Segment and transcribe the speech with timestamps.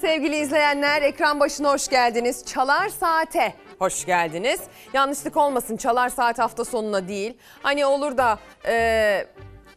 [0.00, 1.02] Sevgili izleyenler.
[1.02, 2.44] Ekran başına hoş geldiniz.
[2.46, 4.60] Çalar Saat'e hoş geldiniz.
[4.92, 7.36] Yanlışlık olmasın Çalar Saat hafta sonuna değil.
[7.62, 9.26] Hani olur da e,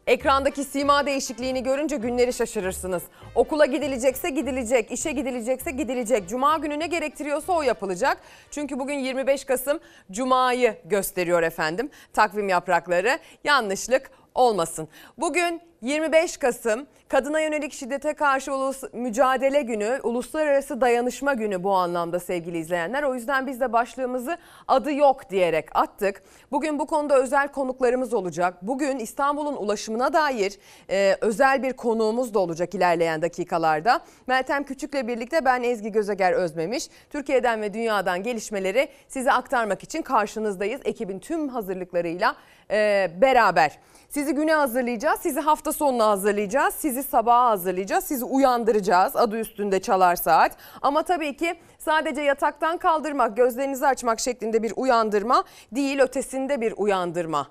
[0.08, 3.04] ekrandaki sima değişikliğini görünce günleri şaşırırsınız.
[3.36, 6.30] Okula gidilecekse gidilecek, işe gidilecekse gidilecek.
[6.30, 8.18] Cuma günü ne gerektiriyorsa o yapılacak.
[8.52, 9.80] Çünkü bugün 25 Kasım
[10.12, 11.90] Cuma'yı gösteriyor efendim.
[12.14, 14.88] Takvim yaprakları yanlışlık olmasın.
[15.18, 22.20] Bugün 25 Kasım Kadına Yönelik Şiddete Karşı Ulus Mücadele Günü, Uluslararası Dayanışma Günü bu anlamda
[22.20, 23.04] sevgili izleyenler.
[23.04, 24.38] O yüzden biz de başlığımızı
[24.68, 26.24] adı yok diyerek attık.
[26.52, 28.54] Bugün bu konuda özel konuklarımız olacak.
[28.62, 30.60] Bugün İstanbul'un ulaşımına dair
[30.90, 34.02] e, özel bir konuğumuz da olacak ilerleyen dakikalarda.
[34.28, 36.88] Meltem Küçük'le birlikte ben Ezgi Gözeger Özmemiş.
[37.10, 40.82] Türkiye'den ve dünyadan gelişmeleri size aktarmak için karşınızdayız.
[40.86, 42.36] Ekibin tüm hazırlıklarıyla
[42.72, 43.80] e, beraber.
[44.14, 50.16] Sizi güne hazırlayacağız, sizi hafta sonuna hazırlayacağız, sizi sabaha hazırlayacağız, sizi uyandıracağız adı üstünde çalar
[50.16, 50.58] saat.
[50.82, 57.48] Ama tabii ki sadece yataktan kaldırmak, gözlerinizi açmak şeklinde bir uyandırma değil, ötesinde bir uyandırma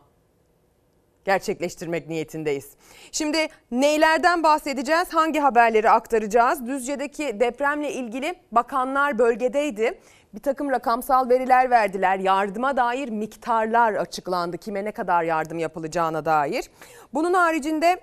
[1.24, 2.70] gerçekleştirmek niyetindeyiz.
[3.12, 5.08] Şimdi neylerden bahsedeceğiz?
[5.14, 6.66] Hangi haberleri aktaracağız?
[6.66, 9.98] Düzce'deki depremle ilgili bakanlar bölgedeydi.
[10.34, 12.19] Bir takım rakamsal veriler verdiler.
[12.19, 14.58] Yardıma dair miktarlar açıklandı.
[14.58, 16.70] Kime ne kadar yardım yapılacağına dair.
[17.14, 18.00] Bunun haricinde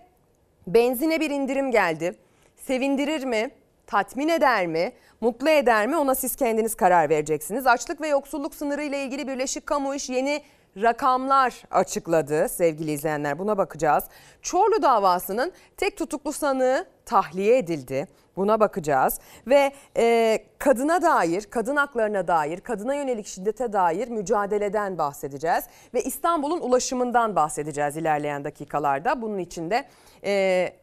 [0.68, 2.16] benzine bir indirim geldi.
[2.56, 3.52] Sevindirir mi?
[3.88, 4.92] Tatmin eder mi?
[5.22, 5.98] Mutlu eder mi?
[5.98, 7.68] Ona siz kendiniz karar vereceksiniz.
[7.68, 10.42] Açlık ve yoksulluk sınırı ile ilgili Birleşik Kamu İş yeni
[10.78, 14.04] rakamlar açıkladı sevgili izleyenler buna bakacağız.
[14.42, 18.08] Çorlu davasının tek tutuklu sanığı tahliye edildi.
[18.40, 25.64] Buna bakacağız ve e, kadına dair, kadın haklarına dair, kadına yönelik şiddete dair mücadeleden bahsedeceğiz.
[25.94, 29.22] Ve İstanbul'un ulaşımından bahsedeceğiz ilerleyen dakikalarda.
[29.22, 29.86] Bunun için de
[30.24, 30.74] e,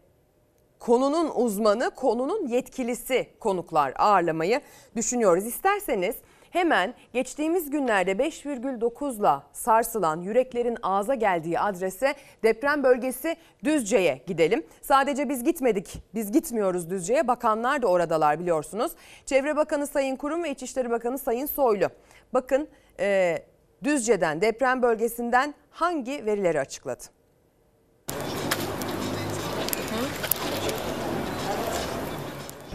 [0.79, 4.61] konunun uzmanı, konunun yetkilisi konuklar ağırlamayı
[4.97, 5.47] düşünüyoruz.
[5.47, 6.17] İsterseniz
[6.57, 14.67] hemen geçtiğimiz günlerde 5,9'la sarsılan yüreklerin ağza geldiği adrese deprem bölgesi Düzce'ye gidelim.
[14.83, 17.29] Sadece biz gitmedik, biz gitmiyoruz Düzce'ye.
[17.29, 18.93] Bakanlar da oradalar biliyorsunuz.
[19.27, 21.89] Çevre Bakanı Sayın Kurum ve İçişleri Bakanı Sayın Soylu.
[22.35, 22.69] Bakın
[23.01, 23.39] e,
[23.85, 27.03] Düzce'den, deprem bölgesinden hangi verileri açıkladı?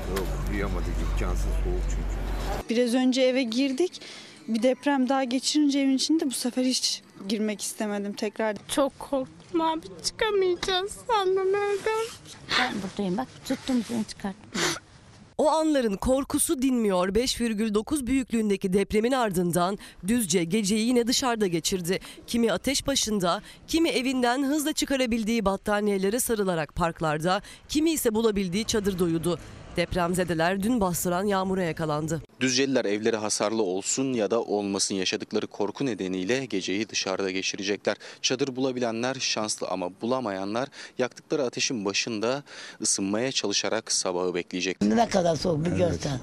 [0.09, 2.21] Yok uyuyamadık imkansız soğuk çünkü.
[2.72, 4.02] Biraz önce eve girdik.
[4.48, 8.58] Bir deprem daha geçirince evin içinde bu sefer hiç girmek istemedim tekrar.
[8.68, 12.06] Çok korktum abi çıkamayacağız sandım evden.
[12.59, 14.62] Ben buradayım bak tuttum seni çıkarttım.
[15.38, 17.09] O anların korkusu dinmiyor.
[17.09, 19.78] 5,9 büyüklüğündeki depremin ardından
[20.08, 22.00] Düzce geceyi yine dışarıda geçirdi.
[22.28, 29.40] Kimi ateş başında, kimi evinden hızla çıkarabildiği battaniyelere sarılarak parklarda, kimi ise bulabildiği çadırda uyudu.
[29.76, 32.22] Depremzedeler dün bastıran yağmura yakalandı.
[32.40, 37.98] Düzceliler evleri hasarlı olsun ya da olmasın yaşadıkları korku nedeniyle geceyi dışarıda geçirecekler.
[38.22, 42.44] Çadır bulabilenler şanslı ama bulamayanlar yaktıkları ateşin başında
[42.82, 44.82] ısınmaya çalışarak sabahı bekleyecek.
[44.82, 46.20] Ne kadar soğuk bir görsen.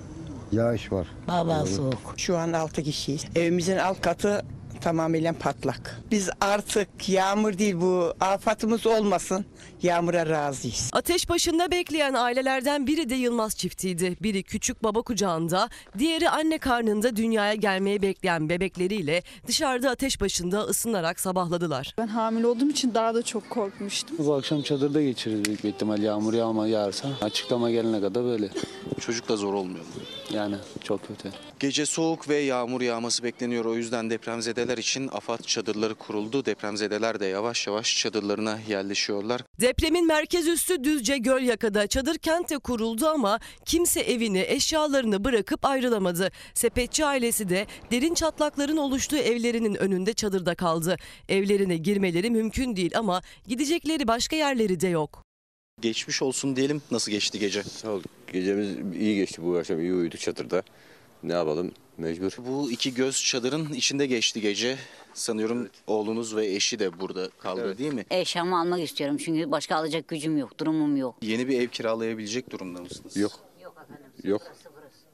[0.53, 1.07] Yağış var.
[1.29, 2.15] Baba soğuk.
[2.17, 3.25] Şu an 6 kişiyiz.
[3.37, 4.45] Evimizin alt katı
[4.81, 6.01] tamamıyla patlak.
[6.11, 9.45] Biz artık yağmur değil bu afatımız olmasın.
[9.83, 10.91] Yağmura razıyız.
[10.93, 14.17] Ateş başında bekleyen ailelerden biri de Yılmaz çiftiydi.
[14.23, 15.69] Biri küçük baba kucağında,
[15.99, 21.95] diğeri anne karnında dünyaya gelmeyi bekleyen bebekleriyle dışarıda ateş başında ısınarak sabahladılar.
[21.99, 24.17] Ben hamile olduğum için daha da çok korkmuştum.
[24.19, 27.09] Bu akşam çadırda geçiririz büyük bir ihtimal yağmur yağma yağarsa.
[27.21, 28.49] Açıklama gelene kadar böyle.
[29.01, 29.91] Çocuk da zor olmuyor mu?
[30.31, 31.31] Yani çok kötü.
[31.61, 33.65] Gece soğuk ve yağmur yağması bekleniyor.
[33.65, 36.45] O yüzden depremzedeler için AFAD çadırları kuruldu.
[36.45, 39.43] Depremzedeler de yavaş yavaş çadırlarına yerleşiyorlar.
[39.61, 46.31] Depremin merkez üssü Düzce Gölyaka'da çadır kentte kuruldu ama kimse evini, eşyalarını bırakıp ayrılamadı.
[46.55, 50.97] Sepetçi ailesi de derin çatlakların oluştuğu evlerinin önünde çadırda kaldı.
[51.29, 55.23] Evlerine girmeleri mümkün değil ama gidecekleri başka yerleri de yok.
[55.81, 56.83] Geçmiş olsun diyelim.
[56.91, 57.63] Nasıl geçti gece?
[57.63, 58.03] Sağ ol.
[58.33, 58.69] Gecemiz
[59.01, 59.81] iyi geçti bu akşam.
[59.81, 60.63] iyi uyuduk çadırda.
[61.23, 61.73] Ne yapalım?
[61.99, 62.33] Mecbur.
[62.39, 64.77] Bu iki göz çadırın içinde geçti gece.
[65.15, 68.05] Sanıyorum oğlunuz ve eşi de burada kaldı değil mi?
[68.11, 71.15] Eşyamı almak istiyorum çünkü başka alacak gücüm yok, durumum yok.
[71.23, 73.17] Yeni bir ev kiralayabilecek durumda mısınız?
[73.17, 73.33] Yok.
[73.63, 74.07] Yok efendim.
[74.25, 74.43] Yok.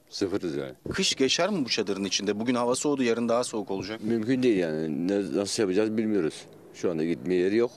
[0.09, 0.73] Sıfırız yani.
[0.93, 2.39] Kış geçer mi bu çadırın içinde?
[2.39, 4.03] Bugün hava soğudu, yarın daha soğuk olacak.
[4.03, 5.07] Mümkün değil yani.
[5.07, 6.45] Ne, nasıl yapacağız bilmiyoruz.
[6.73, 7.71] Şu anda gitmeye yeri yok.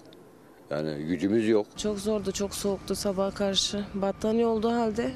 [0.70, 1.66] Yani gücümüz yok.
[1.76, 3.84] Çok zordu çok soğuktu sabaha karşı.
[3.94, 5.12] Battaniye olduğu halde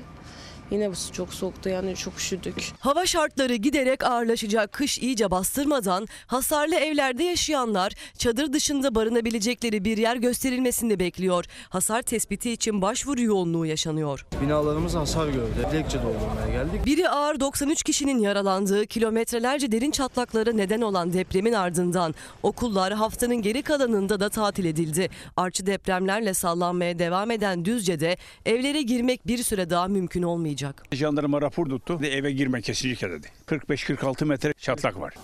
[0.73, 2.73] Yine bu çok soğuktu yani çok üşüdük.
[2.81, 4.73] Hava şartları giderek ağırlaşacak.
[4.73, 11.45] Kış iyice bastırmadan hasarlı evlerde yaşayanlar çadır dışında barınabilecekleri bir yer gösterilmesini bekliyor.
[11.69, 14.27] Hasar tespiti için başvuru yoğunluğu yaşanıyor.
[14.43, 15.67] Binalarımız hasar gördü.
[15.73, 16.87] Dilekçe doldurmaya geldik.
[16.87, 23.63] Biri ağır 93 kişinin yaralandığı kilometrelerce derin çatlaklara neden olan depremin ardından okullar haftanın geri
[23.63, 25.09] kalanında da tatil edildi.
[25.37, 28.17] Artçı depremlerle sallanmaya devam eden Düzce'de
[28.47, 30.62] evlere girmek bir süre daha mümkün olmayacak.
[30.93, 31.99] Jandarma rapor tuttu.
[32.05, 33.26] Eve girme kesinlikle dedi.
[33.47, 35.14] 45-46 metre çatlak var.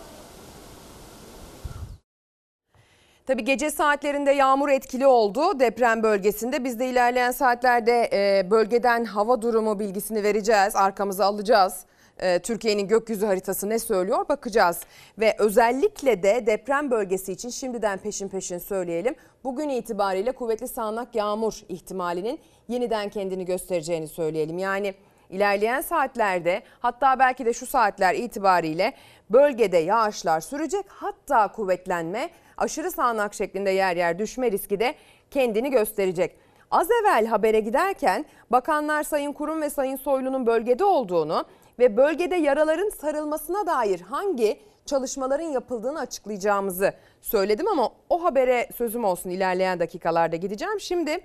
[3.26, 6.64] Tabii gece saatlerinde yağmur etkili oldu deprem bölgesinde.
[6.64, 10.76] Biz de ilerleyen saatlerde e, bölgeden hava durumu bilgisini vereceğiz.
[10.76, 11.84] Arkamıza alacağız.
[12.18, 14.80] E, Türkiye'nin gökyüzü haritası ne söylüyor bakacağız.
[15.18, 19.14] Ve özellikle de deprem bölgesi için şimdiden peşin peşin söyleyelim.
[19.44, 24.58] Bugün itibariyle kuvvetli sağanak yağmur ihtimalinin yeniden kendini göstereceğini söyleyelim.
[24.58, 24.94] Yani
[25.30, 28.92] ilerleyen saatlerde hatta belki de şu saatler itibariyle
[29.30, 30.86] bölgede yağışlar sürecek.
[30.88, 34.94] Hatta kuvvetlenme aşırı sağanak şeklinde yer yer düşme riski de
[35.30, 36.36] kendini gösterecek.
[36.70, 41.44] Az evvel habere giderken bakanlar Sayın Kurum ve Sayın Soylu'nun bölgede olduğunu
[41.78, 46.92] ve bölgede yaraların sarılmasına dair hangi çalışmaların yapıldığını açıklayacağımızı
[47.22, 50.80] söyledim ama o habere sözüm olsun ilerleyen dakikalarda gideceğim.
[50.80, 51.20] Şimdi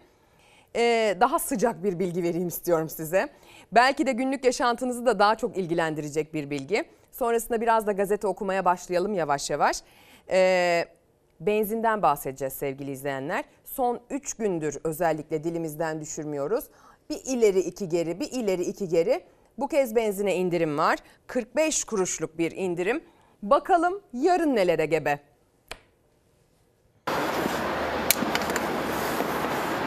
[0.76, 3.30] e, daha sıcak bir bilgi vereyim istiyorum size.
[3.76, 6.86] Belki de günlük yaşantınızı da daha çok ilgilendirecek bir bilgi.
[7.12, 9.82] Sonrasında biraz da gazete okumaya başlayalım yavaş yavaş.
[10.30, 10.86] E,
[11.40, 13.44] benzinden bahsedeceğiz sevgili izleyenler.
[13.66, 16.66] Son 3 gündür özellikle dilimizden düşürmüyoruz.
[17.10, 19.24] Bir ileri iki geri, bir ileri iki geri.
[19.58, 21.00] Bu kez benzine indirim var.
[21.28, 23.04] 45 kuruşluk bir indirim.
[23.44, 25.20] Bakalım yarın nelere gebe?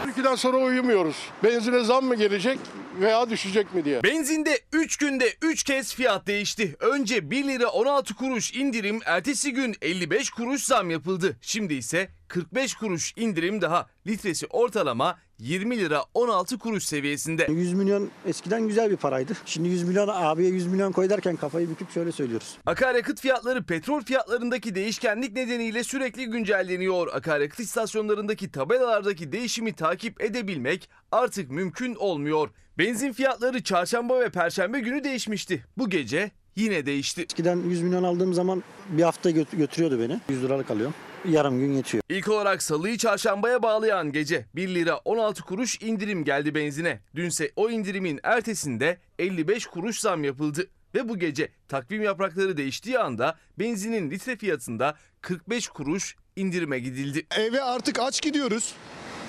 [0.03, 1.29] Türkiye'den sonra uyumuyoruz.
[1.43, 2.59] Benzine zam mı gelecek
[3.01, 4.03] veya düşecek mi diye.
[4.03, 6.75] Benzinde 3 günde 3 kez fiyat değişti.
[6.79, 11.37] Önce 1 lira 16 kuruş indirim, ertesi gün 55 kuruş zam yapıldı.
[11.41, 13.87] Şimdi ise 45 kuruş indirim daha.
[14.07, 17.47] Litresi ortalama 20 lira 16 kuruş seviyesinde.
[17.51, 19.33] 100 milyon eskiden güzel bir paraydı.
[19.45, 22.57] Şimdi 100 milyon abiye 100 milyon koy derken kafayı büküp şöyle söylüyoruz.
[22.65, 27.07] Akaryakıt fiyatları petrol fiyatlarındaki değişkenlik nedeniyle sürekli güncelleniyor.
[27.13, 32.49] Akaryakıt istasyonlarındaki tabelalardaki değişimi takip edebilmek artık mümkün olmuyor.
[32.77, 35.65] Benzin fiyatları çarşamba ve perşembe günü değişmişti.
[35.77, 37.21] Bu gece yine değişti.
[37.21, 40.19] Eskiden 100 milyon aldığım zaman bir hafta göt- götürüyordu beni.
[40.29, 40.93] 100 liralık alıyorum.
[41.25, 42.03] Yarım gün yetiyor.
[42.09, 46.99] İlk olarak salıyı çarşambaya bağlayan gece 1 lira 16 kuruş indirim geldi benzine.
[47.15, 50.67] Dünse o indirimin ertesinde 55 kuruş zam yapıldı.
[50.95, 57.25] Ve bu gece takvim yaprakları değiştiği anda benzinin litre fiyatında 45 kuruş indirime gidildi.
[57.37, 58.73] Eve artık aç gidiyoruz.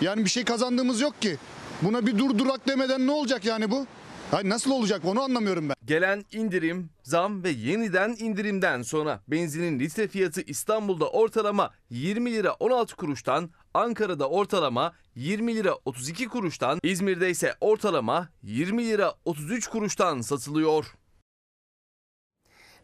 [0.01, 1.37] Yani bir şey kazandığımız yok ki.
[1.83, 3.87] Buna bir dur durak demeden ne olacak yani bu?
[4.31, 5.75] Hayır nasıl olacak onu anlamıyorum ben.
[5.85, 12.97] Gelen indirim, zam ve yeniden indirimden sonra benzinin litre fiyatı İstanbul'da ortalama 20 lira 16
[12.97, 20.95] kuruştan, Ankara'da ortalama 20 lira 32 kuruştan, İzmir'de ise ortalama 20 lira 33 kuruştan satılıyor.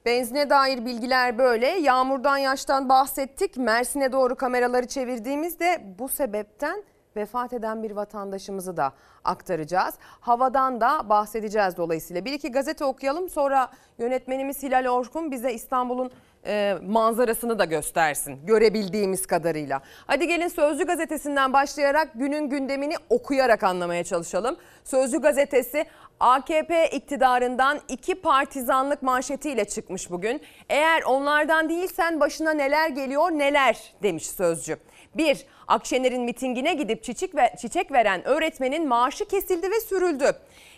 [0.05, 1.67] Benzine dair bilgiler böyle.
[1.67, 3.57] Yağmurdan yaştan bahsettik.
[3.57, 6.85] Mersin'e doğru kameraları çevirdiğimizde bu sebepten
[7.17, 8.93] vefat eden bir vatandaşımızı da
[9.25, 9.95] aktaracağız.
[10.21, 12.25] Havadan da bahsedeceğiz dolayısıyla.
[12.25, 16.11] Bir iki gazete okuyalım sonra yönetmenimiz Hilal Orkun bize İstanbul'un
[16.47, 19.81] e, manzarasını da göstersin görebildiğimiz kadarıyla.
[20.07, 24.57] Hadi gelin Sözcü gazetesinden başlayarak günün gündemini okuyarak anlamaya çalışalım.
[24.85, 25.87] Sözcü gazetesi
[26.21, 30.41] AKP iktidarından iki partizanlık manşetiyle çıkmış bugün.
[30.69, 34.77] Eğer onlardan değilsen başına neler geliyor neler demiş Sözcü.
[35.15, 35.47] 1.
[35.69, 40.33] Akşener'in mitingine gidip çiçek, ve, çiçek veren öğretmenin maaşı kesildi ve sürüldü.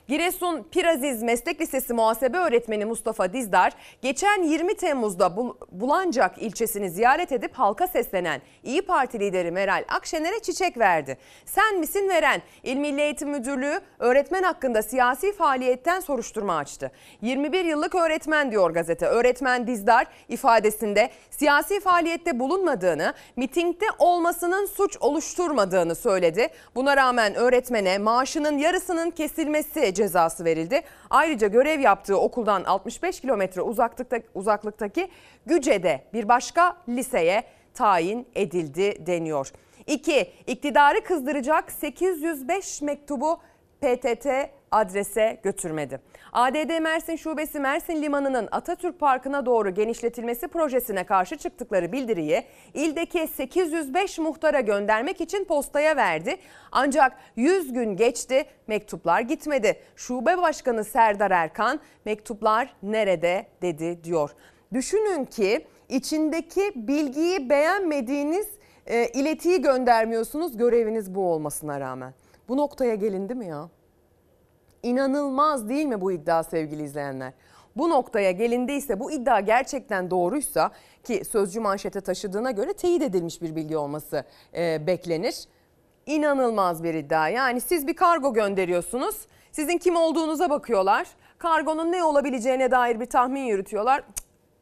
[0.08, 7.32] Giresun Piraziz Meslek Lisesi muhasebe öğretmeni Mustafa Dizdar geçen 20 Temmuz'da Bul- Bulancak ilçesini ziyaret
[7.32, 11.18] edip halka seslenen İyi Parti lideri Meral Akşener'e çiçek verdi.
[11.44, 12.42] Sen misin veren?
[12.62, 16.90] İl Milli Eğitim Müdürlüğü öğretmen hakkında siyasi faaliyetten soruşturma açtı.
[17.22, 19.06] 21 yıllık öğretmen diyor gazete.
[19.06, 26.48] Öğretmen Dizdar ifadesinde siyasi faaliyette bulunmadığını, mitingde olmasının suç oluşturmadığını söyledi.
[26.74, 30.82] Buna rağmen öğretmene maaşının yarısının kesilmesi cezası verildi.
[31.10, 35.08] Ayrıca görev yaptığı okuldan 65 kilometre uzaklıkta, uzaklıktaki
[35.46, 39.52] Güce'de bir başka liseye tayin edildi deniyor.
[39.86, 40.32] 2.
[40.46, 43.40] İktidarı kızdıracak 805 mektubu
[43.80, 44.26] PTT
[44.76, 46.00] adrese götürmedi.
[46.32, 54.18] ADD Mersin Şubesi Mersin Limanı'nın Atatürk Parkı'na doğru genişletilmesi projesine karşı çıktıkları bildiriyi ildeki 805
[54.18, 56.36] muhtara göndermek için postaya verdi.
[56.72, 59.80] Ancak 100 gün geçti mektuplar gitmedi.
[59.96, 64.30] Şube Başkanı Serdar Erkan mektuplar nerede dedi diyor.
[64.74, 68.46] Düşünün ki içindeki bilgiyi beğenmediğiniz
[68.86, 72.14] e, iletiyi göndermiyorsunuz göreviniz bu olmasına rağmen.
[72.48, 73.68] Bu noktaya gelindi mi ya?
[74.86, 77.32] İnanılmaz değil mi bu iddia sevgili izleyenler?
[77.76, 80.70] Bu noktaya gelindiyse bu iddia gerçekten doğruysa
[81.04, 84.24] ki sözcü manşete taşıdığına göre teyit edilmiş bir bilgi olması
[84.54, 85.44] e, beklenir.
[86.06, 87.28] İnanılmaz bir iddia.
[87.28, 89.16] Yani siz bir kargo gönderiyorsunuz.
[89.52, 91.06] Sizin kim olduğunuza bakıyorlar.
[91.38, 94.02] Kargonun ne olabileceğine dair bir tahmin yürütüyorlar.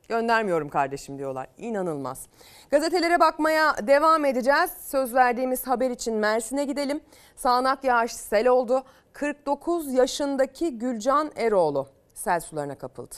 [0.08, 1.46] Göndermiyorum kardeşim diyorlar.
[1.58, 2.26] İnanılmaz.
[2.70, 4.70] Gazetelere bakmaya devam edeceğiz.
[4.80, 7.00] Söz verdiğimiz haber için Mersin'e gidelim.
[7.36, 8.84] Sağanak yağış sel oldu.
[9.14, 13.14] 49 yaşındaki Gülcan Eroğlu sel sularına kapıldı.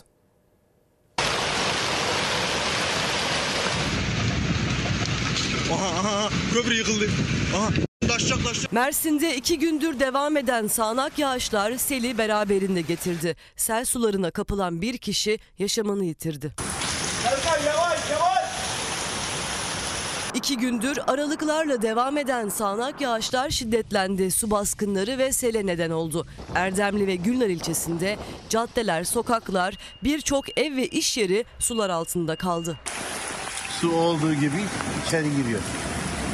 [5.72, 7.06] Aha aha köprü yıkıldı.
[7.56, 7.68] Aha
[8.08, 8.72] taşacak taşacak.
[8.72, 13.36] Mersin'de iki gündür devam eden sağanak yağışlar seli beraberinde getirdi.
[13.56, 16.54] Sel sularına kapılan bir kişi yaşamını yitirdi.
[17.22, 18.46] Serkan yavaş yavaş.
[20.36, 24.30] İki gündür aralıklarla devam eden sağanak yağışlar şiddetlendi.
[24.30, 26.26] Su baskınları ve sele neden oldu.
[26.54, 28.16] Erdemli ve Gülnar ilçesinde
[28.48, 32.78] caddeler, sokaklar, birçok ev ve iş yeri sular altında kaldı.
[33.80, 34.62] Su olduğu gibi
[35.06, 35.60] içeri giriyor.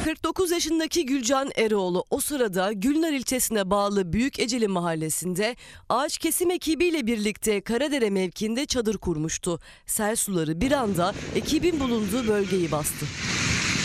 [0.03, 5.55] 49 yaşındaki Gülcan Eroğlu o sırada Gülnar ilçesine bağlı Büyük Eceli mahallesinde
[5.89, 9.59] ağaç kesim ekibiyle birlikte Karadere mevkiinde çadır kurmuştu.
[9.85, 13.05] Sel suları bir anda ekibin bulunduğu bölgeyi bastı.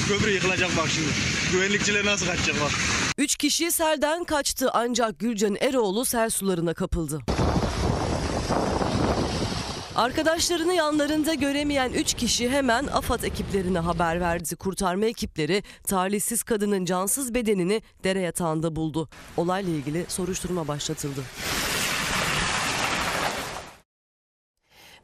[0.08, 1.08] Köprü yıkılacak bak şimdi.
[1.52, 2.70] Güvenlikçiler nasıl kaçacak bak.
[3.18, 7.20] Üç kişi selden kaçtı ancak Gülcan Eroğlu sel sularına kapıldı.
[9.96, 14.56] Arkadaşlarını yanlarında göremeyen 3 kişi hemen AFAD ekiplerine haber verdi.
[14.56, 19.08] Kurtarma ekipleri talihsiz kadının cansız bedenini dere yatağında buldu.
[19.36, 21.20] Olayla ilgili soruşturma başlatıldı.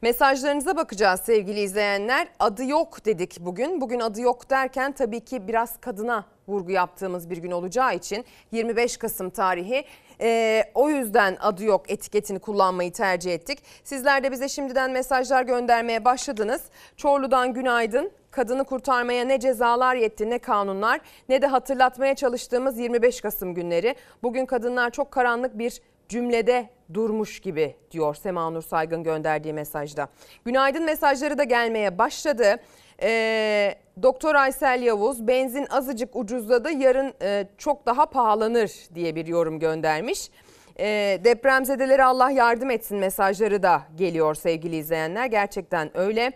[0.05, 2.29] Mesajlarınıza bakacağız sevgili izleyenler.
[2.39, 3.81] Adı yok dedik bugün.
[3.81, 8.97] Bugün adı yok derken tabii ki biraz kadına vurgu yaptığımız bir gün olacağı için 25
[8.97, 9.85] Kasım tarihi.
[10.21, 13.59] Ee, o yüzden adı yok etiketini kullanmayı tercih ettik.
[13.85, 16.63] Sizler de bize şimdiden mesajlar göndermeye başladınız.
[16.97, 18.11] Çorlu'dan günaydın.
[18.31, 23.95] Kadını kurtarmaya ne cezalar yetti ne kanunlar ne de hatırlatmaya çalıştığımız 25 Kasım günleri.
[24.23, 30.09] Bugün kadınlar çok karanlık bir cümlede durmuş gibi diyor Sema Nur Saygın gönderdiği mesajda.
[30.45, 32.57] Günaydın mesajları da gelmeye başladı.
[33.03, 39.59] Ee, Doktor Aysel Yavuz benzin azıcık ucuzladı yarın e, çok daha pahalanır diye bir yorum
[39.59, 40.31] göndermiş.
[40.79, 46.33] E, depremzedelere Allah yardım etsin mesajları da geliyor sevgili izleyenler gerçekten öyle.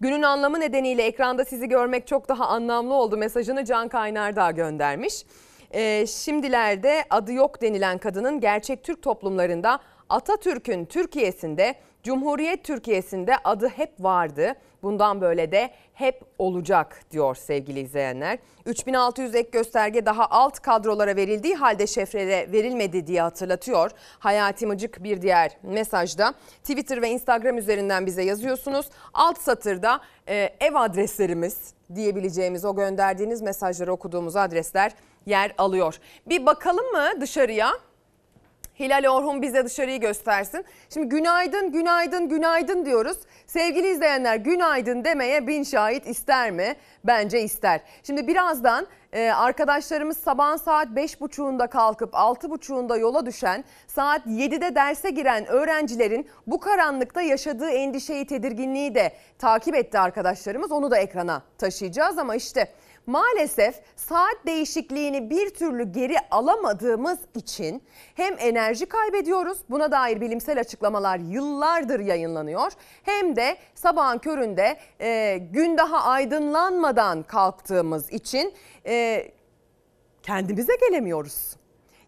[0.00, 5.24] Günün anlamı nedeniyle ekranda sizi görmek çok daha anlamlı oldu mesajını Can Kaynar da göndermiş.
[5.70, 13.92] E, şimdilerde adı yok denilen kadının gerçek Türk toplumlarında Atatürk'ün Türkiye'sinde, Cumhuriyet Türkiye'sinde adı hep
[14.00, 14.54] vardı.
[14.82, 18.38] Bundan böyle de hep olacak diyor sevgili izleyenler.
[18.66, 23.90] 3600 ek gösterge daha alt kadrolara verildiği halde şefrede verilmedi diye hatırlatıyor.
[24.18, 28.86] Hayati Mıcık bir diğer mesajda Twitter ve Instagram üzerinden bize yazıyorsunuz.
[29.14, 34.92] Alt satırda e, ev adreslerimiz diyebileceğimiz o gönderdiğiniz mesajları okuduğumuz adresler
[35.26, 35.98] yer alıyor.
[36.26, 37.72] Bir bakalım mı dışarıya?
[38.80, 40.64] Hilal Orhun bize dışarıyı göstersin.
[40.90, 43.16] Şimdi günaydın, günaydın, günaydın diyoruz.
[43.46, 46.76] Sevgili izleyenler günaydın demeye bin şahit ister mi?
[47.04, 47.80] Bence ister.
[48.02, 55.46] Şimdi birazdan e, arkadaşlarımız sabahın saat 5.30'unda kalkıp 6.30'unda yola düşen, saat 7'de derse giren
[55.46, 60.72] öğrencilerin bu karanlıkta yaşadığı endişeyi, tedirginliği de takip etti arkadaşlarımız.
[60.72, 62.68] Onu da ekrana taşıyacağız ama işte
[63.06, 67.82] maalesef saat değişikliğini bir türlü geri alamadığımız için
[68.14, 69.58] hem enerji kaybediyoruz.
[69.70, 72.72] Buna dair bilimsel açıklamalar yıllardır yayınlanıyor.
[73.02, 78.54] Hem de sabahın köründe e, gün daha aydınlanmadan kalktığımız için
[78.86, 79.26] e,
[80.22, 81.56] kendimize gelemiyoruz.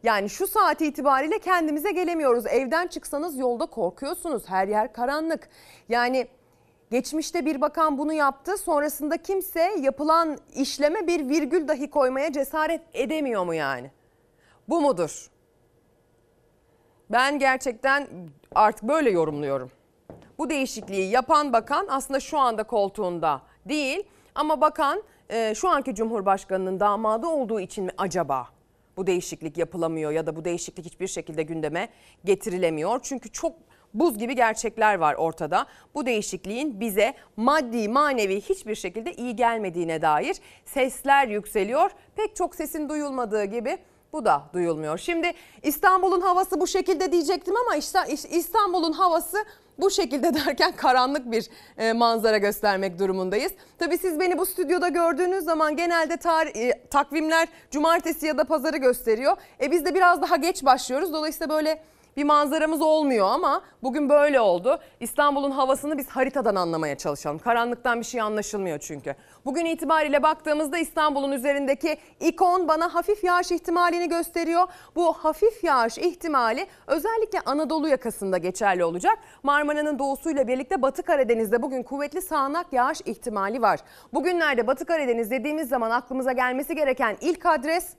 [0.03, 2.47] Yani şu saat itibariyle kendimize gelemiyoruz.
[2.47, 4.43] Evden çıksanız yolda korkuyorsunuz.
[4.47, 5.49] Her yer karanlık.
[5.89, 6.27] Yani
[6.93, 8.57] Geçmişte bir bakan bunu yaptı.
[8.57, 13.91] Sonrasında kimse yapılan işleme bir virgül dahi koymaya cesaret edemiyor mu yani?
[14.69, 15.31] Bu mudur?
[17.11, 18.09] Ben gerçekten
[18.55, 19.71] artık böyle yorumluyorum.
[20.39, 24.03] Bu değişikliği yapan bakan aslında şu anda koltuğunda değil
[24.35, 28.49] ama bakan e, şu anki Cumhurbaşkanının damadı olduğu için mi acaba?
[28.97, 31.89] bu değişiklik yapılamıyor ya da bu değişiklik hiçbir şekilde gündeme
[32.25, 33.01] getirilemiyor.
[33.03, 33.53] Çünkü çok
[33.95, 35.67] buz gibi gerçekler var ortada.
[35.95, 41.91] Bu değişikliğin bize maddi manevi hiçbir şekilde iyi gelmediğine dair sesler yükseliyor.
[42.17, 43.79] Pek çok sesin duyulmadığı gibi
[44.13, 44.99] bu da duyulmuyor.
[44.99, 45.33] Şimdi
[45.63, 47.99] İstanbul'un havası bu şekilde diyecektim ama işte
[48.31, 49.45] İstanbul'un havası
[49.79, 53.53] bu şekilde derken karanlık bir e, manzara göstermek durumundayız.
[53.79, 58.77] Tabii siz beni bu stüdyoda gördüğünüz zaman genelde tar- e, takvimler cumartesi ya da pazarı
[58.77, 59.37] gösteriyor.
[59.63, 61.13] E biz de biraz daha geç başlıyoruz.
[61.13, 61.83] Dolayısıyla böyle
[62.17, 64.79] bir manzaramız olmuyor ama bugün böyle oldu.
[65.01, 67.39] İstanbul'un havasını biz haritadan anlamaya çalışalım.
[67.39, 69.15] Karanlıktan bir şey anlaşılmıyor çünkü.
[69.45, 74.69] Bugün itibariyle baktığımızda İstanbul'un üzerindeki ikon bana hafif yağış ihtimalini gösteriyor.
[74.97, 79.19] Bu hafif yağış ihtimali özellikle Anadolu yakasında geçerli olacak.
[79.43, 83.81] Marmara'nın doğusuyla birlikte Batı Karadeniz'de bugün kuvvetli sağanak yağış ihtimali var.
[84.15, 87.97] Bugünlerde Batı Karadeniz dediğimiz zaman aklımıza gelmesi gereken ilk adres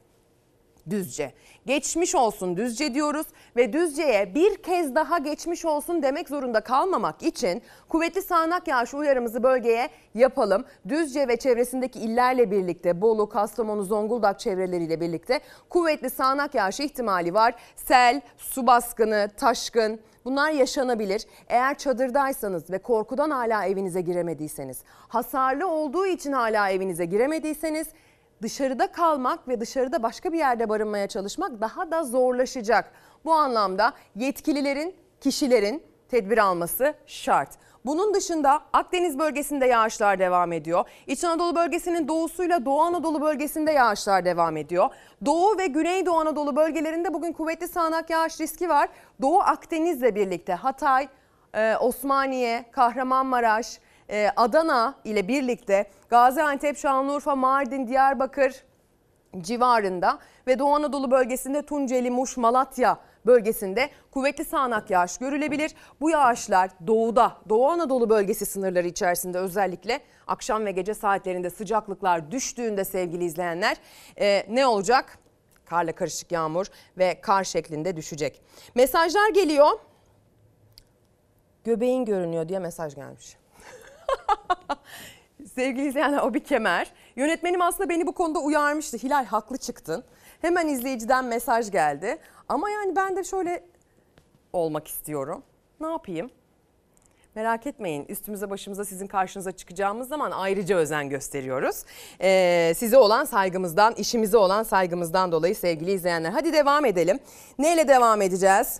[0.89, 1.33] Düzce.
[1.65, 3.25] Geçmiş olsun Düzce diyoruz
[3.55, 9.43] ve Düzce'ye bir kez daha geçmiş olsun demek zorunda kalmamak için kuvvetli sağanak yağış uyarımızı
[9.43, 10.65] bölgeye yapalım.
[10.89, 17.55] Düzce ve çevresindeki illerle birlikte Bolu, Kastamonu, Zonguldak çevreleriyle birlikte kuvvetli sağanak yağış ihtimali var.
[17.75, 21.25] Sel, su baskını, taşkın Bunlar yaşanabilir.
[21.47, 27.87] Eğer çadırdaysanız ve korkudan hala evinize giremediyseniz, hasarlı olduğu için hala evinize giremediyseniz
[28.43, 32.91] dışarıda kalmak ve dışarıda başka bir yerde barınmaya çalışmak daha da zorlaşacak.
[33.25, 37.49] Bu anlamda yetkililerin, kişilerin tedbir alması şart.
[37.85, 40.85] Bunun dışında Akdeniz bölgesinde yağışlar devam ediyor.
[41.07, 44.89] İç Anadolu bölgesinin doğusuyla Doğu Anadolu bölgesinde yağışlar devam ediyor.
[45.25, 48.89] Doğu ve Güneydoğu Anadolu bölgelerinde bugün kuvvetli sağanak yağış riski var.
[49.21, 51.07] Doğu Akdeniz'le birlikte Hatay,
[51.53, 53.79] e, Osmaniye, Kahramanmaraş,
[54.35, 58.63] Adana ile birlikte Gaziantep, Şanlıurfa, Mardin, Diyarbakır
[59.41, 65.75] civarında ve Doğu Anadolu bölgesinde Tunceli, Muş, Malatya bölgesinde kuvvetli sağanak yağış görülebilir.
[66.01, 72.85] Bu yağışlar doğuda, Doğu Anadolu bölgesi sınırları içerisinde özellikle akşam ve gece saatlerinde sıcaklıklar düştüğünde
[72.85, 73.77] sevgili izleyenler
[74.19, 75.19] e, ne olacak?
[75.65, 76.65] Karla karışık yağmur
[76.97, 78.41] ve kar şeklinde düşecek.
[78.75, 79.71] Mesajlar geliyor.
[81.63, 83.42] Göbeğin görünüyor diye mesaj gelmiş.
[85.55, 86.93] Sevgili izleyenler o bir kemer.
[87.15, 88.97] Yönetmenim aslında beni bu konuda uyarmıştı.
[88.97, 90.03] Hilal haklı çıktın.
[90.41, 92.17] Hemen izleyiciden mesaj geldi.
[92.49, 93.63] Ama yani ben de şöyle
[94.53, 95.43] olmak istiyorum.
[95.79, 96.31] Ne yapayım?
[97.35, 101.83] Merak etmeyin üstümüze başımıza sizin karşınıza çıkacağımız zaman ayrıca özen gösteriyoruz.
[102.21, 106.29] Ee, size olan saygımızdan, işimize olan saygımızdan dolayı sevgili izleyenler.
[106.29, 107.19] Hadi devam edelim.
[107.59, 108.79] Neyle devam edeceğiz?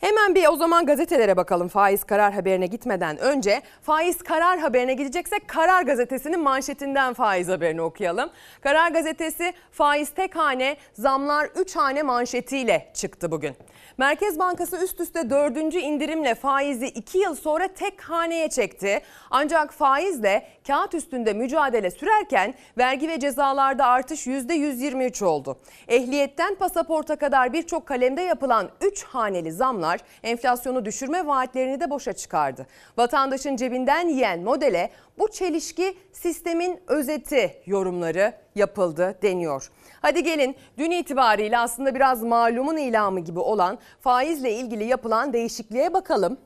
[0.00, 3.62] Hemen bir o zaman gazetelere bakalım faiz karar haberine gitmeden önce.
[3.82, 8.30] Faiz karar haberine gideceksek Karar Gazetesi'nin manşetinden faiz haberini okuyalım.
[8.60, 13.56] Karar Gazetesi faiz tek hane, zamlar 3 hane manşetiyle çıktı bugün.
[13.98, 19.00] Merkez Bankası üst üste dördüncü indirimle faizi 2 yıl sonra tek haneye çekti.
[19.30, 25.58] Ancak faizle kağıt üstünde mücadele sürerken vergi ve cezalarda artış %123 oldu.
[25.88, 29.85] Ehliyetten pasaporta kadar birçok kalemde yapılan 3 haneli zamlar
[30.22, 32.66] enflasyonu düşürme vaatlerini de boşa çıkardı.
[32.96, 39.70] Vatandaşın cebinden yiyen modele bu çelişki sistemin özeti yorumları yapıldı deniyor.
[40.02, 46.38] Hadi gelin dün itibariyle aslında biraz malumun ilamı gibi olan faizle ilgili yapılan değişikliğe bakalım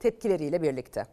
[0.00, 1.06] tepkileriyle birlikte.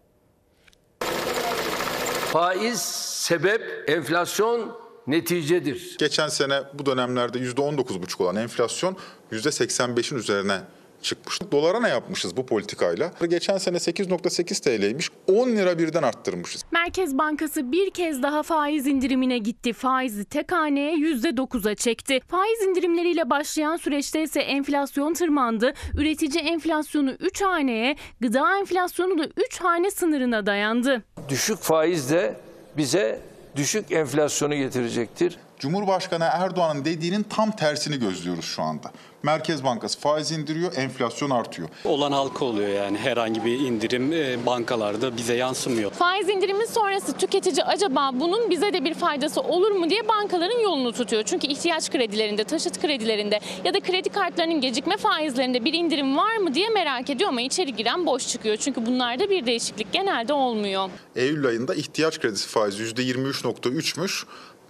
[2.31, 5.95] Faiz sebep, enflasyon neticedir.
[5.99, 8.97] Geçen sene bu dönemlerde %19,5 olan enflasyon
[9.31, 10.61] %85'in üzerine
[11.03, 11.39] çıkmış.
[11.51, 13.11] Dolara ne yapmışız bu politikayla?
[13.29, 16.65] Geçen sene 8.8 TL'ymiş 10 lira birden arttırmışız.
[16.71, 19.73] Merkez Bankası bir kez daha faiz indirimine gitti.
[19.73, 22.19] Faizi tek haneye %9'a çekti.
[22.27, 25.73] Faiz indirimleriyle başlayan süreçte ise enflasyon tırmandı.
[25.97, 31.03] Üretici enflasyonu 3 haneye, gıda enflasyonu da 3 hane sınırına dayandı.
[31.29, 32.35] Düşük faiz de
[32.77, 33.19] bize
[33.55, 35.37] düşük enflasyonu getirecektir.
[35.59, 38.91] Cumhurbaşkanı Erdoğan'ın dediğinin tam tersini gözlüyoruz şu anda.
[39.23, 41.69] Merkez Bankası faiz indiriyor, enflasyon artıyor.
[41.85, 45.91] Olan halka oluyor yani herhangi bir indirim e, bankalarda bize yansımıyor.
[45.91, 50.91] Faiz indirimi sonrası tüketici acaba bunun bize de bir faydası olur mu diye bankaların yolunu
[50.93, 51.23] tutuyor.
[51.23, 56.53] Çünkü ihtiyaç kredilerinde, taşıt kredilerinde ya da kredi kartlarının gecikme faizlerinde bir indirim var mı
[56.53, 58.57] diye merak ediyor ama içeri giren boş çıkıyor.
[58.57, 60.89] Çünkü bunlarda bir değişiklik genelde olmuyor.
[61.15, 64.25] Eylül ayında ihtiyaç kredisi faizi %23.3'müş.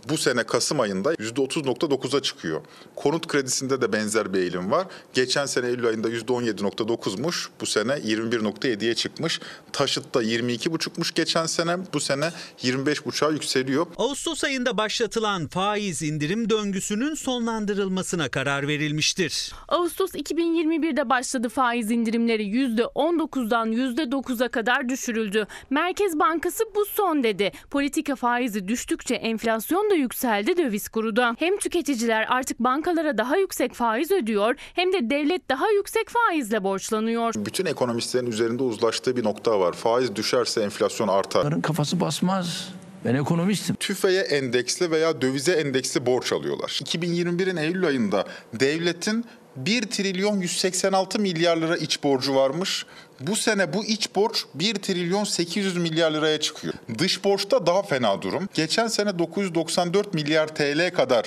[0.09, 2.61] bu sene Kasım ayında %30.9'a çıkıyor.
[2.95, 4.87] Konut kredisinde de benzer bir eğilim var.
[5.13, 7.47] Geçen sene Eylül ayında %17.9'muş.
[7.61, 9.39] Bu sene 21.7'ye çıkmış.
[9.73, 11.77] Taşıtta 22.5'muş geçen sene.
[11.93, 12.31] Bu sene
[12.63, 13.87] 25.5'a yükseliyor.
[13.97, 19.53] Ağustos ayında başlatılan faiz indirim döngüsünün sonlandırılmasına karar verilmiştir.
[19.67, 25.47] Ağustos 2021'de başladı faiz indirimleri %19'dan %9'a kadar düşürüldü.
[25.69, 27.51] Merkez Bankası bu son dedi.
[27.71, 31.35] Politika faizi düştükçe enflasyon da yükseldi döviz kuru da.
[31.39, 37.33] Hem tüketiciler artık bankalara daha yüksek faiz ödüyor hem de devlet daha yüksek faizle borçlanıyor.
[37.37, 39.73] Bütün ekonomistlerin üzerinde uzlaştığı bir nokta var.
[39.73, 41.61] Faiz düşerse enflasyon artar.
[41.61, 42.69] Kafası basmaz.
[43.05, 43.75] Ben ekonomistim.
[43.75, 46.79] TÜFE'ye endeksli veya dövize endeksli borç alıyorlar.
[46.83, 49.25] 2021'in Eylül ayında devletin
[49.55, 52.85] 1 trilyon 186 milyar lira iç borcu varmış.
[53.19, 56.73] Bu sene bu iç borç 1 trilyon 800 milyar liraya çıkıyor.
[56.97, 58.49] Dış borçta daha fena durum.
[58.53, 61.25] Geçen sene 994 milyar TL kadar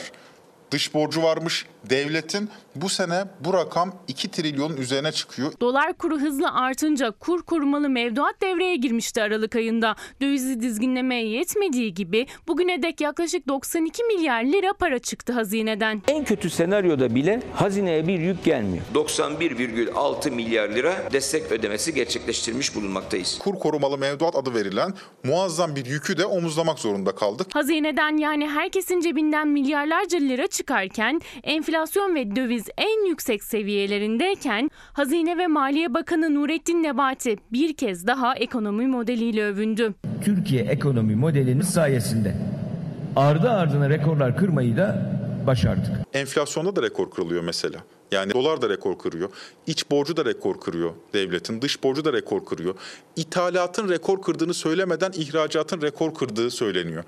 [0.70, 2.48] dış borcu varmış devletin.
[2.76, 5.52] Bu sene bu rakam 2 trilyonun üzerine çıkıyor.
[5.60, 9.96] Dolar kuru hızla artınca kur korumalı mevduat devreye girmişti Aralık ayında.
[10.22, 16.02] Dövizi dizginlemeye yetmediği gibi bugüne dek yaklaşık 92 milyar lira para çıktı hazineden.
[16.08, 18.84] En kötü senaryoda bile hazineye bir yük gelmiyor.
[18.94, 23.38] 91,6 milyar lira destek ödemesi gerçekleştirmiş bulunmaktayız.
[23.38, 24.94] Kur korumalı mevduat adı verilen
[25.24, 27.46] muazzam bir yükü de omuzlamak zorunda kaldık.
[27.54, 31.75] Hazineden yani herkesin cebinden milyarlarca lira çıkarken enflasyon
[32.14, 38.86] ve döviz en yüksek seviyelerindeyken Hazine ve Maliye Bakanı Nurettin Nebati bir kez daha ekonomi
[38.86, 39.94] modeliyle övündü.
[40.24, 42.34] Türkiye ekonomi modelinin sayesinde
[43.16, 45.12] ardı ardına rekorlar kırmayı da
[45.46, 45.92] başardık.
[46.12, 47.78] Enflasyonda da rekor kırılıyor mesela.
[48.12, 49.30] Yani dolar da rekor kırıyor.
[49.66, 51.62] İç borcu da rekor kırıyor devletin.
[51.62, 52.74] Dış borcu da rekor kırıyor.
[53.16, 57.04] İthalatın rekor kırdığını söylemeden ihracatın rekor kırdığı söyleniyor.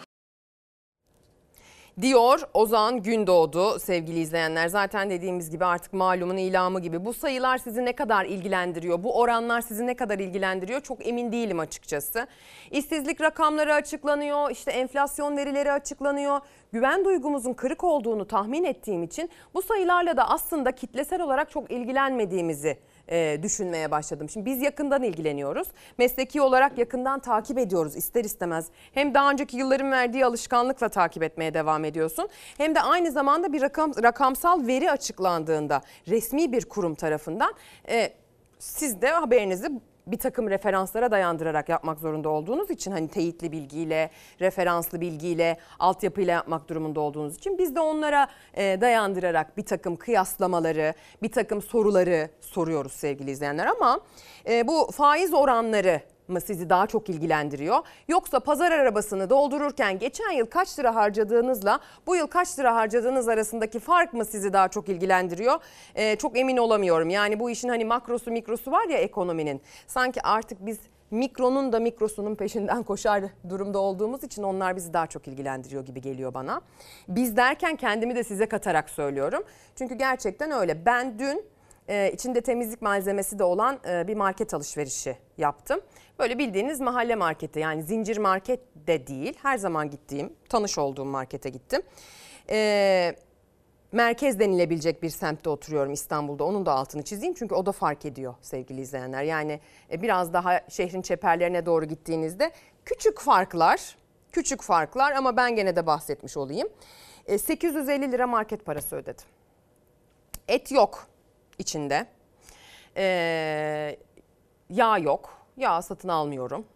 [2.02, 4.68] Diyor Ozan Gündoğdu sevgili izleyenler.
[4.68, 7.04] Zaten dediğimiz gibi artık malumun ilamı gibi.
[7.04, 9.02] Bu sayılar sizi ne kadar ilgilendiriyor?
[9.02, 10.80] Bu oranlar sizi ne kadar ilgilendiriyor?
[10.80, 12.26] Çok emin değilim açıkçası.
[12.70, 16.40] İşsizlik rakamları açıklanıyor, işte enflasyon verileri açıklanıyor.
[16.72, 22.78] Güven duygumuzun kırık olduğunu tahmin ettiğim için bu sayılarla da aslında kitlesel olarak çok ilgilenmediğimizi
[23.10, 24.28] e, düşünmeye başladım.
[24.28, 25.68] Şimdi biz yakından ilgileniyoruz.
[25.98, 28.66] Mesleki olarak yakından takip ediyoruz ister istemez.
[28.94, 32.28] Hem daha önceki yılların verdiği alışkanlıkla takip etmeye devam ediyorsun.
[32.58, 37.54] Hem de aynı zamanda bir rakam, rakamsal veri açıklandığında resmi bir kurum tarafından
[37.88, 38.12] e,
[38.58, 39.70] siz de haberinizi
[40.10, 46.68] bir takım referanslara dayandırarak yapmak zorunda olduğunuz için hani teyitli bilgiyle, referanslı bilgiyle, altyapıyla yapmak
[46.68, 52.92] durumunda olduğunuz için biz de onlara e, dayandırarak bir takım kıyaslamaları, bir takım soruları soruyoruz
[52.92, 53.66] sevgili izleyenler.
[53.66, 54.00] Ama
[54.48, 57.78] e, bu faiz oranları mı sizi daha çok ilgilendiriyor?
[58.08, 63.78] Yoksa pazar arabasını doldururken geçen yıl kaç lira harcadığınızla bu yıl kaç lira harcadığınız arasındaki
[63.78, 65.60] fark mı sizi daha çok ilgilendiriyor?
[65.94, 67.10] Ee, çok emin olamıyorum.
[67.10, 69.60] Yani bu işin hani makrosu mikrosu var ya ekonominin.
[69.86, 70.78] Sanki artık biz
[71.10, 76.34] mikronun da mikrosunun peşinden koşar durumda olduğumuz için onlar bizi daha çok ilgilendiriyor gibi geliyor
[76.34, 76.60] bana.
[77.08, 79.42] Biz derken kendimi de size katarak söylüyorum.
[79.76, 80.86] Çünkü gerçekten öyle.
[80.86, 81.44] Ben dün
[81.88, 85.80] e, içinde temizlik malzemesi de olan e, bir market alışverişi yaptım.
[86.18, 89.38] Böyle bildiğiniz mahalle marketi yani zincir market de değil.
[89.42, 91.82] Her zaman gittiğim, tanış olduğum markete gittim.
[92.50, 93.16] Ee,
[93.92, 96.44] merkez denilebilecek bir semtte oturuyorum İstanbul'da.
[96.44, 99.22] Onun da altını çizeyim çünkü o da fark ediyor sevgili izleyenler.
[99.22, 99.60] Yani
[99.92, 102.50] e, biraz daha şehrin çeperlerine doğru gittiğinizde
[102.84, 103.96] küçük farklar,
[104.32, 106.68] küçük farklar ama ben gene de bahsetmiş olayım.
[107.26, 109.26] E, 850 lira market parası ödedim.
[110.48, 111.06] Et yok
[111.58, 112.06] içinde.
[112.96, 113.96] Ee,
[114.70, 115.37] yağ yok.
[115.58, 116.66] Yağ satın almıyorum.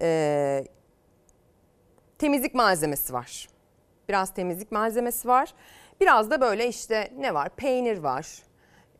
[0.00, 0.64] Ee,
[2.18, 3.48] temizlik malzemesi var.
[4.08, 5.54] Biraz temizlik malzemesi var.
[6.00, 7.48] Biraz da böyle işte ne var?
[7.56, 8.26] Peynir var.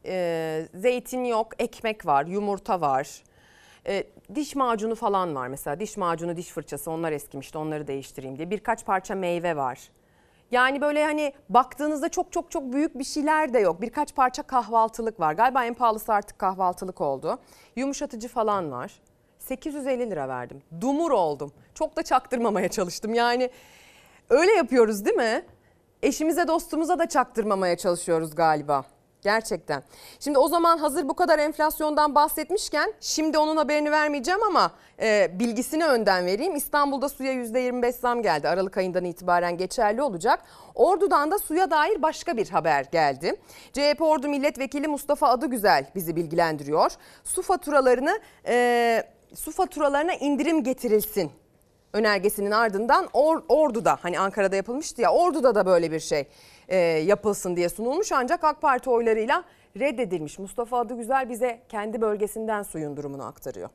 [0.07, 3.23] Ee, zeytin yok, ekmek var, yumurta var.
[3.87, 4.05] Ee,
[4.35, 5.81] diş macunu falan var mesela.
[5.81, 8.51] Diş macunu, diş fırçası onlar eskimişti onları değiştireyim diye.
[8.51, 9.79] Birkaç parça meyve var.
[10.51, 13.81] Yani böyle hani baktığınızda çok çok çok büyük bir şeyler de yok.
[13.81, 15.33] Birkaç parça kahvaltılık var.
[15.33, 17.39] Galiba en pahalısı artık kahvaltılık oldu.
[17.77, 18.93] Yumuşatıcı falan var.
[19.42, 20.62] 850 lira verdim.
[20.81, 21.52] Dumur oldum.
[21.74, 23.14] Çok da çaktırmamaya çalıştım.
[23.14, 23.50] Yani
[24.31, 25.44] öyle yapıyoruz değil mi?
[26.02, 28.85] Eşimize dostumuza da çaktırmamaya çalışıyoruz galiba.
[29.22, 29.83] Gerçekten.
[30.20, 35.87] Şimdi o zaman hazır bu kadar enflasyondan bahsetmişken şimdi onun haberini vermeyeceğim ama e, bilgisini
[35.87, 36.57] önden vereyim.
[36.57, 38.48] İstanbul'da suya %25 zam geldi.
[38.48, 40.42] Aralık ayından itibaren geçerli olacak.
[40.74, 43.40] Ordu'dan da suya dair başka bir haber geldi.
[43.72, 46.92] CHP Ordu Milletvekili Mustafa Adıgüzel bizi bilgilendiriyor.
[47.24, 51.31] Su faturalarını e, su faturalarına indirim getirilsin
[51.92, 56.29] önergesinin ardından Or- Ordu'da hani Ankara'da yapılmıştı ya Ordu'da da böyle bir şey
[56.68, 59.45] e, yapılsın diye sunulmuş ancak AK Parti oylarıyla
[59.79, 60.38] reddedilmiş.
[60.38, 63.68] Mustafa Adıgüzel bize kendi bölgesinden suyun durumunu aktarıyor.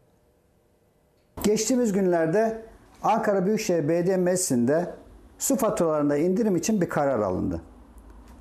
[1.43, 2.61] Geçtiğimiz günlerde
[3.03, 4.93] Ankara Büyükşehir Belediye Meclisi'nde
[5.39, 7.61] su faturalarında indirim için bir karar alındı.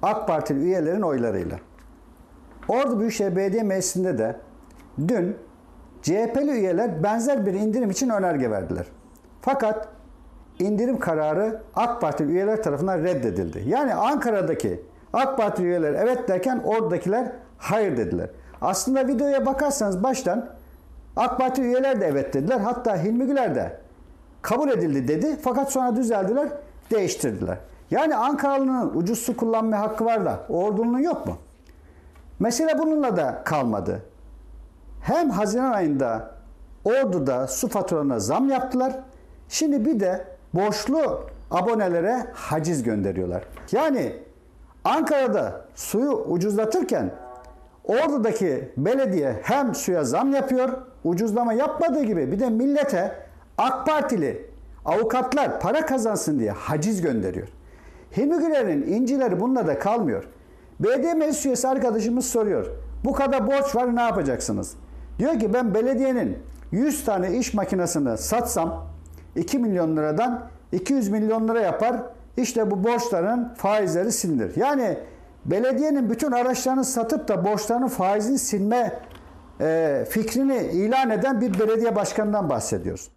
[0.02, 1.59] AK Partili üyelerin oylarıyla.
[2.68, 4.37] Ordu Büyükşehir Belediye Meclisi'nde de
[5.09, 5.37] dün
[6.07, 8.87] CHP'li üyeler benzer bir indirim için önerge verdiler.
[9.40, 9.88] Fakat
[10.59, 13.64] indirim kararı AK Parti üyeler tarafından reddedildi.
[13.66, 18.31] Yani Ankara'daki AK Parti üyeler evet derken oradakiler hayır dediler.
[18.61, 20.49] Aslında videoya bakarsanız baştan
[21.16, 22.61] AK Parti üyeler de evet dediler.
[22.61, 23.81] Hatta Hilmi Güler de
[24.42, 25.37] kabul edildi dedi.
[25.42, 26.49] Fakat sonra düzeldiler,
[26.90, 27.59] değiştirdiler.
[27.90, 31.38] Yani Ankaralı'nın ucuz su kullanma hakkı var da Ordu'nun yok mu?
[32.38, 34.03] Mesele bununla da kalmadı.
[35.07, 36.31] Hem Haziran ayında
[36.85, 38.92] Ordu'da su faturalarına zam yaptılar.
[39.49, 43.45] Şimdi bir de borçlu abonelere haciz gönderiyorlar.
[43.73, 44.12] Yani
[44.85, 47.11] Ankara'da suyu ucuzlatırken
[47.85, 50.69] Ordu'daki belediye hem suya zam yapıyor,
[51.05, 53.12] ucuzlama yapmadığı gibi bir de millete
[53.59, 54.51] AK Partili
[54.85, 57.49] avukatlar para kazansın diye haciz gönderiyor.
[58.16, 60.25] Hilmi Güler'in incileri bununla da kalmıyor.
[60.81, 62.66] Belediye meclis üyesi arkadaşımız soruyor.
[63.05, 64.77] Bu kadar borç var ne yapacaksınız?
[65.18, 66.38] Diyor ki ben belediyenin
[66.72, 68.87] 100 tane iş makinesini satsam
[69.37, 71.96] 2 milyon liradan 200 milyon lira yapar.
[72.37, 74.57] İşte bu borçların faizleri silinir.
[74.57, 74.98] Yani
[75.44, 78.98] belediyenin bütün araçlarını satıp da borçlarının faizini silme
[79.61, 83.11] e, fikrini ilan eden bir belediye başkanından bahsediyoruz.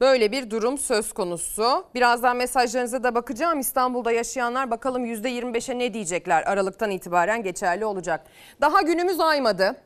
[0.00, 1.84] Böyle bir durum söz konusu.
[1.94, 3.60] Birazdan mesajlarınıza da bakacağım.
[3.60, 6.42] İstanbul'da yaşayanlar bakalım %25'e ne diyecekler?
[6.46, 8.26] Aralıktan itibaren geçerli olacak.
[8.60, 9.76] Daha günümüz aymadı.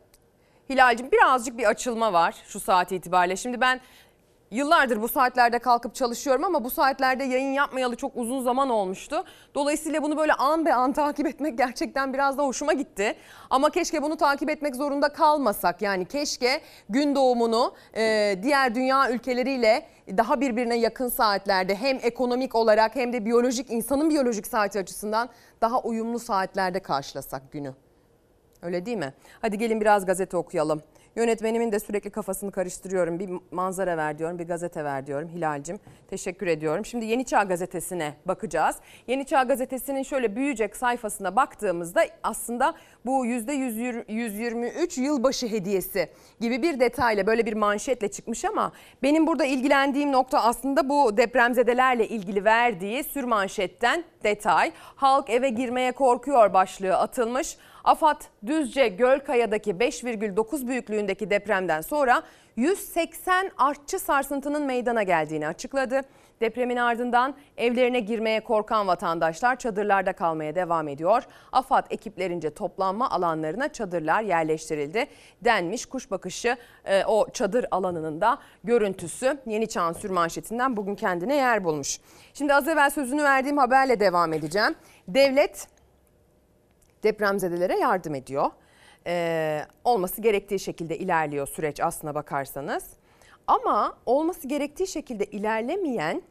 [0.70, 3.36] Hilal'cim birazcık bir açılma var şu saat itibariyle.
[3.36, 3.80] Şimdi ben
[4.50, 9.24] Yıllardır bu saatlerde kalkıp çalışıyorum ama bu saatlerde yayın yapmayalı çok uzun zaman olmuştu.
[9.54, 13.16] Dolayısıyla bunu böyle an be an takip etmek gerçekten biraz da hoşuma gitti.
[13.50, 15.82] Ama keşke bunu takip etmek zorunda kalmasak.
[15.82, 22.96] Yani keşke gün doğumunu e, diğer dünya ülkeleriyle daha birbirine yakın saatlerde hem ekonomik olarak
[22.96, 25.28] hem de biyolojik insanın biyolojik saati açısından
[25.60, 27.74] daha uyumlu saatlerde karşılasak günü.
[28.62, 29.12] Öyle değil mi?
[29.40, 30.82] Hadi gelin biraz gazete okuyalım.
[31.16, 33.18] Yönetmenimin de sürekli kafasını karıştırıyorum.
[33.18, 35.78] Bir manzara ver diyorum, bir gazete ver diyorum Hilal'cim.
[36.10, 36.84] Teşekkür ediyorum.
[36.84, 38.76] Şimdi Yeni Çağ Gazetesi'ne bakacağız.
[39.06, 42.74] Yeni Çağ Gazetesi'nin şöyle büyüyecek sayfasına baktığımızda aslında
[43.06, 46.08] bu %123 yılbaşı hediyesi
[46.40, 52.08] gibi bir detayla böyle bir manşetle çıkmış ama benim burada ilgilendiğim nokta aslında bu depremzedelerle
[52.08, 54.72] ilgili verdiği sür manşetten detay.
[54.96, 57.56] Halk eve girmeye korkuyor başlığı atılmış.
[57.84, 62.22] AFAD Düzce Gölkaya'daki 5,9 büyüklüğündeki depremden sonra
[62.56, 66.00] 180 artçı sarsıntının meydana geldiğini açıkladı.
[66.40, 71.22] Depremin ardından evlerine girmeye korkan vatandaşlar çadırlarda kalmaya devam ediyor.
[71.52, 75.06] AFAD ekiplerince toplanma alanlarına çadırlar yerleştirildi
[75.44, 75.86] denmiş.
[75.86, 81.98] Kuş bakışı e, o çadır alanının da görüntüsü Yeni Çağın sürmanşetinden bugün kendine yer bulmuş.
[82.34, 84.74] Şimdi az evvel sözünü verdiğim haberle devam edeceğim.
[85.08, 85.68] Devlet
[87.02, 88.50] depremzedelere yardım ediyor.
[89.06, 92.84] Ee, olması gerektiği şekilde ilerliyor süreç aslına bakarsanız.
[93.46, 96.22] Ama olması gerektiği şekilde ilerlemeyen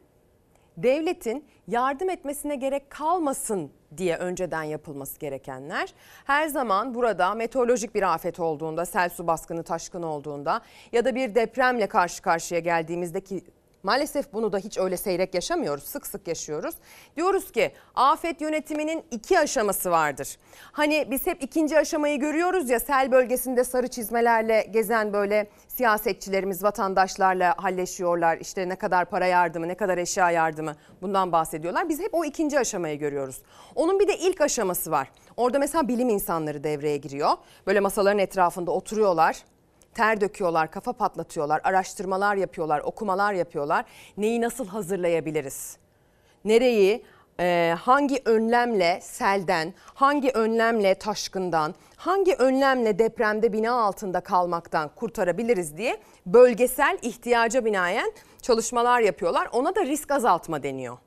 [0.76, 5.94] devletin yardım etmesine gerek kalmasın diye önceden yapılması gerekenler.
[6.24, 10.60] Her zaman burada meteorolojik bir afet olduğunda, sel su baskını, taşkın olduğunda
[10.92, 13.44] ya da bir depremle karşı karşıya geldiğimizdeki
[13.82, 15.84] Maalesef bunu da hiç öyle seyrek yaşamıyoruz.
[15.84, 16.74] Sık sık yaşıyoruz.
[17.16, 20.36] Diyoruz ki afet yönetiminin iki aşaması vardır.
[20.72, 27.54] Hani biz hep ikinci aşamayı görüyoruz ya sel bölgesinde sarı çizmelerle gezen böyle siyasetçilerimiz vatandaşlarla
[27.56, 28.38] halleşiyorlar.
[28.38, 31.88] İşte ne kadar para yardımı, ne kadar eşya yardımı bundan bahsediyorlar.
[31.88, 33.42] Biz hep o ikinci aşamayı görüyoruz.
[33.74, 35.10] Onun bir de ilk aşaması var.
[35.36, 37.30] Orada mesela bilim insanları devreye giriyor.
[37.66, 39.44] Böyle masaların etrafında oturuyorlar
[39.94, 43.84] ter döküyorlar, kafa patlatıyorlar, araştırmalar yapıyorlar, okumalar yapıyorlar.
[44.16, 45.76] Neyi nasıl hazırlayabiliriz?
[46.44, 47.04] Nereyi
[47.40, 56.00] e, hangi önlemle selden, hangi önlemle taşkından, hangi önlemle depremde bina altında kalmaktan kurtarabiliriz diye
[56.26, 59.48] bölgesel ihtiyaca binaen çalışmalar yapıyorlar.
[59.52, 60.98] Ona da risk azaltma deniyor.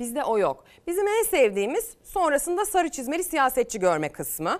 [0.00, 0.64] Bizde o yok.
[0.86, 4.58] Bizim en sevdiğimiz sonrasında sarı çizmeli siyasetçi görme kısmı.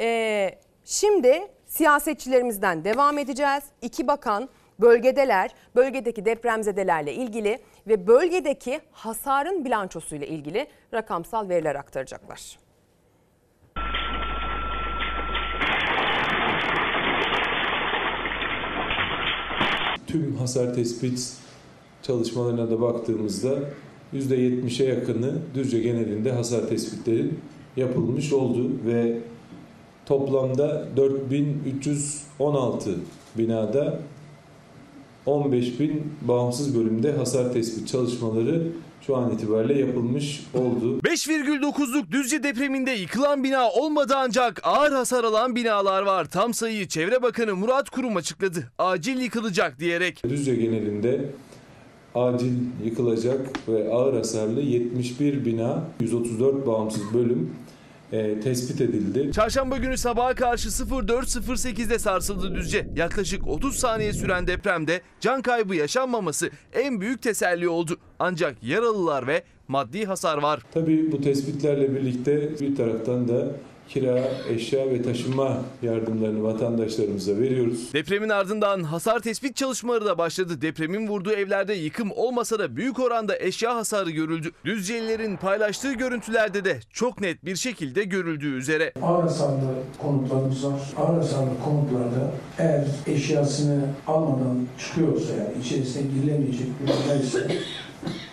[0.00, 3.64] Ee, şimdi siyasetçilerimizden devam edeceğiz.
[3.82, 4.48] İki bakan
[4.80, 12.58] bölgedeler, bölgedeki depremzedelerle ilgili ve bölgedeki hasarın bilançosuyla ilgili rakamsal veriler aktaracaklar.
[20.06, 21.32] Tüm hasar tespit
[22.02, 23.58] çalışmalarına da baktığımızda
[24.14, 27.40] %70'e yakını Düzce genelinde hasar tespitlerin
[27.76, 29.18] yapılmış oldu ve
[30.08, 32.90] toplamda 4316
[33.38, 33.98] binada
[35.26, 38.62] 15 bin bağımsız bölümde hasar tespit çalışmaları
[39.06, 40.98] şu an itibariyle yapılmış oldu.
[41.04, 46.24] 5,9'luk Düzce depreminde yıkılan bina olmadı ancak ağır hasar alan binalar var.
[46.24, 48.72] Tam sayıyı Çevre Bakanı Murat Kurum açıkladı.
[48.78, 50.22] Acil yıkılacak diyerek.
[50.28, 51.24] Düzce genelinde
[52.14, 57.50] acil yıkılacak ve ağır hasarlı 71 bina, 134 bağımsız bölüm
[58.12, 59.32] e, tespit edildi.
[59.32, 62.86] Çarşamba günü sabaha karşı 04.08'de sarsıldı Düzce.
[62.96, 67.96] Yaklaşık 30 saniye süren depremde can kaybı yaşanmaması en büyük teselli oldu.
[68.18, 70.60] Ancak yaralılar ve maddi hasar var.
[70.74, 73.48] Tabii bu tespitlerle birlikte bir taraftan da
[73.88, 77.92] kira, eşya ve taşınma yardımlarını vatandaşlarımıza veriyoruz.
[77.92, 80.60] Depremin ardından hasar tespit çalışmaları da başladı.
[80.60, 84.50] Depremin vurduğu evlerde yıkım olmasa da büyük oranda eşya hasarı görüldü.
[84.64, 88.92] Düzcelilerin paylaştığı görüntülerde de çok net bir şekilde görüldüğü üzere.
[89.02, 90.80] Ağır hasarlı konutlarımız var.
[90.96, 97.38] Ağır hasarlı konutlarda eğer eşyasını almadan çıkıyorsa yani içerisine girilemeyecek bir odaysa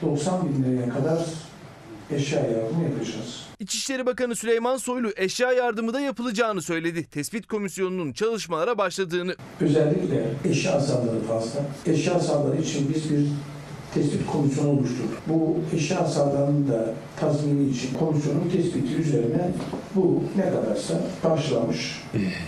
[0.02, 1.20] 90 bin liraya kadar
[2.12, 3.46] eşya yardımı yapacağız.
[3.60, 7.04] İçişleri Bakanı Süleyman Soylu eşya yardımı da yapılacağını söyledi.
[7.04, 9.36] Tespit komisyonunun çalışmalara başladığını.
[9.62, 11.60] Özellikle eşya hasarları fazla.
[11.86, 13.28] Eşya hasarları için biz bir
[13.96, 15.22] tespit komisyonu oluşturduk.
[15.28, 19.52] Bu eşya hasarlarının da tazmini için komisyonun tespiti üzerine
[19.96, 22.04] bu ne kadarsa karşılamış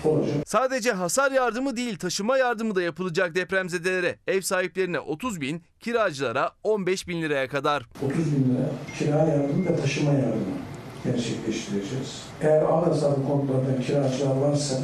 [0.06, 0.36] olacak.
[0.46, 4.16] Sadece hasar yardımı değil taşıma yardımı da yapılacak depremzedelere.
[4.28, 7.86] Ev sahiplerine 30 bin, kiracılara 15 bin liraya kadar.
[8.06, 10.58] 30 bin lira kira yardımı ve taşıma yardımı
[11.04, 12.24] gerçekleştireceğiz.
[12.42, 14.76] Eğer ağır hasarlı konutlardan kiracılar varsa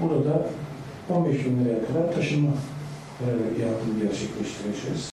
[0.00, 0.46] burada
[1.10, 2.50] 15 bin liraya kadar taşıma
[3.20, 3.26] e,
[3.62, 5.11] yardımı gerçekleştireceğiz.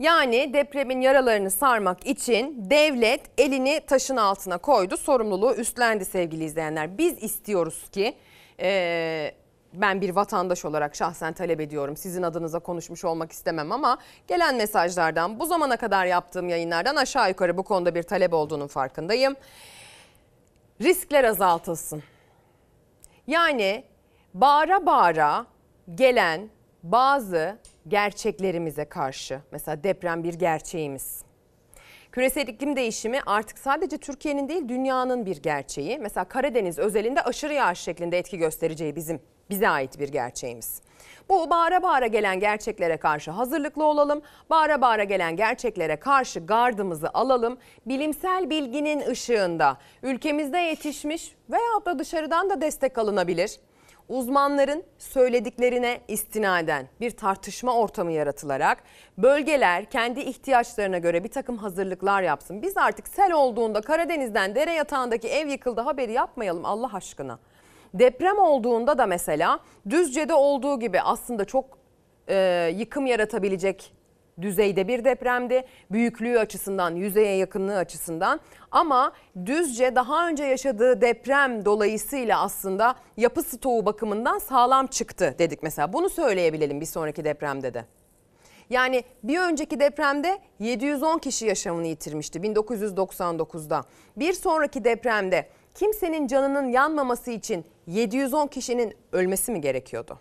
[0.00, 4.96] Yani depremin yaralarını sarmak için devlet elini taşın altına koydu.
[4.96, 6.98] Sorumluluğu üstlendi sevgili izleyenler.
[6.98, 8.16] Biz istiyoruz ki
[8.60, 9.34] e,
[9.72, 11.96] ben bir vatandaş olarak şahsen talep ediyorum.
[11.96, 17.56] Sizin adınıza konuşmuş olmak istemem ama gelen mesajlardan bu zamana kadar yaptığım yayınlardan aşağı yukarı
[17.56, 19.34] bu konuda bir talep olduğunun farkındayım.
[20.82, 22.02] Riskler azaltılsın.
[23.26, 23.84] Yani
[24.34, 25.46] bağıra bağıra
[25.94, 26.50] gelen
[26.82, 31.22] bazı gerçeklerimize karşı mesela deprem bir gerçeğimiz.
[32.12, 35.98] Küresel iklim değişimi artık sadece Türkiye'nin değil dünyanın bir gerçeği.
[35.98, 40.82] Mesela Karadeniz özelinde aşırı yağış şeklinde etki göstereceği bizim bize ait bir gerçeğimiz.
[41.28, 44.22] Bu bağıra bağıra gelen gerçeklere karşı hazırlıklı olalım.
[44.50, 47.58] Bağıra bağıra gelen gerçeklere karşı gardımızı alalım.
[47.86, 53.60] Bilimsel bilginin ışığında ülkemizde yetişmiş veyahut da dışarıdan da destek alınabilir
[54.10, 58.82] uzmanların söylediklerine istinaden bir tartışma ortamı yaratılarak
[59.18, 62.62] bölgeler kendi ihtiyaçlarına göre bir takım hazırlıklar yapsın.
[62.62, 67.38] Biz artık sel olduğunda Karadeniz'den dere yatağındaki ev yıkıldı haberi yapmayalım Allah aşkına.
[67.94, 71.78] Deprem olduğunda da mesela Düzce'de olduğu gibi aslında çok
[72.28, 73.92] e, yıkım yaratabilecek
[74.42, 75.64] düzeyde bir depremdi.
[75.90, 79.12] Büyüklüğü açısından, yüzeye yakınlığı açısından ama
[79.46, 85.92] Düzce daha önce yaşadığı deprem dolayısıyla aslında yapı stoğu bakımından sağlam çıktı dedik mesela.
[85.92, 87.84] Bunu söyleyebilelim bir sonraki depremde de.
[88.70, 93.84] Yani bir önceki depremde 710 kişi yaşamını yitirmişti 1999'da.
[94.16, 100.18] Bir sonraki depremde kimsenin canının yanmaması için 710 kişinin ölmesi mi gerekiyordu?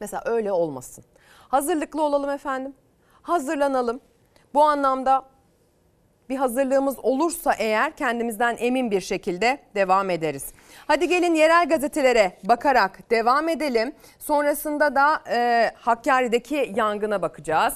[0.00, 1.04] Mesela öyle olmasın.
[1.48, 2.74] Hazırlıklı olalım efendim
[3.28, 4.00] hazırlanalım.
[4.54, 5.24] Bu anlamda
[6.28, 10.52] bir hazırlığımız olursa eğer kendimizden emin bir şekilde devam ederiz.
[10.86, 13.92] Hadi gelin yerel gazetelere bakarak devam edelim.
[14.18, 17.74] Sonrasında da e, Hakkari'deki yangına bakacağız.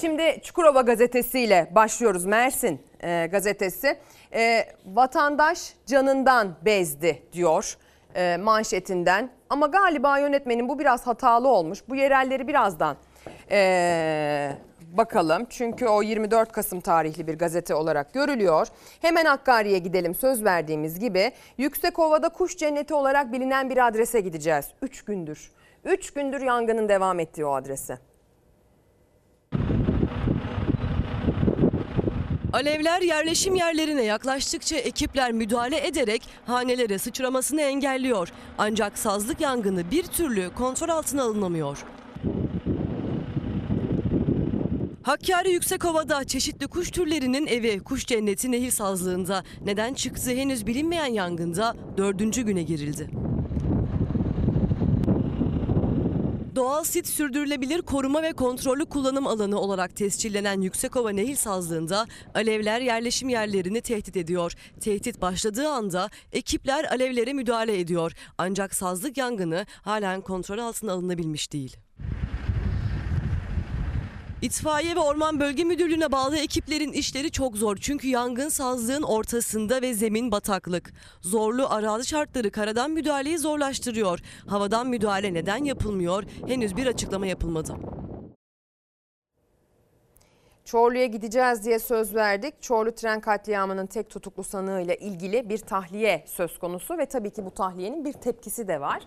[0.00, 2.24] Şimdi Çukurova gazetesiyle başlıyoruz.
[2.24, 3.98] Mersin e, gazetesi.
[4.34, 7.76] E, vatandaş canından bezdi diyor
[8.14, 9.30] e, manşetinden.
[9.50, 11.78] Ama galiba yönetmenin bu biraz hatalı olmuş.
[11.88, 12.96] Bu yerelleri birazdan
[13.50, 14.52] e,
[14.96, 15.46] bakalım.
[15.50, 18.66] Çünkü o 24 Kasım tarihli bir gazete olarak görülüyor.
[19.00, 21.32] Hemen Hakkari'ye gidelim söz verdiğimiz gibi.
[21.58, 24.66] Yüksekova'da kuş cenneti olarak bilinen bir adrese gideceğiz.
[24.82, 25.52] 3 gündür.
[25.84, 27.98] 3 gündür yangının devam ettiği o adrese.
[32.52, 38.28] Alevler yerleşim yerlerine yaklaştıkça ekipler müdahale ederek hanelere sıçramasını engelliyor.
[38.58, 41.84] Ancak sazlık yangını bir türlü kontrol altına alınamıyor.
[45.02, 51.74] Hakkari Yüksekova'da çeşitli kuş türlerinin evi kuş cenneti nehir sazlığında neden çıktığı henüz bilinmeyen yangında
[51.96, 53.10] dördüncü güne girildi.
[56.56, 63.28] Doğal sit sürdürülebilir koruma ve kontrollü kullanım alanı olarak tescillenen Yüksekova Nehir Sazlığı'nda alevler yerleşim
[63.28, 64.52] yerlerini tehdit ediyor.
[64.80, 68.12] Tehdit başladığı anda ekipler alevlere müdahale ediyor.
[68.38, 71.76] Ancak sazlık yangını halen kontrol altına alınabilmiş değil.
[74.42, 77.76] İtfaiye ve Orman Bölge Müdürlüğü'ne bağlı ekiplerin işleri çok zor.
[77.76, 80.92] Çünkü yangın sazlığın ortasında ve zemin bataklık.
[81.20, 84.18] Zorlu arazi şartları karadan müdahaleyi zorlaştırıyor.
[84.46, 86.24] Havadan müdahale neden yapılmıyor?
[86.46, 87.76] Henüz bir açıklama yapılmadı.
[90.64, 92.62] Çorlu'ya gideceğiz diye söz verdik.
[92.62, 97.50] Çorlu tren katliamının tek tutuklu sanığıyla ilgili bir tahliye söz konusu ve tabii ki bu
[97.50, 99.02] tahliyenin bir tepkisi de var.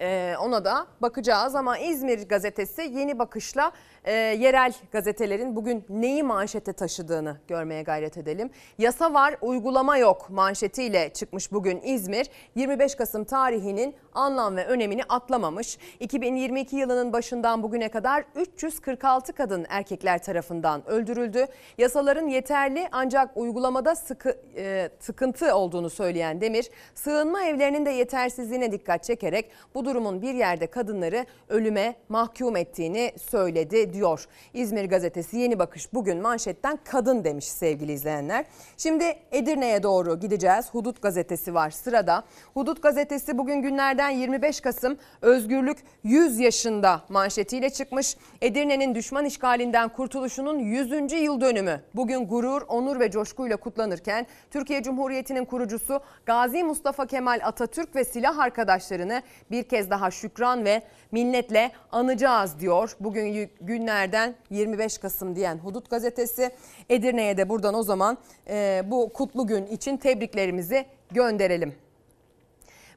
[0.00, 3.72] Ee, ona da bakacağız ama İzmir gazetesi yeni bakışla
[4.04, 8.50] e, yerel gazetelerin bugün neyi manşete taşıdığını görmeye gayret edelim.
[8.78, 12.26] Yasa var uygulama yok manşetiyle çıkmış bugün İzmir.
[12.54, 15.78] 25 Kasım tarihinin anlam ve önemini atlamamış.
[16.00, 21.46] 2022 yılının başından bugüne kadar 346 kadın erkekler tarafından öldürüldü.
[21.78, 29.04] Yasaların yeterli ancak uygulamada sıkı, e, sıkıntı olduğunu söyleyen Demir, sığınma evlerinin de yetersizliğine dikkat
[29.04, 34.26] çekerek bu durumun bir yerde kadınları ölüme mahkum ettiğini söyledi diyor.
[34.54, 38.44] İzmir gazetesi Yeni Bakış bugün manşetten kadın demiş sevgili izleyenler.
[38.76, 40.70] Şimdi Edirne'ye doğru gideceğiz.
[40.72, 42.24] Hudut gazetesi var sırada.
[42.54, 48.16] Hudut gazetesi bugün günlerden 25 Kasım özgürlük 100 yaşında manşetiyle çıkmış.
[48.40, 51.12] Edirne'nin düşman işgalinden kurtuluşunun 100.
[51.12, 57.96] yıl dönümü bugün gurur, onur ve coşkuyla kutlanırken Türkiye Cumhuriyeti'nin kurucusu Gazi Mustafa Kemal Atatürk
[57.96, 60.82] ve silah arkadaşlarını bir kez daha şükran ve
[61.12, 62.96] minnetle anacağız diyor.
[63.00, 63.50] Bugün
[63.80, 66.50] günlerden 25 Kasım diyen Hudut gazetesi
[66.88, 68.18] Edirne'ye de buradan o zaman
[68.48, 71.74] e, bu kutlu gün için tebriklerimizi gönderelim.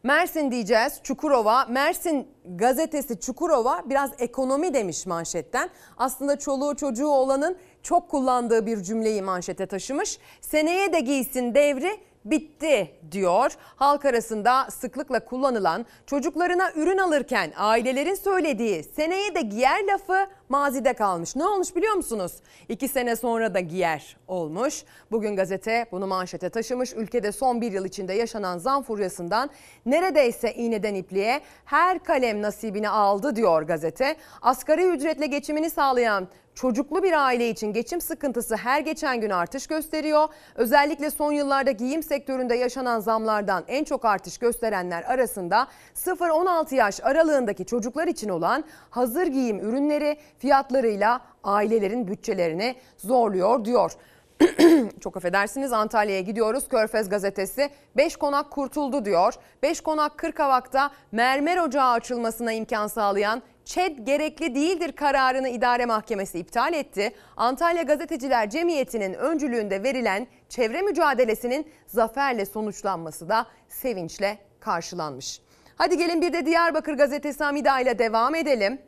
[0.04, 1.66] Mersin diyeceğiz Çukurova.
[1.66, 5.70] Mersin gazetesi Çukurova biraz ekonomi demiş manşetten.
[5.98, 10.20] Aslında çoluğu çocuğu olanın çok kullandığı bir cümleyi manşete taşımış.
[10.42, 13.58] Seneye de giysin devri bitti diyor.
[13.76, 21.36] Halk arasında sıklıkla kullanılan çocuklarına ürün alırken ailelerin söylediği seneye de giyer lafı mazide kalmış.
[21.36, 22.34] Ne olmuş biliyor musunuz?
[22.70, 24.84] İki sene sonra da giyer olmuş.
[25.12, 26.94] Bugün gazete bunu manşete taşımış.
[26.94, 29.50] Ülkede son bir yıl içinde yaşanan zam furyasından
[29.86, 34.16] neredeyse iğneden ipliğe her kalem nasibini aldı diyor gazete.
[34.42, 40.28] Asgari ücretle geçimini sağlayan Çocuklu bir aile için geçim sıkıntısı her geçen gün artış gösteriyor.
[40.56, 47.66] Özellikle son yıllarda giyim sektöründe yaşanan zamlardan en çok artış gösterenler arasında 0-16 yaş aralığındaki
[47.66, 53.92] çocuklar için olan hazır giyim ürünleri fiyatlarıyla ailelerin bütçelerini zorluyor diyor.
[55.00, 56.68] Çok affedersiniz Antalya'ya gidiyoruz.
[56.68, 59.34] Körfez gazetesi 5 konak kurtuldu diyor.
[59.64, 66.74] 5 konak Kırkavak'ta mermer ocağı açılmasına imkan sağlayan ÇED gerekli değildir kararını idare mahkemesi iptal
[66.74, 67.12] etti.
[67.38, 75.42] Antalya Gazeteciler Cemiyeti'nin öncülüğünde verilen çevre mücadelesinin zaferle sonuçlanması da sevinçle karşılanmış.
[75.76, 78.80] Hadi gelin bir de Diyarbakır Gazetesi Amida ile devam edelim.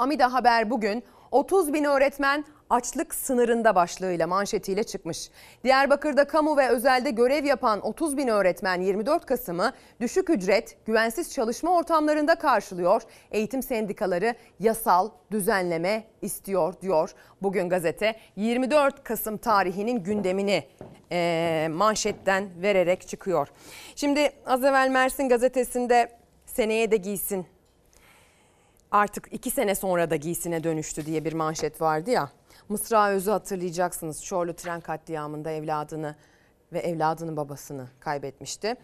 [0.00, 5.30] Amida Haber bugün 30 bin öğretmen açlık sınırında başlığıyla manşetiyle çıkmış.
[5.64, 11.76] Diyarbakır'da kamu ve özelde görev yapan 30 bin öğretmen 24 Kasım'ı düşük ücret, güvensiz çalışma
[11.76, 13.02] ortamlarında karşılıyor.
[13.30, 17.10] Eğitim sendikaları yasal düzenleme istiyor diyor.
[17.42, 20.64] Bugün gazete 24 Kasım tarihinin gündemini
[21.12, 23.48] e, manşetten vererek çıkıyor.
[23.96, 26.08] Şimdi az evvel Mersin gazetesinde
[26.46, 27.46] seneye de giysin
[28.90, 32.30] artık iki sene sonra da giysine dönüştü diye bir manşet vardı ya.
[32.68, 34.24] Mısra Öz'ü hatırlayacaksınız.
[34.24, 36.16] Çorlu tren katliamında evladını
[36.72, 38.74] ve evladının babasını kaybetmişti.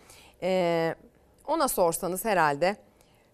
[0.43, 0.95] Ee,
[1.47, 2.77] ona sorsanız herhalde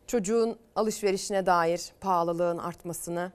[0.06, 3.32] çocuğun alışverişine dair pahalılığın artmasını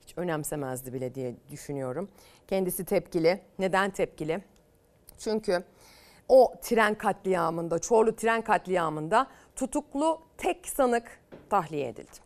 [0.00, 2.08] hiç önemsemezdi bile diye düşünüyorum.
[2.48, 3.40] Kendisi tepkili.
[3.58, 4.42] Neden tepkili?
[5.18, 5.64] Çünkü
[6.28, 9.26] o tren katliamında, Çorlu tren katliamında
[9.56, 11.20] tutuklu tek sanık
[11.50, 12.24] tahliye edildi.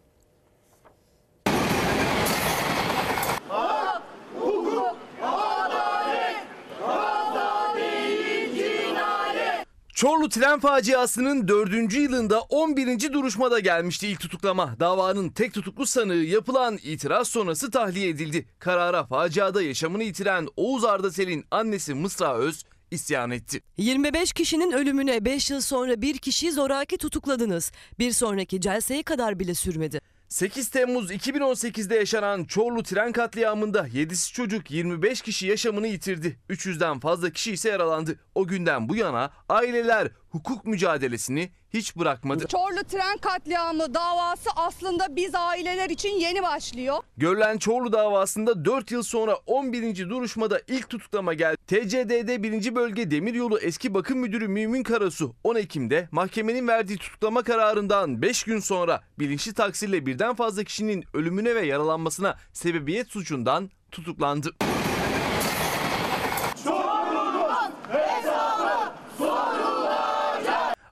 [9.98, 11.94] Çorlu tren faciasının 4.
[11.94, 13.12] yılında 11.
[13.12, 14.76] duruşmada gelmişti ilk tutuklama.
[14.80, 18.46] Davanın tek tutuklu sanığı yapılan itiraz sonrası tahliye edildi.
[18.58, 23.60] Karara faciada yaşamını yitiren Oğuz Ardasel'in annesi Mısra Öz isyan etti.
[23.76, 27.72] 25 kişinin ölümüne 5 yıl sonra bir kişiyi zoraki tutukladınız.
[27.98, 30.00] Bir sonraki celseye kadar bile sürmedi.
[30.28, 36.38] 8 Temmuz 2018'de yaşanan Çorlu tren katliamında 7'si çocuk 25 kişi yaşamını yitirdi.
[36.50, 38.18] 300'den fazla kişi ise yaralandı.
[38.34, 42.46] O günden bu yana aileler hukuk mücadelesini hiç bırakmadı.
[42.46, 46.96] Çorlu tren katliamı davası aslında biz aileler için yeni başlıyor.
[47.16, 50.10] Görülen Çorlu davasında 4 yıl sonra 11.
[50.10, 51.56] duruşmada ilk tutuklama geldi.
[51.66, 52.74] TCDD 1.
[52.74, 58.60] Bölge Demiryolu Eski Bakım Müdürü Mümin Karasu 10 Ekim'de mahkemenin verdiği tutuklama kararından 5 gün
[58.60, 64.50] sonra bilinçli taksirle birden fazla kişinin ölümüne ve yaralanmasına sebebiyet suçundan tutuklandı.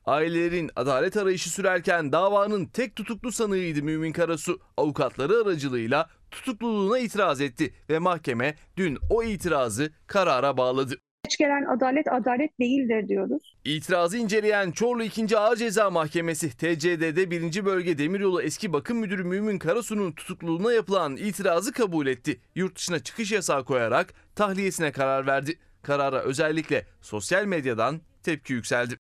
[0.07, 4.61] Ailelerin adalet arayışı sürerken davanın tek tutuklu sanığıydı Mümin Karasu.
[4.77, 10.95] Avukatları aracılığıyla tutukluluğuna itiraz etti ve mahkeme dün o itirazı karara bağladı.
[11.25, 13.57] Geç gelen adalet adalet değildir diyoruz.
[13.65, 15.39] İtirazı inceleyen Çorlu 2.
[15.39, 17.65] Ağır Ceza Mahkemesi TCDD 1.
[17.65, 22.41] Bölge Demiryolu Eski Bakım Müdürü Mümin Karasu'nun tutukluluğuna yapılan itirazı kabul etti.
[22.55, 25.59] Yurt dışına çıkış yasağı koyarak tahliyesine karar verdi.
[25.83, 28.97] Karara özellikle sosyal medyadan tepki yükseldi.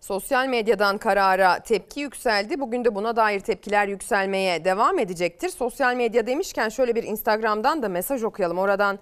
[0.00, 2.60] Sosyal medyadan karara tepki yükseldi.
[2.60, 5.48] Bugün de buna dair tepkiler yükselmeye devam edecektir.
[5.48, 8.58] Sosyal medya demişken şöyle bir Instagram'dan da mesaj okuyalım.
[8.58, 8.98] Oradan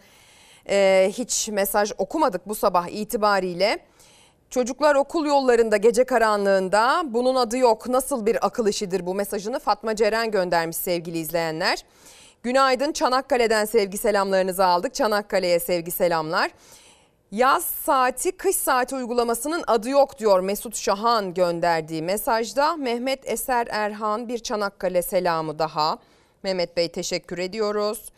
[0.69, 3.79] e, hiç mesaj okumadık bu sabah itibariyle.
[4.51, 9.97] Çocuklar okul yollarında gece karanlığında bunun adı yok nasıl bir akıl işidir bu mesajını Fatma
[9.97, 11.85] Ceren göndermiş sevgili izleyenler.
[12.43, 14.95] Günaydın Çanakkale'den sevgi selamlarınızı aldık.
[14.95, 16.51] Çanakkale'ye sevgi selamlar.
[17.33, 22.77] Yaz saati kış saati uygulamasının adı yok diyor Mesut Şahan gönderdiği mesajda.
[22.77, 25.99] Mehmet Eser Erhan bir Çanakkale selamı daha.
[26.43, 28.13] Mehmet Bey teşekkür ediyoruz.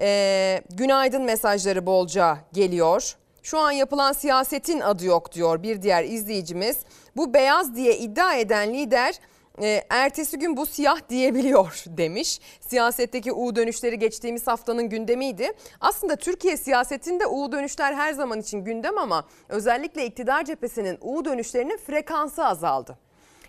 [0.00, 3.16] Ee, günaydın mesajları bolca geliyor.
[3.42, 6.78] Şu an yapılan siyasetin adı yok diyor bir diğer izleyicimiz.
[7.16, 9.14] Bu beyaz diye iddia eden lider
[9.62, 12.40] e, ertesi gün bu siyah diyebiliyor demiş.
[12.60, 15.52] Siyasetteki U dönüşleri geçtiğimiz haftanın gündemiydi.
[15.80, 21.76] Aslında Türkiye siyasetinde U dönüşler her zaman için gündem ama özellikle iktidar cephesinin U dönüşlerinin
[21.76, 22.98] frekansı azaldı.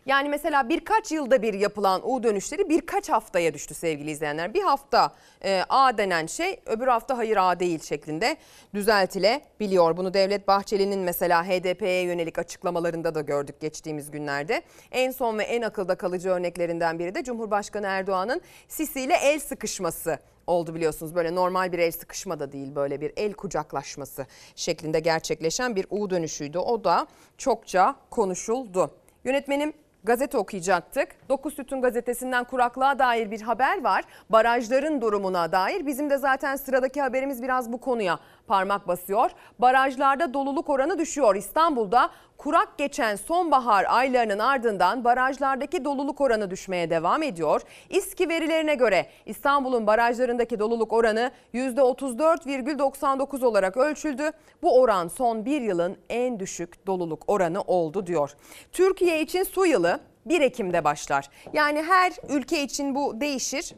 [0.05, 4.53] Yani mesela birkaç yılda bir yapılan U dönüşleri birkaç haftaya düştü sevgili izleyenler.
[4.53, 5.11] Bir hafta
[5.43, 8.37] e, A denen şey öbür hafta hayır A değil şeklinde
[8.73, 9.97] düzeltilebiliyor.
[9.97, 14.61] Bunu Devlet Bahçeli'nin mesela HDP'ye yönelik açıklamalarında da gördük geçtiğimiz günlerde.
[14.91, 20.19] En son ve en akılda kalıcı örneklerinden biri de Cumhurbaşkanı Erdoğan'ın Sisi ile el sıkışması
[20.47, 21.15] oldu biliyorsunuz.
[21.15, 24.25] Böyle normal bir el sıkışma da değil böyle bir el kucaklaşması
[24.55, 26.57] şeklinde gerçekleşen bir U dönüşüydü.
[26.57, 28.91] O da çokça konuşuldu.
[29.23, 29.73] Yönetmenim
[30.03, 31.09] gazete okuyacaktık.
[31.29, 34.03] Dokuz Sütun gazetesinden kuraklığa dair bir haber var.
[34.29, 35.85] Barajların durumuna dair.
[35.85, 39.31] Bizim de zaten sıradaki haberimiz biraz bu konuya parmak basıyor.
[39.59, 41.35] Barajlarda doluluk oranı düşüyor.
[41.35, 47.61] İstanbul'da kurak geçen sonbahar aylarının ardından barajlardaki doluluk oranı düşmeye devam ediyor.
[47.89, 54.31] İSKİ verilerine göre İstanbul'un barajlarındaki doluluk oranı %34,99 olarak ölçüldü.
[54.61, 58.31] Bu oran son bir yılın en düşük doluluk oranı oldu diyor.
[58.71, 61.29] Türkiye için su yılı 1 Ekim'de başlar.
[61.53, 63.73] Yani her ülke için bu değişir.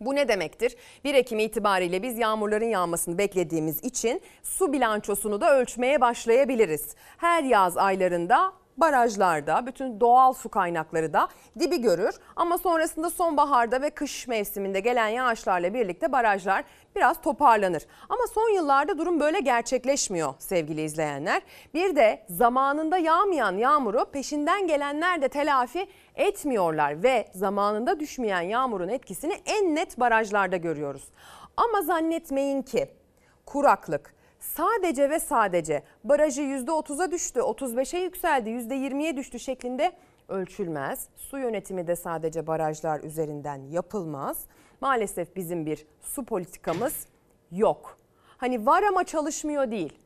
[0.00, 0.76] Bu ne demektir?
[1.04, 6.94] 1 Ekim itibariyle biz yağmurların yağmasını beklediğimiz için su bilançosunu da ölçmeye başlayabiliriz.
[7.16, 13.90] Her yaz aylarında barajlarda bütün doğal su kaynakları da dibi görür ama sonrasında sonbaharda ve
[13.90, 16.64] kış mevsiminde gelen yağışlarla birlikte barajlar
[16.96, 17.82] biraz toparlanır.
[18.08, 21.42] Ama son yıllarda durum böyle gerçekleşmiyor sevgili izleyenler.
[21.74, 29.34] Bir de zamanında yağmayan yağmuru peşinden gelenler de telafi etmiyorlar ve zamanında düşmeyen yağmurun etkisini
[29.46, 31.04] en net barajlarda görüyoruz.
[31.56, 32.88] Ama zannetmeyin ki
[33.46, 39.92] kuraklık sadece ve sadece barajı %30'a düştü, 35'e yükseldi, %20'ye düştü şeklinde
[40.28, 41.08] ölçülmez.
[41.16, 44.46] Su yönetimi de sadece barajlar üzerinden yapılmaz.
[44.80, 47.06] Maalesef bizim bir su politikamız
[47.52, 47.98] yok.
[48.36, 49.98] Hani var ama çalışmıyor değil.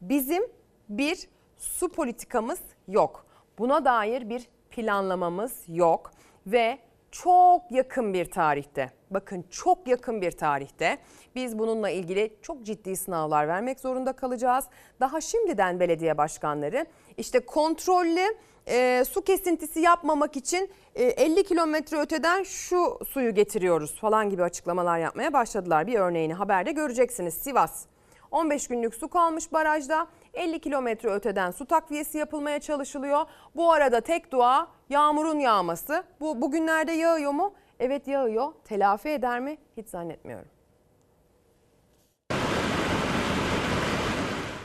[0.00, 0.42] Bizim
[0.88, 1.28] bir
[1.58, 3.26] su politikamız yok.
[3.58, 6.10] Buna dair bir planlamamız yok
[6.46, 6.78] ve
[7.10, 10.98] çok yakın bir tarihte bakın çok yakın bir tarihte
[11.34, 14.64] biz bununla ilgili çok ciddi sınavlar vermek zorunda kalacağız.
[15.00, 16.86] Daha şimdiden belediye başkanları
[17.16, 18.36] işte kontrollü
[18.68, 24.98] e, su kesintisi yapmamak için e, 50 kilometre öteden şu suyu getiriyoruz falan gibi açıklamalar
[24.98, 25.86] yapmaya başladılar.
[25.86, 27.84] Bir örneğini haberde göreceksiniz Sivas.
[28.30, 33.26] 15 günlük su kalmış barajda 50 kilometre öteden su takviyesi yapılmaya çalışılıyor.
[33.56, 36.04] Bu arada tek dua yağmurun yağması.
[36.20, 37.54] Bu bugünlerde yağıyor mu?
[37.80, 38.52] Evet yağıyor.
[38.64, 39.58] Telafi eder mi?
[39.76, 40.48] Hiç zannetmiyorum.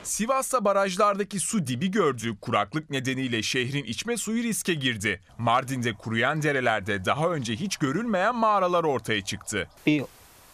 [0.03, 5.21] Sivas'ta barajlardaki su dibi gördüğü kuraklık nedeniyle şehrin içme suyu riske girdi.
[5.37, 9.67] Mardin'de kuruyan derelerde daha önce hiç görülmeyen mağaralar ortaya çıktı.
[9.85, 10.03] Bir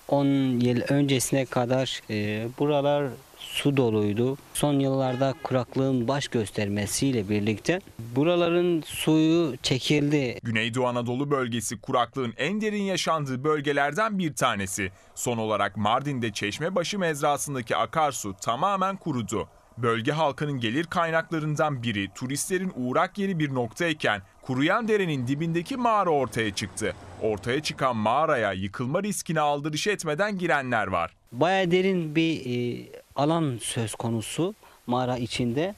[0.07, 0.25] 10
[0.59, 3.07] yıl öncesine kadar e, buralar
[3.51, 4.37] su doluydu.
[4.53, 7.81] Son yıllarda kuraklığın baş göstermesiyle birlikte
[8.15, 10.39] buraların suyu çekildi.
[10.43, 14.91] Güneydoğu Anadolu bölgesi kuraklığın en derin yaşandığı bölgelerden bir tanesi.
[15.15, 19.47] Son olarak Mardin'de Çeşmebaşı mezrasındaki akarsu tamamen kurudu.
[19.77, 26.55] Bölge halkının gelir kaynaklarından biri turistlerin uğrak yeri bir noktayken kuruyan derenin dibindeki mağara ortaya
[26.55, 26.95] çıktı.
[27.21, 31.15] Ortaya çıkan mağaraya yıkılma riskine aldırış etmeden girenler var.
[31.31, 34.55] Baya derin bir e, alan söz konusu
[34.87, 35.75] mağara içinde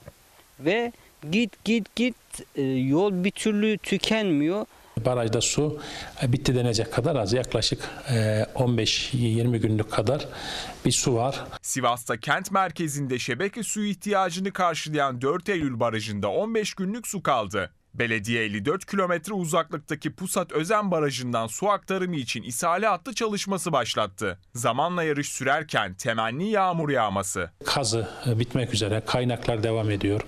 [0.60, 0.92] ve
[1.32, 2.16] git git git
[2.56, 4.66] e, yol bir türlü tükenmiyor.
[5.06, 5.80] Barajda su
[6.24, 7.34] e, bitti denecek kadar az.
[7.34, 10.28] Yaklaşık e, 15-20 günlük kadar
[10.86, 11.44] bir su var.
[11.62, 17.72] Sivas'ta kent merkezinde şebeke suyu ihtiyacını karşılayan 4 Eylül Barajı'nda 15 günlük su kaldı.
[17.94, 24.40] Belediye 54 kilometre uzaklıktaki Pusat Özen Barajı'ndan su aktarımı için ishale hattı çalışması başlattı.
[24.54, 27.52] Zamanla yarış sürerken temenni yağmur yağması.
[27.66, 29.02] Kazı e, bitmek üzere.
[29.06, 30.22] Kaynaklar devam ediyor.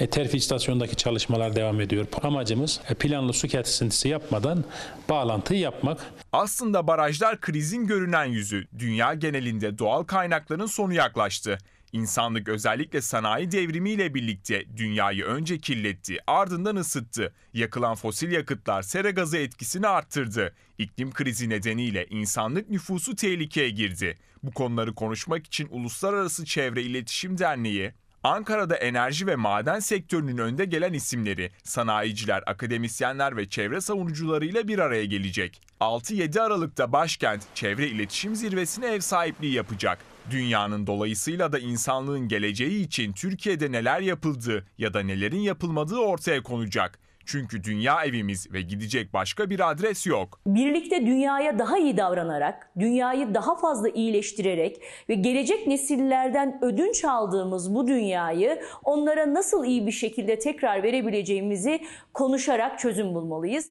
[0.00, 2.06] E, terfi istasyonundaki çalışmalar devam ediyor.
[2.22, 4.64] Amacımız e, planlı su kesintisi yapmadan
[5.08, 6.00] bağlantıyı yapmak.
[6.32, 8.66] Aslında barajlar krizin görünen yüzü.
[8.78, 11.58] Dünya genelinde doğal kaynakların sonu yaklaştı.
[11.92, 17.32] İnsanlık özellikle sanayi devrimiyle birlikte dünyayı önce kirletti, ardından ısıttı.
[17.54, 20.54] Yakılan fosil yakıtlar sera gazı etkisini arttırdı.
[20.78, 24.16] İklim krizi nedeniyle insanlık nüfusu tehlikeye girdi.
[24.42, 27.92] Bu konuları konuşmak için Uluslararası Çevre İletişim Derneği,
[28.24, 35.04] Ankara'da enerji ve maden sektörünün önde gelen isimleri, sanayiciler, akademisyenler ve çevre savunucularıyla bir araya
[35.04, 35.62] gelecek.
[35.80, 40.17] 6-7 Aralık'ta başkent Çevre İletişim Zirvesi'ne ev sahipliği yapacak.
[40.30, 46.98] Dünyanın dolayısıyla da insanlığın geleceği için Türkiye'de neler yapıldığı ya da nelerin yapılmadığı ortaya konacak.
[47.26, 50.40] Çünkü dünya evimiz ve gidecek başka bir adres yok.
[50.46, 57.86] Birlikte dünyaya daha iyi davranarak, dünyayı daha fazla iyileştirerek ve gelecek nesillerden ödünç aldığımız bu
[57.86, 61.80] dünyayı onlara nasıl iyi bir şekilde tekrar verebileceğimizi
[62.14, 63.70] konuşarak çözüm bulmalıyız.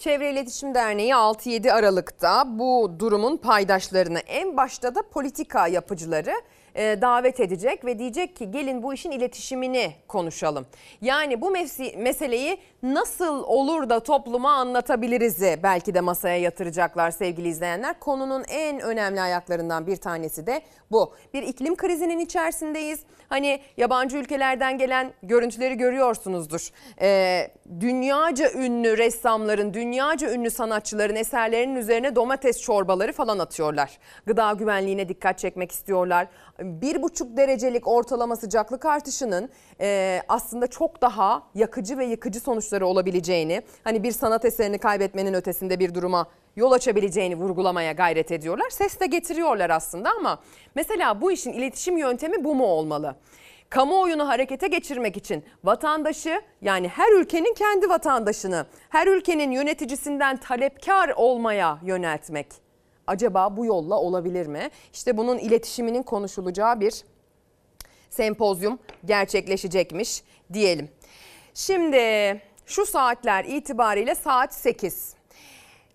[0.00, 6.32] Çevre İletişim Derneği 6-7 Aralık'ta bu durumun paydaşlarını en başta da politika yapıcıları
[6.76, 10.66] davet edecek ve diyecek ki gelin bu işin iletişimini konuşalım.
[11.00, 18.00] Yani bu mes- meseleyi nasıl olur da topluma anlatabiliriz'i belki de masaya yatıracaklar sevgili izleyenler.
[18.00, 21.14] Konunun en önemli ayaklarından bir tanesi de bu.
[21.34, 23.00] Bir iklim krizinin içerisindeyiz.
[23.28, 26.68] Hani yabancı ülkelerden gelen görüntüleri görüyorsunuzdur.
[27.00, 27.50] Ee,
[27.80, 33.98] dünyaca ünlü ressamların, dünyaca ünlü sanatçıların eserlerinin üzerine domates çorbaları falan atıyorlar.
[34.26, 36.26] Gıda güvenliğine dikkat çekmek istiyorlar.
[36.60, 39.48] Bir buçuk derecelik ortalama sıcaklık artışının
[39.80, 45.78] e, aslında çok daha yakıcı ve yıkıcı sonuçları olabileceğini, hani bir sanat eserini kaybetmenin ötesinde
[45.78, 48.70] bir duruma yol açabileceğini vurgulamaya gayret ediyorlar.
[48.70, 50.38] Ses de getiriyorlar aslında ama
[50.74, 53.16] mesela bu işin iletişim yöntemi bu mu olmalı?
[53.70, 61.78] Kamuoyunu harekete geçirmek için vatandaşı yani her ülkenin kendi vatandaşını her ülkenin yöneticisinden talepkar olmaya
[61.82, 62.69] yöneltmek.
[63.06, 64.70] Acaba bu yolla olabilir mi?
[64.92, 67.04] İşte bunun iletişiminin konuşulacağı bir
[68.10, 70.22] sempozyum gerçekleşecekmiş
[70.52, 70.88] diyelim.
[71.54, 75.14] Şimdi şu saatler itibariyle saat 8.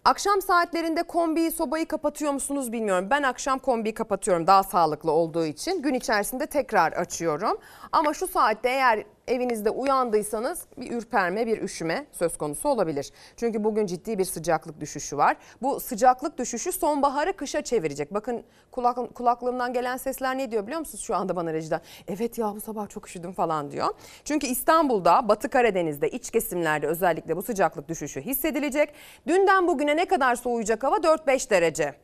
[0.05, 3.07] Akşam saatlerinde kombiyi sobayı kapatıyor musunuz bilmiyorum.
[3.09, 5.81] Ben akşam kombiyi kapatıyorum daha sağlıklı olduğu için.
[5.81, 7.57] Gün içerisinde tekrar açıyorum.
[7.91, 13.11] Ama şu saatte eğer evinizde uyandıysanız bir ürperme, bir üşüme söz konusu olabilir.
[13.37, 15.37] Çünkü bugün ciddi bir sıcaklık düşüşü var.
[15.61, 18.13] Bu sıcaklık düşüşü sonbaharı kışa çevirecek.
[18.13, 21.81] Bakın kulak, kulaklığımdan gelen sesler ne diyor biliyor musunuz şu anda bana rejiden?
[22.07, 23.87] Evet ya bu sabah çok üşüdüm falan diyor.
[24.25, 28.93] Çünkü İstanbul'da, Batı Karadeniz'de, iç kesimlerde özellikle bu sıcaklık düşüşü hissedilecek.
[29.27, 30.95] Dünden bugüne ne kadar soğuyacak hava?
[30.95, 31.95] 4-5 derece.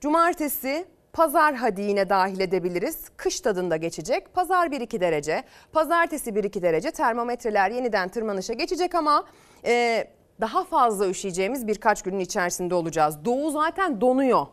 [0.00, 0.86] Cumartesi
[1.16, 3.08] Pazar hadi yine dahil edebiliriz.
[3.16, 4.34] Kış tadında geçecek.
[4.34, 5.44] Pazar 1-2 derece.
[5.72, 6.90] Pazartesi 1-2 derece.
[6.90, 9.24] Termometreler yeniden tırmanışa geçecek ama
[9.64, 10.04] e,
[10.40, 13.24] daha fazla üşüyeceğimiz birkaç günün içerisinde olacağız.
[13.24, 14.46] Doğu zaten donuyor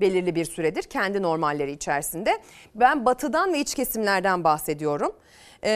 [0.00, 2.38] belirli bir süredir kendi normalleri içerisinde.
[2.74, 5.12] Ben batıdan ve iç kesimlerden bahsediyorum.
[5.64, 5.70] E,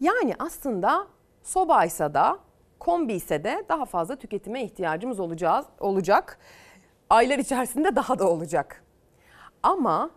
[0.00, 1.06] yani aslında
[1.42, 2.38] sobaysa da
[2.78, 6.38] kombi ise de daha fazla tüketime ihtiyacımız olacağız, olacak
[7.10, 8.84] aylar içerisinde daha da olacak.
[9.62, 10.10] Ama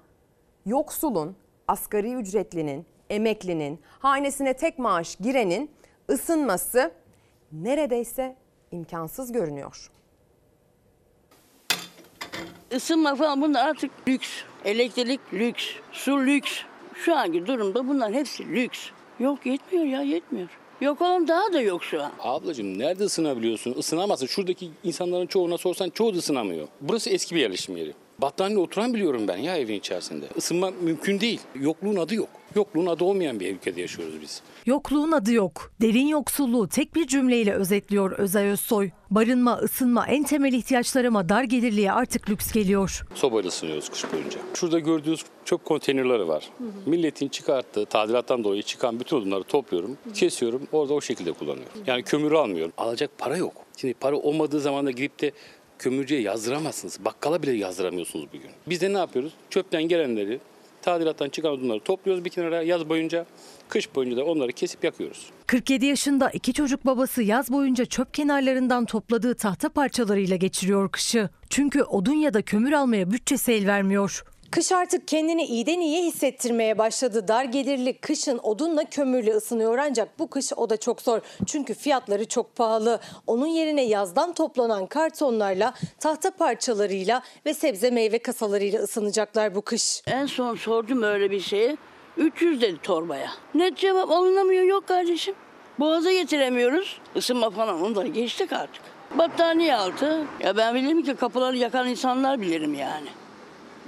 [0.65, 1.35] yoksulun,
[1.67, 5.71] asgari ücretlinin, emeklinin, hanesine tek maaş girenin
[6.09, 6.91] ısınması
[7.51, 8.35] neredeyse
[8.71, 9.91] imkansız görünüyor.
[12.71, 14.29] Isınma falan bunlar artık lüks.
[14.65, 16.61] Elektrik lüks, su lüks.
[16.93, 18.89] Şu anki durumda bunların hepsi lüks.
[19.19, 20.49] Yok yetmiyor ya yetmiyor.
[20.81, 22.11] Yok oğlum daha da yok şu an.
[22.19, 23.73] Ablacığım nerede ısınabiliyorsun?
[23.73, 24.25] Isınamazsın.
[24.27, 26.67] Şuradaki insanların çoğuna sorsan çoğu da ısınamıyor.
[26.81, 27.93] Burası eski bir yerleşim yeri.
[28.21, 30.25] Battaniye oturan biliyorum ben ya evin içerisinde.
[30.35, 31.39] Isınma mümkün değil.
[31.55, 32.29] Yokluğun adı yok.
[32.55, 34.41] Yokluğun adı olmayan bir ülkede yaşıyoruz biz.
[34.65, 35.71] Yokluğun adı yok.
[35.81, 38.89] Derin yoksulluğu tek bir cümleyle özetliyor Özay Özsoy.
[39.11, 43.05] Barınma, ısınma en temel ihtiyaçlar ama dar gelirliye artık lüks geliyor.
[43.15, 44.39] Sobayla ısınıyoruz kış boyunca.
[44.53, 46.49] Şurada gördüğünüz çöp konteynerleri var.
[46.85, 51.73] Milletin çıkarttığı tadilattan dolayı çıkan bütün odunları topluyorum, kesiyorum, orada o şekilde kullanıyorum.
[51.87, 52.73] Yani kömürü almıyorum.
[52.77, 53.53] Alacak para yok.
[53.77, 55.31] Şimdi para olmadığı zaman da gidip de
[55.79, 57.05] kömürcüye yazdıramazsınız.
[57.05, 58.49] Bakkala bile yazdıramıyorsunuz bugün.
[58.67, 59.33] Biz de ne yapıyoruz?
[59.49, 60.39] Çöpten gelenleri,
[60.81, 63.25] tadilattan çıkan odunları topluyoruz bir kenara yaz boyunca.
[63.69, 65.29] Kış boyunca da onları kesip yakıyoruz.
[65.47, 71.29] 47 yaşında iki çocuk babası yaz boyunca çöp kenarlarından topladığı tahta parçalarıyla geçiriyor kışı.
[71.49, 74.23] Çünkü odun ya da kömür almaya bütçesi el vermiyor.
[74.51, 77.27] Kış artık kendini iyiden iyiye hissettirmeye başladı.
[77.27, 81.19] Dar gelirli kışın odunla kömürle ısınıyor ancak bu kış o da çok zor.
[81.45, 82.99] Çünkü fiyatları çok pahalı.
[83.27, 90.01] Onun yerine yazdan toplanan kartonlarla, tahta parçalarıyla ve sebze meyve kasalarıyla ısınacaklar bu kış.
[90.07, 91.77] En son sordum öyle bir şeyi.
[92.17, 93.29] 300 dedi torbaya.
[93.53, 95.35] Net cevap alınamıyor yok kardeşim.
[95.79, 97.01] Boğaza getiremiyoruz.
[97.15, 98.81] Isınma falan onu da geçtik artık.
[99.17, 100.25] Battaniye altı.
[100.43, 103.07] Ya ben bilirim ki kapıları yakan insanlar bilirim yani.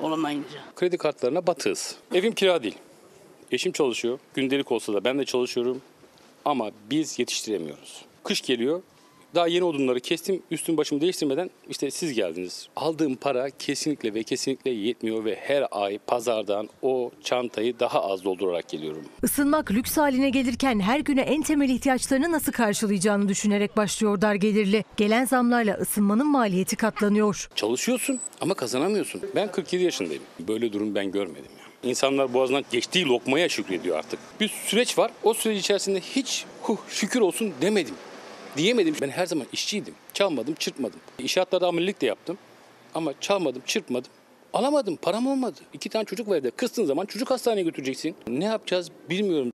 [0.01, 0.59] Olamayınca.
[0.75, 1.95] Kredi kartlarına batığız.
[2.13, 2.75] Evim kira değil.
[3.51, 4.19] Eşim çalışıyor.
[4.33, 5.81] Gündelik olsa da ben de çalışıyorum.
[6.45, 8.05] Ama biz yetiştiremiyoruz.
[8.23, 8.81] Kış geliyor.
[9.35, 10.41] Daha yeni odunları kestim.
[10.51, 12.67] Üstüm başımı değiştirmeden işte siz geldiniz.
[12.75, 18.69] Aldığım para kesinlikle ve kesinlikle yetmiyor ve her ay pazardan o çantayı daha az doldurarak
[18.69, 19.05] geliyorum.
[19.23, 24.83] Isınmak lüks haline gelirken her güne en temel ihtiyaçlarını nasıl karşılayacağını düşünerek başlıyor dar gelirli.
[24.97, 27.47] Gelen zamlarla ısınmanın maliyeti katlanıyor.
[27.55, 29.21] Çalışıyorsun ama kazanamıyorsun.
[29.35, 30.23] Ben 47 yaşındayım.
[30.39, 31.51] Böyle durum ben görmedim.
[31.57, 31.89] ya.
[31.89, 34.19] İnsanlar boğazından geçtiği lokmaya şükrediyor artık.
[34.39, 35.11] Bir süreç var.
[35.23, 37.95] O süreç içerisinde hiç huh, şükür olsun demedim.
[38.57, 38.95] Diyemedim.
[39.01, 39.93] Ben her zaman işçiydim.
[40.13, 40.99] Çalmadım, çırpmadım.
[41.19, 42.37] İnşaatlarda amelilik de yaptım.
[42.95, 44.11] Ama çalmadım, çırpmadım.
[44.53, 45.59] Alamadım, param olmadı.
[45.73, 46.51] İki tane çocuk var evde.
[46.51, 48.15] Kıstığın zaman çocuk hastaneye götüreceksin.
[48.27, 49.51] Ne yapacağız bilmiyorum.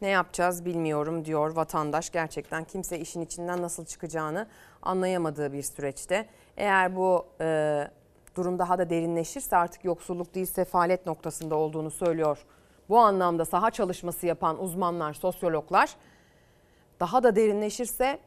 [0.00, 2.10] Ne yapacağız bilmiyorum diyor vatandaş.
[2.10, 4.46] Gerçekten kimse işin içinden nasıl çıkacağını
[4.82, 6.28] anlayamadığı bir süreçte.
[6.56, 7.90] Eğer bu e,
[8.36, 12.38] durum daha da derinleşirse artık yoksulluk değil sefalet noktasında olduğunu söylüyor.
[12.88, 15.96] Bu anlamda saha çalışması yapan uzmanlar, sosyologlar
[17.00, 18.18] daha da derinleşirse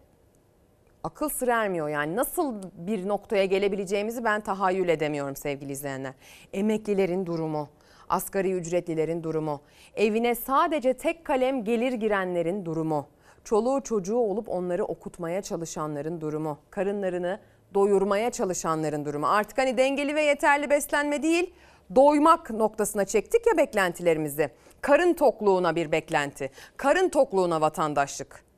[1.03, 1.89] akıl sır ermiyor.
[1.89, 6.13] Yani nasıl bir noktaya gelebileceğimizi ben tahayyül edemiyorum sevgili izleyenler.
[6.53, 7.69] Emeklilerin durumu,
[8.09, 9.61] asgari ücretlilerin durumu,
[9.95, 13.07] evine sadece tek kalem gelir girenlerin durumu,
[13.43, 17.39] çoluğu çocuğu olup onları okutmaya çalışanların durumu, karınlarını
[17.73, 19.27] doyurmaya çalışanların durumu.
[19.27, 21.53] Artık hani dengeli ve yeterli beslenme değil,
[21.95, 24.49] doymak noktasına çektik ya beklentilerimizi.
[24.81, 28.50] Karın tokluğuna bir beklenti, karın tokluğuna vatandaşlık.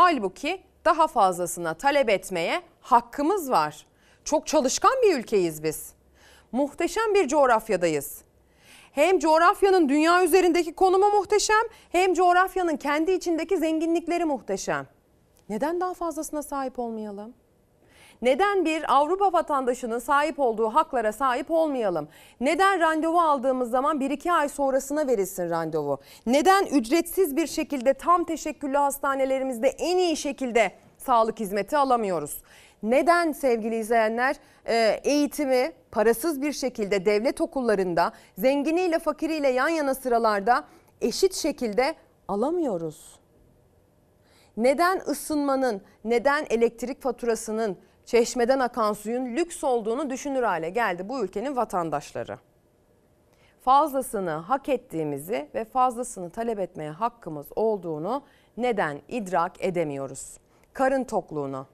[0.00, 3.86] Halbuki daha fazlasına talep etmeye hakkımız var.
[4.24, 5.92] Çok çalışkan bir ülkeyiz biz.
[6.52, 8.22] Muhteşem bir coğrafyadayız.
[8.92, 14.86] Hem coğrafyanın dünya üzerindeki konumu muhteşem, hem coğrafyanın kendi içindeki zenginlikleri muhteşem.
[15.48, 17.34] Neden daha fazlasına sahip olmayalım?
[18.22, 22.08] Neden bir Avrupa vatandaşının sahip olduğu haklara sahip olmayalım?
[22.40, 25.98] Neden randevu aldığımız zaman 1-2 ay sonrasına verilsin randevu?
[26.26, 32.42] Neden ücretsiz bir şekilde tam teşekküllü hastanelerimizde en iyi şekilde sağlık hizmeti alamıyoruz?
[32.82, 40.64] Neden sevgili izleyenler e, eğitimi parasız bir şekilde devlet okullarında zenginiyle fakiriyle yan yana sıralarda
[41.00, 41.94] eşit şekilde
[42.28, 43.18] alamıyoruz?
[44.56, 51.56] Neden ısınmanın, neden elektrik faturasının, çeşmeden akan suyun lüks olduğunu düşünür hale geldi bu ülkenin
[51.56, 52.38] vatandaşları.
[53.60, 58.22] Fazlasını hak ettiğimizi ve fazlasını talep etmeye hakkımız olduğunu
[58.56, 60.36] neden idrak edemiyoruz?
[60.72, 61.66] Karın tokluğunu.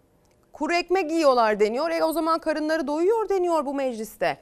[0.52, 1.90] Kuru ekmek yiyorlar deniyor.
[1.90, 4.38] E o zaman karınları doyuyor deniyor bu mecliste.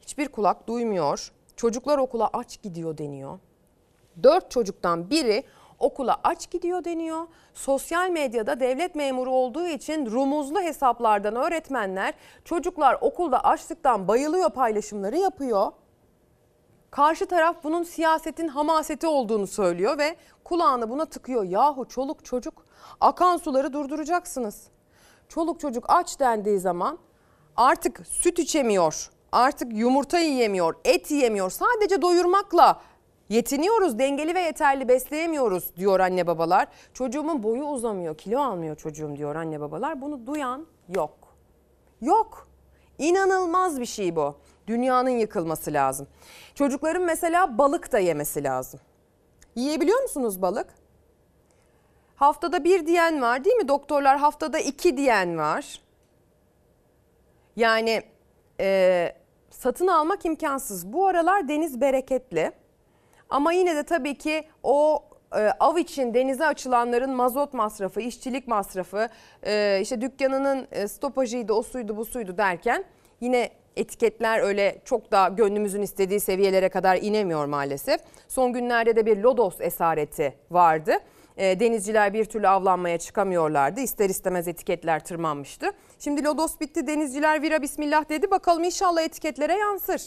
[0.00, 1.32] Hiçbir kulak duymuyor.
[1.56, 3.38] Çocuklar okula aç gidiyor deniyor.
[4.22, 5.44] Dört çocuktan biri
[5.80, 7.26] okula aç gidiyor deniyor.
[7.54, 12.14] Sosyal medyada devlet memuru olduğu için rumuzlu hesaplardan öğretmenler
[12.44, 15.72] çocuklar okulda açlıktan bayılıyor paylaşımları yapıyor.
[16.90, 21.44] Karşı taraf bunun siyasetin hamaseti olduğunu söylüyor ve kulağını buna tıkıyor.
[21.44, 22.64] Yahu çoluk çocuk
[23.00, 24.68] akan suları durduracaksınız.
[25.28, 26.98] Çoluk çocuk aç dendiği zaman
[27.56, 31.50] artık süt içemiyor, artık yumurta yiyemiyor, et yiyemiyor.
[31.50, 32.80] Sadece doyurmakla
[33.30, 36.68] Yetiniyoruz, dengeli ve yeterli besleyemiyoruz diyor anne babalar.
[36.94, 40.00] Çocuğumun boyu uzamıyor, kilo almıyor çocuğum diyor anne babalar.
[40.00, 41.18] Bunu duyan yok.
[42.00, 42.48] Yok.
[42.98, 44.36] İnanılmaz bir şey bu.
[44.66, 46.08] Dünyanın yıkılması lazım.
[46.54, 48.80] Çocukların mesela balık da yemesi lazım.
[49.54, 50.74] Yiyebiliyor musunuz balık?
[52.16, 53.68] Haftada bir diyen var değil mi?
[53.68, 55.80] Doktorlar haftada iki diyen var.
[57.56, 58.02] Yani
[58.60, 59.12] e,
[59.50, 60.92] satın almak imkansız.
[60.92, 62.59] Bu aralar deniz bereketli.
[63.30, 65.04] Ama yine de tabii ki o
[65.36, 69.08] e, av için denize açılanların mazot masrafı, işçilik masrafı,
[69.42, 72.84] e, işte dükkanının e, stopajıydı, o suydu, bu suydu derken
[73.20, 78.00] yine etiketler öyle çok da gönlümüzün istediği seviyelere kadar inemiyor maalesef.
[78.28, 80.92] Son günlerde de bir lodos esareti vardı.
[81.36, 83.80] Denizciler bir türlü avlanmaya çıkamıyorlardı.
[83.80, 85.66] İster istemez etiketler tırmanmıştı.
[85.98, 88.30] Şimdi lodos bitti, denizciler vira bismillah dedi.
[88.30, 90.02] Bakalım inşallah etiketlere yansır.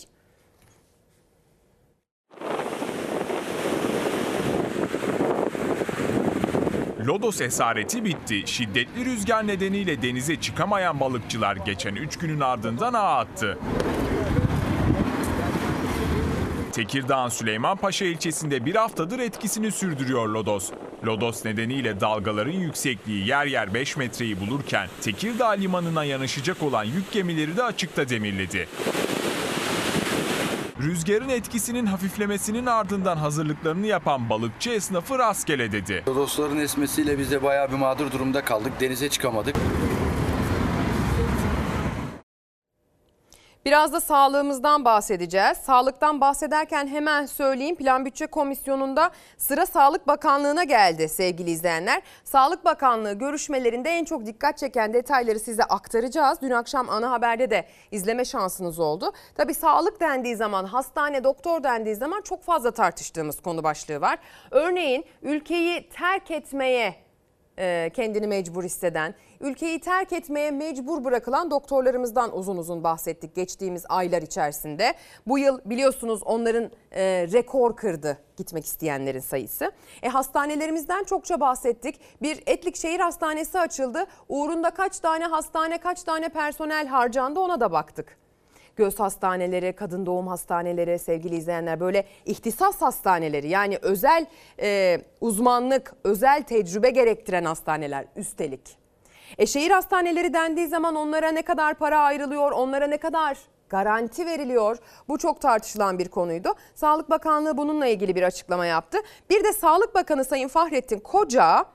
[7.06, 8.44] Lodos esareti bitti.
[8.46, 13.58] Şiddetli rüzgar nedeniyle denize çıkamayan balıkçılar geçen 3 günün ardından ağ attı.
[16.72, 20.70] Tekirdağ'ın Süleymanpaşa ilçesinde bir haftadır etkisini sürdürüyor Lodos.
[21.06, 27.58] Lodos nedeniyle dalgaların yüksekliği yer yer 5 metreyi bulurken Tekirdağ limanına yanaşacak olan yük gemileri
[27.58, 28.68] de açıkta demirledi.
[30.84, 36.04] Rüzgarın etkisinin hafiflemesinin ardından hazırlıklarını yapan balıkçı esnafı rastgele dedi.
[36.08, 38.74] Lodosların esmesiyle biz de bayağı bir mağdur durumda kaldık.
[38.80, 39.56] Denize çıkamadık.
[43.66, 45.58] Biraz da sağlığımızdan bahsedeceğiz.
[45.58, 52.02] Sağlıktan bahsederken hemen söyleyeyim Plan Bütçe Komisyonu'nda sıra Sağlık Bakanlığı'na geldi sevgili izleyenler.
[52.24, 56.42] Sağlık Bakanlığı görüşmelerinde en çok dikkat çeken detayları size aktaracağız.
[56.42, 59.12] Dün akşam ana haberde de izleme şansınız oldu.
[59.36, 64.20] Tabii sağlık dendiği zaman, hastane, doktor dendiği zaman çok fazla tartıştığımız konu başlığı var.
[64.52, 67.03] Örneğin ülkeyi terk etmeye
[67.94, 74.94] kendini mecbur hisseden, ülkeyi terk etmeye mecbur bırakılan doktorlarımızdan uzun uzun bahsettik geçtiğimiz aylar içerisinde.
[75.28, 79.72] Bu yıl biliyorsunuz onların e, rekor kırdı gitmek isteyenlerin sayısı.
[80.04, 82.00] E, hastanelerimizden çokça bahsettik.
[82.22, 84.06] Bir Etlik Şehir Hastanesi açıldı.
[84.30, 88.23] Uğrunda kaç tane hastane, kaç tane personel harcandı ona da baktık
[88.76, 94.26] göz hastaneleri, kadın doğum hastaneleri sevgili izleyenler böyle ihtisas hastaneleri yani özel
[94.60, 98.78] e, uzmanlık, özel tecrübe gerektiren hastaneler üstelik.
[99.38, 103.38] E şehir hastaneleri dendiği zaman onlara ne kadar para ayrılıyor, onlara ne kadar
[103.70, 104.78] garanti veriliyor.
[105.08, 106.54] Bu çok tartışılan bir konuydu.
[106.76, 108.98] Sağlık Bakanlığı bununla ilgili bir açıklama yaptı.
[109.30, 111.66] Bir de Sağlık Bakanı Sayın Fahrettin Koca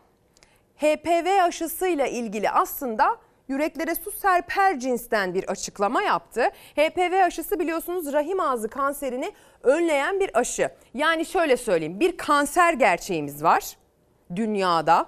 [0.76, 3.16] HPV aşısıyla ilgili aslında
[3.48, 6.50] yüreklere su serper cinsten bir açıklama yaptı.
[6.76, 9.32] HPV aşısı biliyorsunuz rahim ağzı kanserini
[9.62, 10.70] önleyen bir aşı.
[10.94, 13.76] Yani şöyle söyleyeyim bir kanser gerçeğimiz var
[14.36, 15.06] dünyada.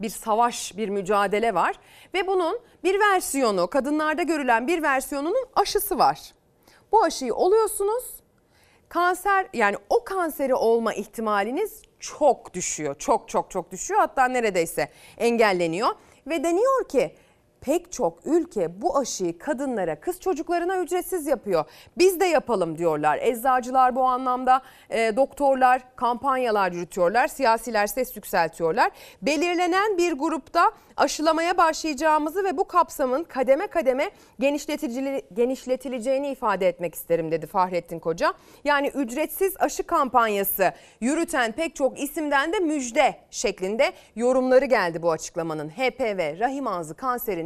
[0.00, 1.78] Bir savaş, bir mücadele var
[2.14, 6.34] ve bunun bir versiyonu, kadınlarda görülen bir versiyonunun aşısı var.
[6.92, 8.04] Bu aşıyı oluyorsunuz.
[8.88, 12.94] Kanser yani o kanseri olma ihtimaliniz çok düşüyor.
[12.94, 14.00] Çok çok çok düşüyor.
[14.00, 15.88] Hatta neredeyse engelleniyor
[16.26, 17.14] ve deniyor ki
[17.60, 21.64] pek çok ülke bu aşıyı kadınlara, kız çocuklarına ücretsiz yapıyor.
[21.98, 23.18] Biz de yapalım diyorlar.
[23.22, 28.90] Eczacılar bu anlamda, e, doktorlar kampanyalar yürütüyorlar, siyasiler ses yükseltiyorlar.
[29.22, 34.10] Belirlenen bir grupta aşılamaya başlayacağımızı ve bu kapsamın kademe kademe
[35.34, 38.32] genişletileceğini ifade etmek isterim dedi Fahrettin Koca.
[38.64, 45.68] Yani ücretsiz aşı kampanyası yürüten pek çok isimden de müjde şeklinde yorumları geldi bu açıklamanın.
[45.68, 46.94] HPV rahim ağzı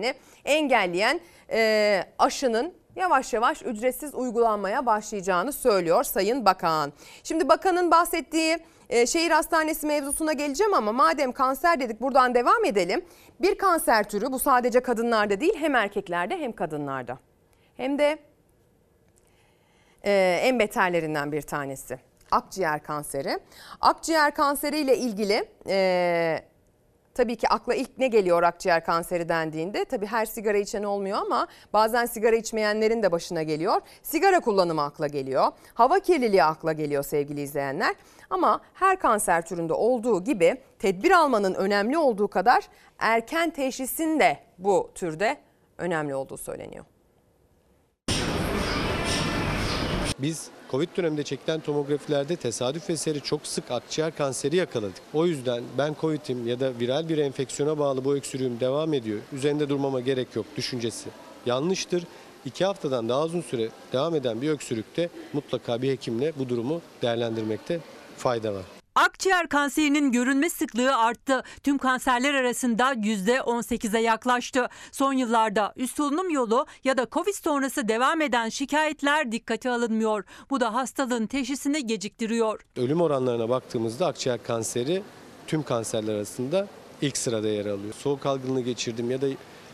[0.03, 6.93] kanserini engelleyen e, aşının yavaş yavaş ücretsiz uygulanmaya başlayacağını söylüyor Sayın Bakan.
[7.23, 13.05] Şimdi bakanın bahsettiği e, şehir hastanesi mevzusuna geleceğim ama madem kanser dedik buradan devam edelim.
[13.41, 17.19] Bir kanser türü bu sadece kadınlarda değil hem erkeklerde hem kadınlarda.
[17.77, 18.19] Hem de
[20.05, 21.99] e, en beterlerinden bir tanesi
[22.31, 23.39] akciğer kanseri.
[23.81, 26.52] Akciğer kanseri ile ilgili e,
[27.15, 29.85] Tabii ki akla ilk ne geliyor akciğer kanseri dendiğinde?
[29.85, 33.81] Tabii her sigara içen olmuyor ama bazen sigara içmeyenlerin de başına geliyor.
[34.03, 35.47] Sigara kullanımı akla geliyor.
[35.75, 37.95] Hava kirliliği akla geliyor sevgili izleyenler.
[38.31, 44.91] Ama her kanser türünde olduğu gibi tedbir almanın önemli olduğu kadar erken teşhisin de bu
[44.95, 45.37] türde
[45.79, 46.85] önemli olduğu söyleniyor.
[50.19, 55.03] Biz Covid döneminde çekilen tomografilerde tesadüf eseri çok sık akciğer kanseri yakaladık.
[55.15, 59.21] O yüzden ben Covid'im ya da viral bir enfeksiyona bağlı bu öksürüğüm devam ediyor.
[59.33, 61.09] Üzerinde durmama gerek yok düşüncesi
[61.47, 62.05] yanlıştır.
[62.45, 67.81] İki haftadan daha uzun süre devam eden bir öksürükte mutlaka bir hekimle bu durumu değerlendirmekte
[68.17, 68.82] fayda var.
[68.95, 71.43] Akciğer kanserinin görülme sıklığı arttı.
[71.63, 74.69] Tüm kanserler arasında %18'e yaklaştı.
[74.93, 80.25] Son yıllarda üst solunum yolu ya da Covid sonrası devam eden şikayetler dikkate alınmıyor.
[80.51, 82.61] Bu da hastalığın teşhisini geciktiriyor.
[82.77, 85.03] Ölüm oranlarına baktığımızda akciğer kanseri
[85.47, 86.67] tüm kanserler arasında
[87.03, 87.95] ilk sırada yer alıyor.
[87.95, 89.27] Soğuk algınlığı geçirdim ya da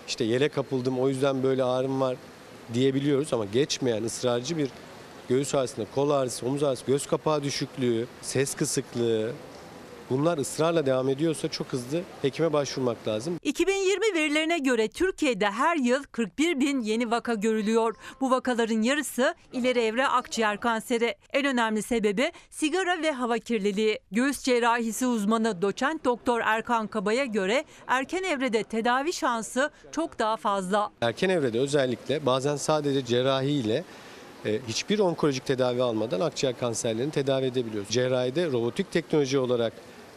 [0.08, 2.16] işte yere kapıldım o yüzden böyle ağrım var
[2.74, 4.68] diyebiliyoruz ama geçmeyen ısrarcı bir
[5.28, 9.32] göğüs ağrısında kol ağrısı, omuz ağrısı, göz kapağı düşüklüğü, ses kısıklığı
[10.10, 13.38] bunlar ısrarla devam ediyorsa çok hızlı hekime başvurmak lazım.
[13.42, 17.94] 2020 verilerine göre Türkiye'de her yıl 41 bin yeni vaka görülüyor.
[18.20, 21.14] Bu vakaların yarısı ileri evre akciğer kanseri.
[21.32, 23.98] En önemli sebebi sigara ve hava kirliliği.
[24.10, 30.90] Göğüs cerrahisi uzmanı doçent doktor Erkan Kaba'ya göre erken evrede tedavi şansı çok daha fazla.
[31.00, 33.84] Erken evrede özellikle bazen sadece cerrahi ile
[34.68, 37.88] hiçbir onkolojik tedavi almadan akciğer kanserlerini tedavi edebiliyoruz.
[37.90, 39.72] Cerrahide robotik teknoloji olarak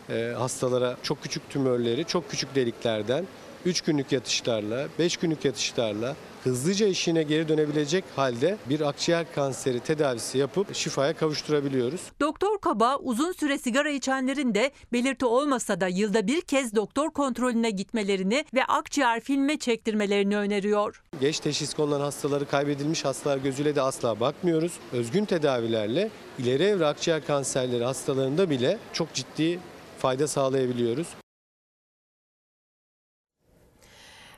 [0.10, 3.26] e, hastalara çok küçük tümörleri çok küçük deliklerden
[3.66, 10.38] 3 günlük yatışlarla, 5 günlük yatışlarla hızlıca işine geri dönebilecek halde bir akciğer kanseri tedavisi
[10.38, 12.01] yapıp şifaya kavuşturabiliyoruz.
[12.20, 17.70] Doktor Kaba uzun süre sigara içenlerin de belirti olmasa da yılda bir kez doktor kontrolüne
[17.70, 21.03] gitmelerini ve akciğer filme çektirmelerini öneriyor.
[21.22, 24.74] Geç teşhis konulan hastaları kaybedilmiş hastalar gözüyle de asla bakmıyoruz.
[24.93, 26.09] Özgün tedavilerle
[26.39, 29.59] ileri evre akciğer kanserleri hastalarında bile çok ciddi
[29.99, 31.07] fayda sağlayabiliyoruz.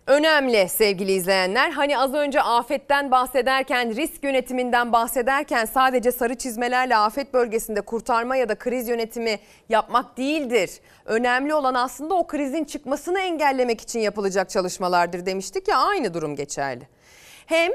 [0.07, 1.71] Önemli sevgili izleyenler.
[1.71, 8.49] Hani az önce afetten bahsederken, risk yönetiminden bahsederken sadece sarı çizmelerle afet bölgesinde kurtarma ya
[8.49, 9.39] da kriz yönetimi
[9.69, 10.71] yapmak değildir.
[11.05, 16.87] Önemli olan aslında o krizin çıkmasını engellemek için yapılacak çalışmalardır demiştik ya aynı durum geçerli.
[17.45, 17.71] Hem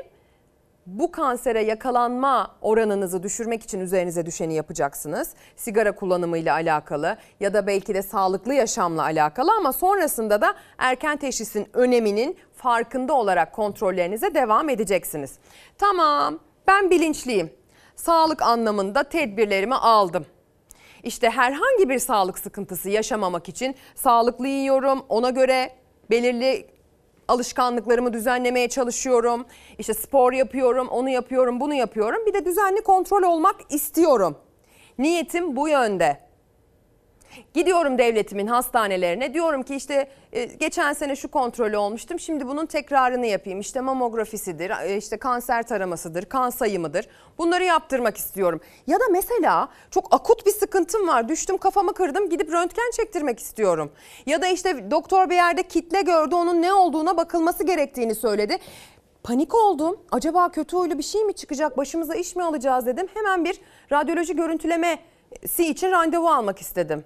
[0.88, 5.34] bu kansere yakalanma oranınızı düşürmek için üzerinize düşeni yapacaksınız.
[5.56, 11.66] Sigara kullanımıyla alakalı ya da belki de sağlıklı yaşamla alakalı ama sonrasında da erken teşhisin
[11.72, 15.38] öneminin farkında olarak kontrollerinize devam edeceksiniz.
[15.78, 17.50] Tamam ben bilinçliyim.
[17.96, 20.26] Sağlık anlamında tedbirlerimi aldım.
[21.02, 25.04] İşte herhangi bir sağlık sıkıntısı yaşamamak için sağlıklı yiyorum.
[25.08, 25.70] Ona göre
[26.10, 26.77] belirli
[27.28, 29.46] alışkanlıklarımı düzenlemeye çalışıyorum.
[29.78, 32.26] İşte spor yapıyorum, onu yapıyorum, bunu yapıyorum.
[32.26, 34.36] Bir de düzenli kontrol olmak istiyorum.
[34.98, 36.27] Niyetim bu yönde.
[37.54, 43.26] Gidiyorum devletimin hastanelerine diyorum ki işte e, geçen sene şu kontrolü olmuştum şimdi bunun tekrarını
[43.26, 43.60] yapayım.
[43.60, 47.08] İşte mamografisidir, e, işte kanser taramasıdır, kan sayımıdır
[47.38, 48.60] bunları yaptırmak istiyorum.
[48.86, 53.92] Ya da mesela çok akut bir sıkıntım var düştüm kafamı kırdım gidip röntgen çektirmek istiyorum.
[54.26, 58.58] Ya da işte doktor bir yerde kitle gördü onun ne olduğuna bakılması gerektiğini söyledi.
[59.22, 60.00] Panik oldum.
[60.10, 61.76] Acaba kötü huylu bir şey mi çıkacak?
[61.76, 63.08] Başımıza iş mi alacağız dedim.
[63.14, 63.60] Hemen bir
[63.92, 67.04] radyoloji görüntülemesi için randevu almak istedim.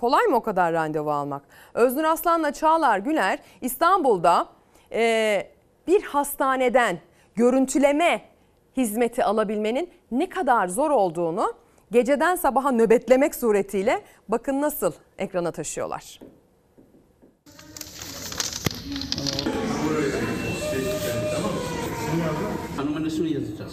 [0.00, 1.42] Kolay mı o kadar randevu almak?
[1.74, 4.48] Öznur Aslan'la Çağlar Güler İstanbul'da
[4.92, 5.46] e,
[5.86, 6.98] bir hastaneden
[7.34, 8.22] görüntüleme
[8.76, 11.52] hizmeti alabilmenin ne kadar zor olduğunu
[11.92, 16.20] geceden sabaha nöbetlemek suretiyle bakın nasıl ekrana taşıyorlar.
[22.76, 23.72] Hanımın ismini yazacağız.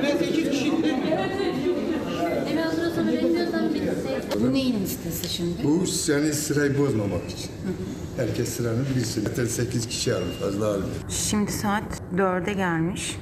[0.00, 0.72] Evet, iki kişi.
[4.40, 5.64] Bu neyin listesi şimdi?
[5.64, 7.50] Bu yani sırayı bozmamak için.
[8.16, 9.22] Herkes sıranın bilsin.
[9.24, 10.88] Zaten 8 kişi alır fazla almıyor.
[11.08, 11.84] Şimdi saat
[12.16, 13.16] 4'e gelmiş.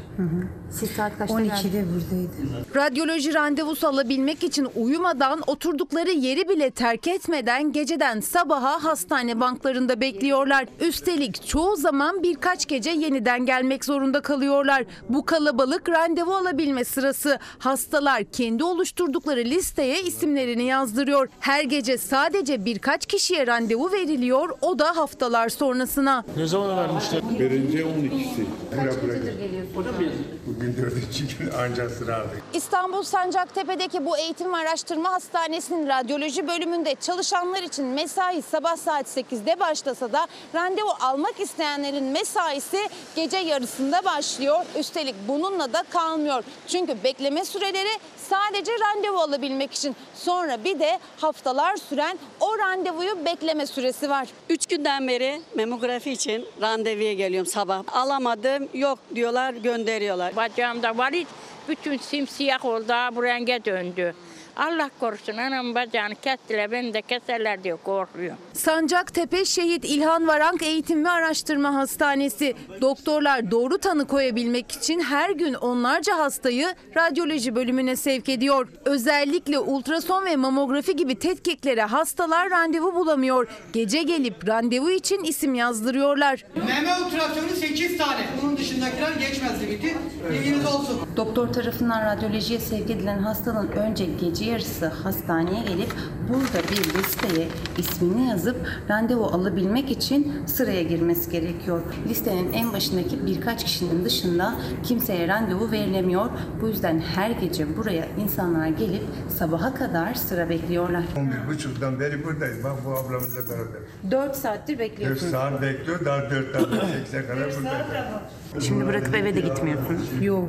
[0.70, 2.66] Siz saat kaçta 12'de buradaydı.
[2.76, 10.66] Radyoloji randevusu alabilmek için uyumadan oturdukları yeri bile terk etmeden geceden sabaha hastane banklarında bekliyorlar.
[10.80, 14.84] Üstelik çoğu zaman birkaç gece yeniden gelmek zorunda kalıyorlar.
[15.08, 17.38] Bu kalabalık randevu alabilme sırası.
[17.58, 21.28] Hastalar kendi oluşturdukları listeye isimlerini yazdırıyor.
[21.40, 24.48] Her gece sadece birkaç kişiye randevu veriliyor.
[24.62, 26.24] O da haftalar sonrasına.
[26.36, 27.20] Ne zaman vermişler?
[27.38, 28.44] Birinci 12'si.
[28.72, 29.14] Bura bura.
[29.16, 29.99] geliyorsunuz?
[30.46, 32.42] Bugün dördüncü gün ancak sıra aldık.
[32.54, 39.60] İstanbul Sancaktepe'deki bu eğitim ve araştırma hastanesinin radyoloji bölümünde çalışanlar için mesai sabah saat 8'de
[39.60, 42.78] başlasa da randevu almak isteyenlerin mesaisi
[43.16, 44.64] gece yarısında başlıyor.
[44.78, 46.44] Üstelik bununla da kalmıyor.
[46.68, 49.96] Çünkü bekleme süreleri sadece randevu alabilmek için.
[50.14, 54.28] Sonra bir de haftalar süren o randevuyu bekleme süresi var.
[54.48, 57.82] Üç günden beri memografi için randevuya geliyorum sabah.
[57.92, 60.36] Alamadım yok diyorlar gönderiyorlar.
[60.36, 61.28] Bacağımda var hiç
[61.68, 64.14] bütün simsiyah oldu bu renge döndü.
[64.60, 68.36] Allah korusun anam bacağını kestiler beni de keserler diye korkuyorum.
[68.52, 72.54] Sancaktepe Şehit İlhan Varank Eğitim ve Araştırma Hastanesi.
[72.80, 78.68] Doktorlar doğru tanı koyabilmek için her gün onlarca hastayı radyoloji bölümüne sevk ediyor.
[78.84, 83.48] Özellikle ultrason ve mamografi gibi tetkiklere hastalar randevu bulamıyor.
[83.72, 86.44] Gece gelip randevu için isim yazdırıyorlar.
[86.66, 88.26] Meme ultrasyonu 8 tane.
[88.42, 89.96] Bunun dışındakiler geçmez limiti.
[90.30, 91.00] Bilginiz olsun.
[91.16, 95.92] Doktor tarafından radyolojiye sevk edilen hastanın önce gece yarısı hastaneye gelip
[96.28, 97.48] burada bir listeye
[97.78, 98.56] ismini yazıp
[98.90, 101.80] randevu alabilmek için sıraya girmesi gerekiyor.
[102.08, 106.30] Listenin en başındaki birkaç kişinin dışında kimseye randevu verilemiyor.
[106.62, 111.04] Bu yüzden her gece buraya insanlar gelip sabaha kadar sıra bekliyorlar.
[111.16, 112.64] 11.30'dan beri buradayız.
[112.64, 113.80] Bak bu ablamızla beraber.
[114.10, 115.32] 4 saattir 4 bekliyorsunuz.
[115.32, 116.04] saat bekliyor.
[116.04, 118.66] Daha 4'ten 8'e kadar buradayız.
[118.66, 120.08] Şimdi bırakıp eve de gitmiyorsunuz.
[120.20, 120.48] Yok.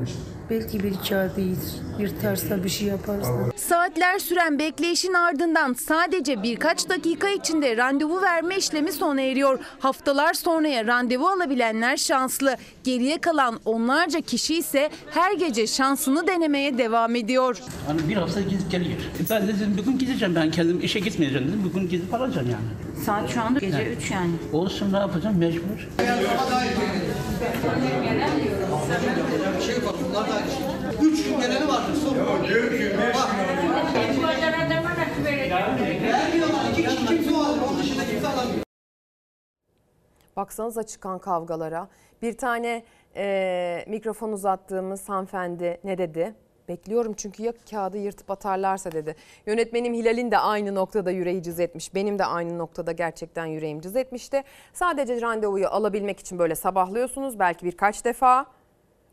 [0.52, 1.76] Belki bir kağıdıyız.
[2.00, 3.32] Bir tersel bir şey yaparsa.
[3.56, 9.60] Saatler süren bekleyişin ardından sadece birkaç dakika içinde randevu verme işlemi sona eriyor.
[9.80, 12.56] Haftalar sonraya randevu alabilenler şanslı.
[12.84, 17.62] Geriye kalan onlarca kişi ise her gece şansını denemeye devam ediyor.
[17.88, 19.00] Hani bir hafta gidip geliyor.
[19.00, 21.62] E Ben de dedim bugün gideceğim ben kendim işe gitmeyeceğim dedim.
[21.74, 23.04] Bugün gidip alacağım yani.
[23.06, 24.32] Saat şu anda gece 3 yani.
[24.54, 25.88] Olsun ne yapacağım mecbur.
[31.02, 31.96] Üç gün geleni vardır.
[32.04, 32.48] Son.
[32.48, 33.16] Diyor ki 5
[36.04, 36.72] Vermiyorlar.
[36.72, 37.60] İki kişi kimse o alır.
[37.70, 38.64] Onun dışında kimse alamıyor.
[40.36, 41.88] Baksanıza çıkan kavgalara.
[42.22, 42.84] Bir tane
[43.16, 46.36] e, mikrofon uzattığımız hanımefendi ne dedi?
[46.68, 49.16] Bekliyorum çünkü ya kağıdı yırtıp atarlarsa dedi.
[49.46, 51.96] Yönetmenim Hilal'in de aynı noktada yüreği cız etmiş.
[51.96, 54.44] Benim de aynı noktada gerçekten yüreğim cız etmişti.
[54.74, 58.46] Sadece randevuyu alabilmek için böyle sabahlıyorsunuz belki birkaç defa.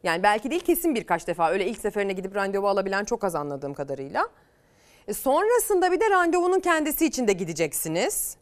[0.02, 1.50] Yani belki değil kesin birkaç defa.
[1.50, 4.28] Öyle ilk seferine gidip randevu alabilen çok az anladığım kadarıyla.
[5.08, 8.36] E sonrasında bir de randevunun kendisi için de gideceksiniz.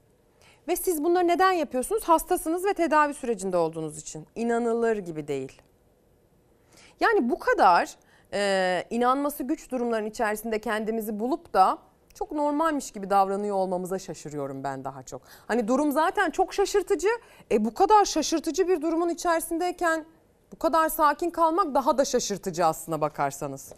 [0.69, 2.05] Ve siz bunları neden yapıyorsunuz?
[2.05, 4.27] Hastasınız ve tedavi sürecinde olduğunuz için.
[4.35, 5.63] İnanılır gibi değil.
[7.01, 7.97] Yani bu kadar
[8.33, 11.79] e, inanması güç durumların içerisinde kendimizi bulup da
[12.15, 15.23] çok normalmiş gibi davranıyor olmamıza şaşırıyorum ben daha çok.
[15.49, 17.09] Hani durum zaten çok şaşırtıcı.
[17.53, 20.05] E bu kadar şaşırtıcı bir durumun içerisindeyken
[20.57, 23.73] bu kadar sakin kalmak daha da şaşırtıcı aslına bakarsanız.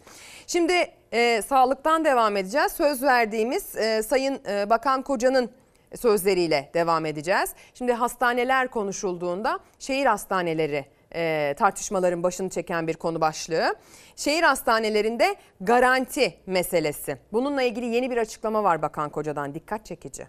[0.46, 0.72] Şimdi
[1.12, 2.72] e, sağlıktan devam edeceğiz.
[2.72, 5.50] Söz verdiğimiz e, Sayın e, Bakan Koca'nın
[5.96, 7.54] sözleriyle devam edeceğiz.
[7.74, 13.74] Şimdi hastaneler konuşulduğunda şehir hastaneleri e, tartışmaların başını çeken bir konu başlığı.
[14.16, 17.18] Şehir hastanelerinde garanti meselesi.
[17.32, 20.26] Bununla ilgili yeni bir açıklama var Bakan Koca'dan dikkat çekici.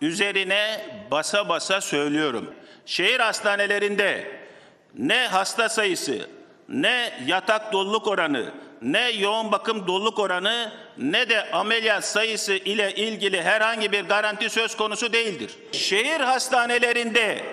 [0.00, 0.80] Üzerine
[1.10, 2.54] basa basa söylüyorum.
[2.86, 4.47] Şehir hastanelerinde
[4.94, 6.28] ne hasta sayısı,
[6.68, 13.42] ne yatak doluluk oranı, ne yoğun bakım doluluk oranı, ne de ameliyat sayısı ile ilgili
[13.42, 15.56] herhangi bir garanti söz konusu değildir.
[15.72, 17.44] Şehir hastanelerinde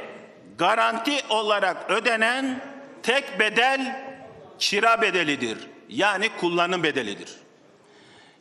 [0.58, 2.62] garanti olarak ödenen
[3.04, 4.06] tek bedel
[4.60, 5.58] kira bedelidir.
[5.90, 7.30] Yani kullanım bedelidir.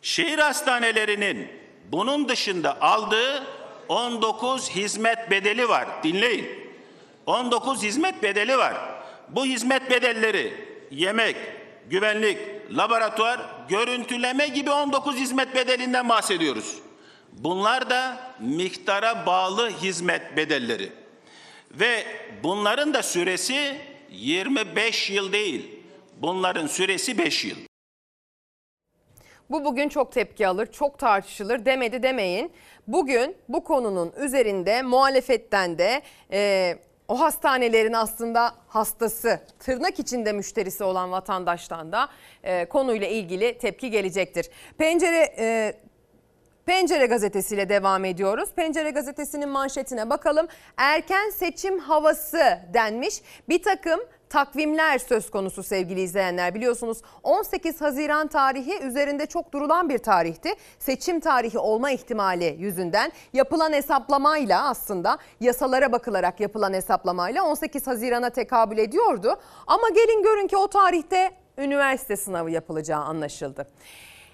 [0.02, 1.48] Şehir hastanelerinin
[1.92, 3.46] bunun dışında aldığı
[3.88, 5.88] 19 hizmet bedeli var.
[6.02, 6.63] Dinleyin.
[7.26, 8.74] 19 hizmet bedeli var.
[9.28, 10.52] Bu hizmet bedelleri
[10.90, 11.36] yemek,
[11.90, 12.38] güvenlik,
[12.70, 16.78] laboratuvar, görüntüleme gibi 19 hizmet bedelinden bahsediyoruz.
[17.32, 20.92] Bunlar da miktara bağlı hizmet bedelleri.
[21.70, 22.04] Ve
[22.42, 23.76] bunların da süresi
[24.10, 25.80] 25 yıl değil.
[26.22, 27.56] Bunların süresi 5 yıl.
[29.50, 32.52] Bu bugün çok tepki alır, çok tartışılır demedi demeyin.
[32.86, 36.02] Bugün bu konunun üzerinde muhalefetten de
[36.32, 42.08] e, o hastanelerin aslında hastası, tırnak içinde müşterisi olan vatandaştan da
[42.42, 44.50] e, konuyla ilgili tepki gelecektir.
[44.78, 45.74] Pencere e,
[46.66, 48.48] Pencere gazetesiyle devam ediyoruz.
[48.56, 50.46] Pencere gazetesinin manşetine bakalım.
[50.76, 53.22] Erken seçim havası denmiş.
[53.48, 54.00] Bir takım
[54.34, 56.54] takvimler söz konusu sevgili izleyenler.
[56.54, 60.54] Biliyorsunuz 18 Haziran tarihi üzerinde çok durulan bir tarihti.
[60.78, 68.78] Seçim tarihi olma ihtimali yüzünden yapılan hesaplamayla aslında yasalara bakılarak yapılan hesaplamayla 18 Haziran'a tekabül
[68.78, 69.36] ediyordu.
[69.66, 73.66] Ama gelin görün ki o tarihte üniversite sınavı yapılacağı anlaşıldı.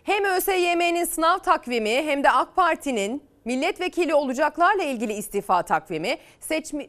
[0.05, 6.19] Hem ÖSYM'nin sınav takvimi hem de AK Parti'nin milletvekili olacaklarla ilgili istifa takvimi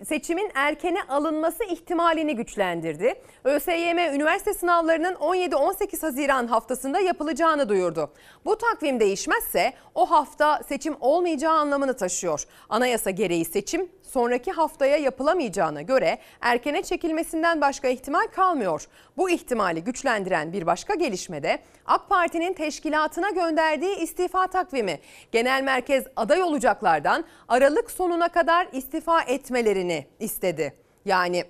[0.05, 3.13] seçimin erkene alınması ihtimalini güçlendirdi.
[3.43, 8.11] ÖSYM üniversite sınavlarının 17-18 Haziran haftasında yapılacağını duyurdu.
[8.45, 12.43] Bu takvim değişmezse o hafta seçim olmayacağı anlamını taşıyor.
[12.69, 18.87] Anayasa gereği seçim sonraki haftaya yapılamayacağına göre erkene çekilmesinden başka ihtimal kalmıyor.
[19.17, 24.99] Bu ihtimali güçlendiren bir başka gelişme de AK Parti'nin teşkilatına gönderdiği istifa takvimi.
[25.31, 30.73] Genel merkez aday olacaklardan Aralık sonuna kadar istifa etmelerini istedi.
[31.05, 31.43] Yani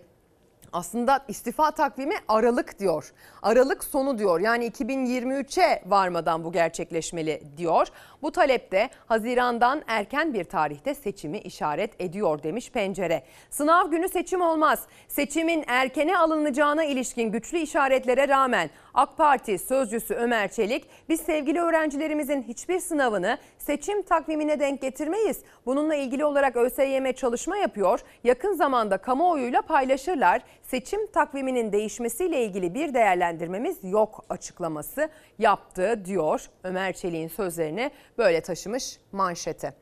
[0.74, 3.14] aslında istifa takvimi Aralık diyor.
[3.42, 4.40] Aralık sonu diyor.
[4.40, 7.88] Yani 2023'e varmadan bu gerçekleşmeli diyor.
[8.22, 13.24] Bu talepte Haziran'dan erken bir tarihte seçimi işaret ediyor demiş Pencere.
[13.50, 14.88] Sınav günü seçim olmaz.
[15.08, 22.42] Seçimin erkene alınacağına ilişkin güçlü işaretlere rağmen AK Parti sözcüsü Ömer Çelik biz sevgili öğrencilerimizin
[22.42, 25.40] hiçbir sınavını seçim takvimine denk getirmeyiz.
[25.66, 28.00] Bununla ilgili olarak ÖSYM çalışma yapıyor.
[28.24, 30.42] Yakın zamanda kamuoyuyla paylaşırlar.
[30.72, 36.46] Seçim takviminin değişmesiyle ilgili bir değerlendirmemiz yok açıklaması yaptı diyor.
[36.64, 39.74] Ömer Çelik'in sözlerini böyle taşımış manşete.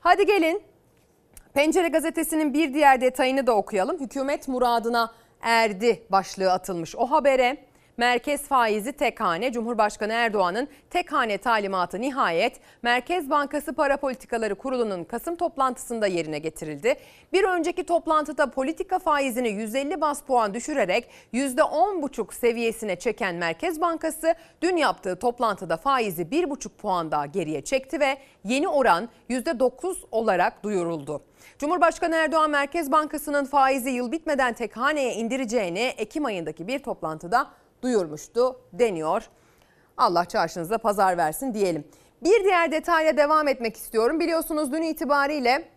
[0.00, 0.62] Hadi gelin
[1.54, 4.00] Pencere gazetesinin bir diğer detayını da okuyalım.
[4.00, 6.96] Hükümet muradına erdi başlığı atılmış.
[6.96, 7.56] O habere
[8.00, 15.04] merkez faizi tek hane Cumhurbaşkanı Erdoğan'ın tek hane talimatı nihayet Merkez Bankası Para Politikaları Kurulu'nun
[15.04, 16.94] Kasım toplantısında yerine getirildi.
[17.32, 24.76] Bir önceki toplantıda politika faizini 150 bas puan düşürerek %10,5 seviyesine çeken Merkez Bankası dün
[24.76, 31.22] yaptığı toplantıda faizi 1,5 puan daha geriye çekti ve yeni oran %9 olarak duyuruldu.
[31.58, 34.76] Cumhurbaşkanı Erdoğan Merkez Bankası'nın faizi yıl bitmeden tek
[35.16, 37.50] indireceğini Ekim ayındaki bir toplantıda
[37.82, 39.28] duyurmuştu deniyor.
[39.96, 41.84] Allah çarşınıza pazar versin diyelim.
[42.22, 44.20] Bir diğer detayla devam etmek istiyorum.
[44.20, 45.68] Biliyorsunuz dün itibariyle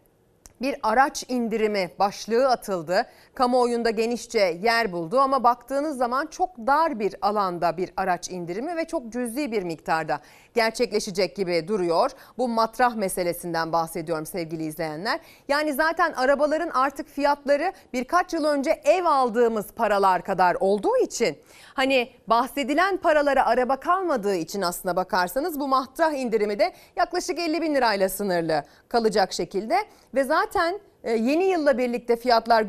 [0.64, 3.06] bir araç indirimi başlığı atıldı.
[3.36, 8.86] Kamuoyunda genişçe yer buldu ama baktığınız zaman çok dar bir alanda bir araç indirimi ve
[8.86, 10.20] çok cüzi bir miktarda
[10.54, 12.12] gerçekleşecek gibi duruyor.
[12.38, 15.20] Bu matrah meselesinden bahsediyorum sevgili izleyenler.
[15.48, 21.38] Yani zaten arabaların artık fiyatları birkaç yıl önce ev aldığımız paralar kadar olduğu için
[21.74, 27.76] hani bahsedilen paralara araba kalmadığı için aslına bakarsanız bu matrah indirimi de yaklaşık 50 bin
[27.76, 29.78] lirayla sınırlı kalacak şekilde
[30.16, 32.62] ve zaten e, yeni yılla birlikte fiyatlar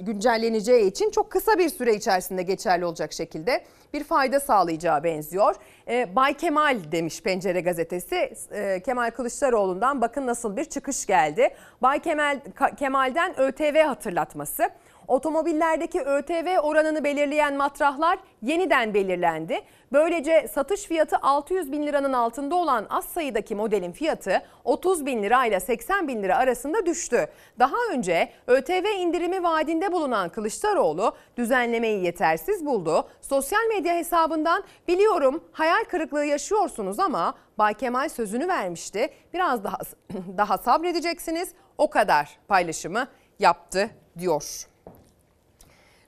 [0.00, 5.54] güncelleneceği için çok kısa bir süre içerisinde geçerli olacak şekilde bir fayda sağlayacağı benziyor.
[5.88, 11.48] E, Bay Kemal demiş Pencere gazetesi e, Kemal Kılıçdaroğlu'ndan bakın nasıl bir çıkış geldi.
[11.82, 12.40] Bay Kemal
[12.78, 14.70] Kemal'den ÖTV hatırlatması.
[15.08, 19.60] Otomobillerdeki ÖTV oranını belirleyen matrahlar yeniden belirlendi.
[19.92, 25.46] Böylece satış fiyatı 600 bin liranın altında olan az sayıdaki modelin fiyatı 30 bin lira
[25.46, 27.26] ile 80 bin lira arasında düştü.
[27.58, 33.08] Daha önce ÖTV indirimi vaadinde bulunan Kılıçdaroğlu düzenlemeyi yetersiz buldu.
[33.20, 39.10] Sosyal medya hesabından biliyorum hayal kırıklığı yaşıyorsunuz ama Bay Kemal sözünü vermişti.
[39.34, 39.78] Biraz daha
[40.36, 41.48] daha sabredeceksiniz.
[41.78, 43.08] O kadar paylaşımı
[43.38, 44.66] yaptı diyor.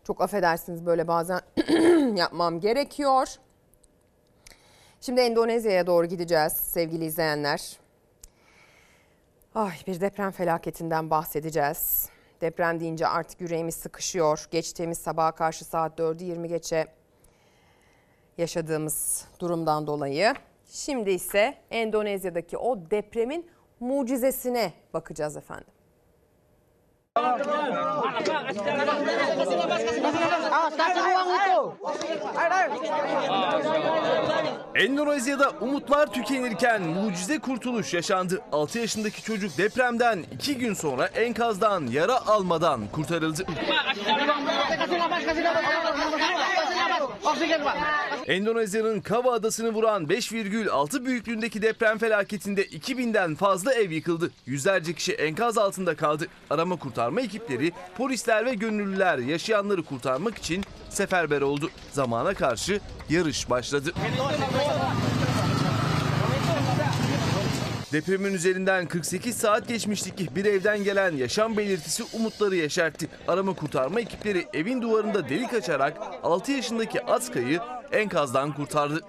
[0.08, 1.40] Çok affedersiniz böyle bazen
[2.16, 3.28] yapmam gerekiyor.
[5.00, 7.78] Şimdi Endonezya'ya doğru gideceğiz sevgili izleyenler.
[9.54, 12.08] Ay bir deprem felaketinden bahsedeceğiz.
[12.40, 14.48] Deprem deyince artık yüreğimiz sıkışıyor.
[14.50, 16.86] Geçtiğimiz sabaha karşı saat 4'ü 20 geçe
[18.38, 20.34] yaşadığımız durumdan dolayı.
[20.70, 25.77] Şimdi ise Endonezya'daki o depremin mucizesine bakacağız efendim.
[34.74, 38.40] Endonezya'da umutlar tükenirken mucize kurtuluş yaşandı.
[38.52, 43.46] 6 yaşındaki çocuk depremden 2 gün sonra enkazdan yara almadan kurtarıldı.
[48.26, 54.30] Endonezya'nın Kava adasını vuran 5,6 büyüklüğündeki deprem felaketinde 2000'den fazla ev yıkıldı.
[54.46, 56.26] Yüzlerce kişi enkaz altında kaldı.
[56.50, 61.70] Arama kurtarma ekipleri, polisler ve gönüllüler yaşayanları kurtarmak için seferber oldu.
[61.92, 62.80] Zamana karşı
[63.10, 63.92] yarış başladı.
[67.92, 73.08] Depremin üzerinden 48 saat geçmişti ki bir evden gelen yaşam belirtisi umutları yeşertti.
[73.28, 77.60] Arama kurtarma ekipleri evin duvarında delik açarak 6 yaşındaki Aska'yı
[77.92, 79.00] enkazdan kurtardı.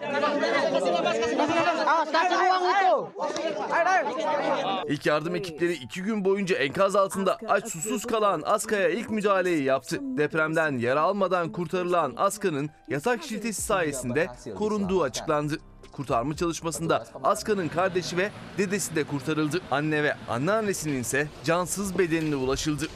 [4.88, 9.97] İlk yardım ekipleri iki gün boyunca enkaz altında aç susuz kalan Aska'ya ilk müdahaleyi yaptı.
[10.01, 14.27] Depremden yara almadan kurtarılan Aska'nın yatak şiltesi sayesinde
[14.57, 15.60] korunduğu açıklandı.
[15.91, 19.61] Kurtarma çalışmasında Aska'nın kardeşi ve dedesi de kurtarıldı.
[19.72, 22.88] Anne ve anneannesinin ise cansız bedenine ulaşıldı.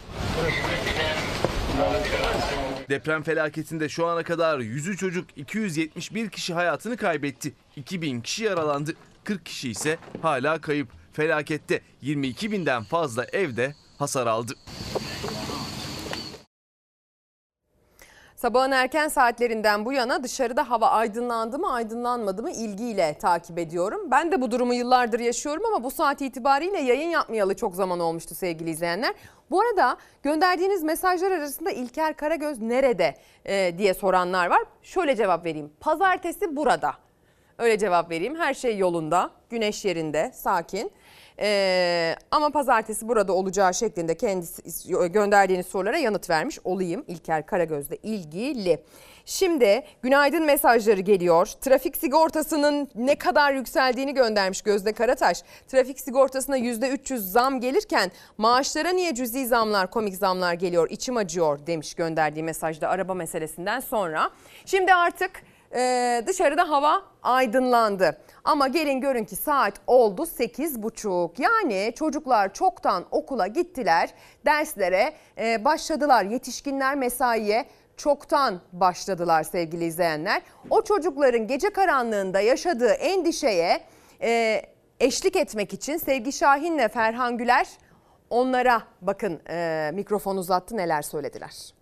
[2.89, 7.53] Deprem felaketinde şu ana kadar 100'ü çocuk 271 kişi hayatını kaybetti.
[7.75, 8.93] 2000 kişi yaralandı.
[9.23, 10.87] 40 kişi ise hala kayıp.
[11.13, 14.53] Felakette 22 binden fazla evde hasar aldı.
[18.35, 24.11] Sabahın erken saatlerinden bu yana dışarıda hava aydınlandı mı aydınlanmadı mı ilgiyle takip ediyorum.
[24.11, 28.35] Ben de bu durumu yıllardır yaşıyorum ama bu saat itibariyle yayın yapmayalı çok zaman olmuştu
[28.35, 29.13] sevgili izleyenler.
[29.53, 33.15] Bu arada gönderdiğiniz mesajlar arasında İlker Karagöz nerede
[33.45, 34.63] e, diye soranlar var.
[34.83, 35.71] Şöyle cevap vereyim.
[35.79, 36.93] Pazartesi burada.
[37.57, 38.35] Öyle cevap vereyim.
[38.35, 40.91] Her şey yolunda, güneş yerinde, sakin.
[41.39, 44.61] Ee, ama pazartesi burada olacağı şeklinde kendisi
[45.11, 48.83] gönderdiğiniz sorulara yanıt vermiş olayım İlker Karagöz'le ilgili.
[49.25, 51.45] Şimdi günaydın mesajları geliyor.
[51.61, 55.43] Trafik sigortasının ne kadar yükseldiğini göndermiş Gözde Karataş.
[55.67, 60.87] Trafik sigortasına %300 zam gelirken maaşlara niye cüzi zamlar, komik zamlar geliyor?
[60.89, 64.29] İçim acıyor demiş gönderdiği mesajda araba meselesinden sonra.
[64.65, 65.31] Şimdi artık
[65.75, 68.17] ee, dışarıda hava aydınlandı.
[68.43, 71.41] Ama gelin görün ki saat oldu 8.30.
[71.41, 74.09] Yani çocuklar çoktan okula gittiler.
[74.45, 76.23] Derslere e, başladılar.
[76.23, 77.65] Yetişkinler mesaiye
[77.97, 80.41] çoktan başladılar sevgili izleyenler.
[80.69, 83.81] O çocukların gece karanlığında yaşadığı endişeye
[84.21, 84.61] e,
[84.99, 87.67] eşlik etmek için Sevgi Şahin'le Ferhan Güler
[88.29, 91.73] onlara bakın e, mikrofon uzattı neler söylediler.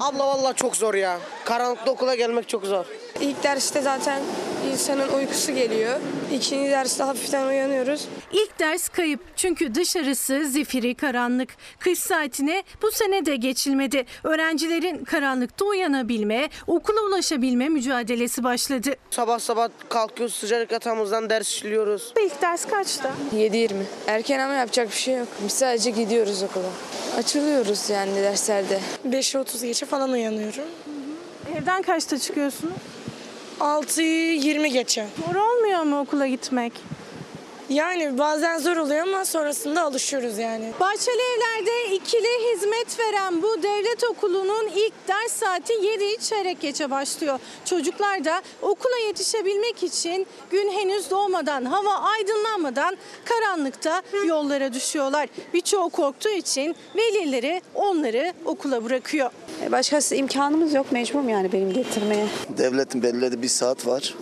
[0.00, 1.18] Abla valla çok zor ya.
[1.44, 2.86] Karanlıkta okula gelmek çok zor.
[3.20, 4.22] İlk derste zaten
[4.76, 6.00] insanın uykusu geliyor.
[6.32, 8.08] İkinci derste hafiften uyanıyoruz.
[8.32, 11.48] İlk ders kayıp çünkü dışarısı zifiri karanlık.
[11.78, 14.04] Kış saatine bu sene de geçilmedi.
[14.24, 18.94] Öğrencilerin karanlıkta uyanabilme, okula ulaşabilme mücadelesi başladı.
[19.10, 22.12] Sabah sabah kalkıyoruz sıcak yatağımızdan ders işliyoruz.
[22.24, 23.12] İlk ders kaçta?
[23.34, 23.72] 7.20.
[24.06, 25.28] Erken ama yapacak bir şey yok.
[25.44, 26.70] Biz sadece gidiyoruz okula.
[27.18, 28.80] Açılıyoruz yani derslerde.
[29.08, 30.64] 5.30 geçe falan uyanıyorum.
[31.56, 32.72] Evden kaçta çıkıyorsunuz?
[33.60, 35.06] 6'yı 20 geçe.
[35.26, 36.72] Zor olmuyor mu okula gitmek?
[37.70, 40.72] Yani bazen zor oluyor ama sonrasında alışıyoruz yani.
[40.80, 47.38] Bahçeli Evler'de ikili hizmet veren bu devlet okulunun ilk ders saati 7'yi çeyrek geçe başlıyor.
[47.64, 55.28] Çocuklar da okula yetişebilmek için gün henüz doğmadan, hava aydınlanmadan karanlıkta yollara düşüyorlar.
[55.54, 59.30] Birçoğu korktuğu için velileri onları okula bırakıyor.
[59.72, 62.26] Başkası imkanımız yok mecburum yani benim getirmeye.
[62.58, 64.14] Devletin belirlediği bir saat var.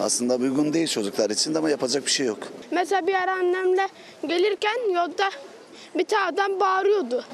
[0.00, 2.38] Aslında uygun değil çocuklar için de ama yapacak bir şey yok.
[2.70, 3.88] Mesela bir ara annemle
[4.28, 5.30] gelirken yolda
[5.98, 7.24] bir tane adam bağırıyordu.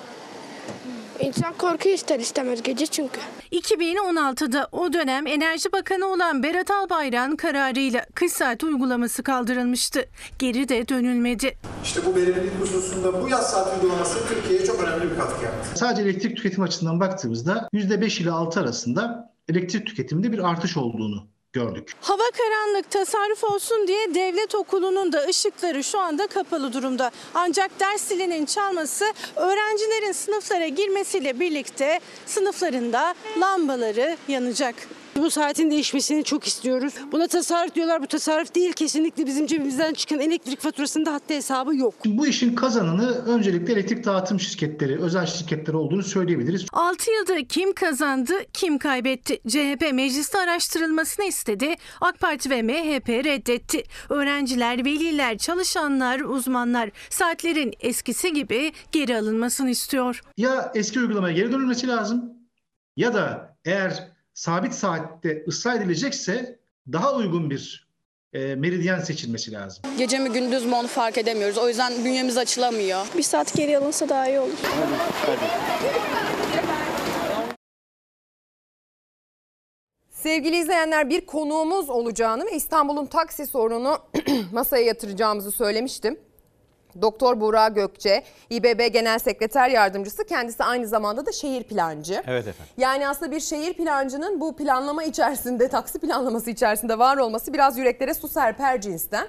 [1.20, 3.20] İnsan korkuyor ister istemez gece çünkü.
[3.52, 10.04] 2016'da o dönem Enerji Bakanı olan Berat Albayrak'ın kararıyla kış saati uygulaması kaldırılmıştı.
[10.38, 11.58] Geri de dönülmedi.
[11.84, 15.78] İşte bu verimlilik hususunda bu yaz saat uygulaması Türkiye'ye çok önemli bir katkı yaptı.
[15.78, 21.92] Sadece elektrik tüketim açısından baktığımızda %5 ile 6 arasında elektrik tüketiminde bir artış olduğunu gördük.
[22.00, 27.10] Hava karanlık tasarruf olsun diye devlet okulunun da ışıkları şu anda kapalı durumda.
[27.34, 29.04] Ancak ders zilinin çalması
[29.36, 34.74] öğrencilerin sınıflara girmesiyle birlikte sınıflarında lambaları yanacak.
[35.16, 36.94] Bu saatin değişmesini çok istiyoruz.
[37.12, 38.02] Buna tasarruf diyorlar.
[38.02, 38.72] Bu tasarruf değil.
[38.72, 41.94] Kesinlikle bizim cebimizden çıkan elektrik faturasında hatta hesabı yok.
[42.04, 46.66] Bu işin kazananı öncelikle elektrik dağıtım şirketleri, özel şirketler olduğunu söyleyebiliriz.
[46.72, 49.40] 6 yılda kim kazandı, kim kaybetti?
[49.48, 51.74] CHP mecliste araştırılmasını istedi.
[52.00, 53.82] AK Parti ve MHP reddetti.
[54.08, 60.20] Öğrenciler, veliler, çalışanlar, uzmanlar saatlerin eskisi gibi geri alınmasını istiyor.
[60.36, 62.32] Ya eski uygulamaya geri dönülmesi lazım
[62.96, 66.58] ya da eğer sabit saatte ısrar edilecekse
[66.92, 67.88] daha uygun bir
[68.32, 69.82] e, meridyen seçilmesi lazım.
[69.98, 71.58] Gece mi gündüz mü onu fark edemiyoruz.
[71.58, 73.06] O yüzden bünyemiz açılamıyor.
[73.16, 74.52] Bir saat geri alınsa daha iyi olur.
[80.10, 83.98] Sevgili izleyenler bir konuğumuz olacağını ve İstanbul'un taksi sorununu
[84.52, 86.18] masaya yatıracağımızı söylemiştim.
[87.02, 90.24] Doktor Buğra Gökçe, İBB Genel Sekreter Yardımcısı.
[90.26, 92.22] Kendisi aynı zamanda da şehir plancı.
[92.26, 92.72] Evet efendim.
[92.76, 98.14] Yani aslında bir şehir plancının bu planlama içerisinde, taksi planlaması içerisinde var olması biraz yüreklere
[98.14, 99.26] su serper cinsten.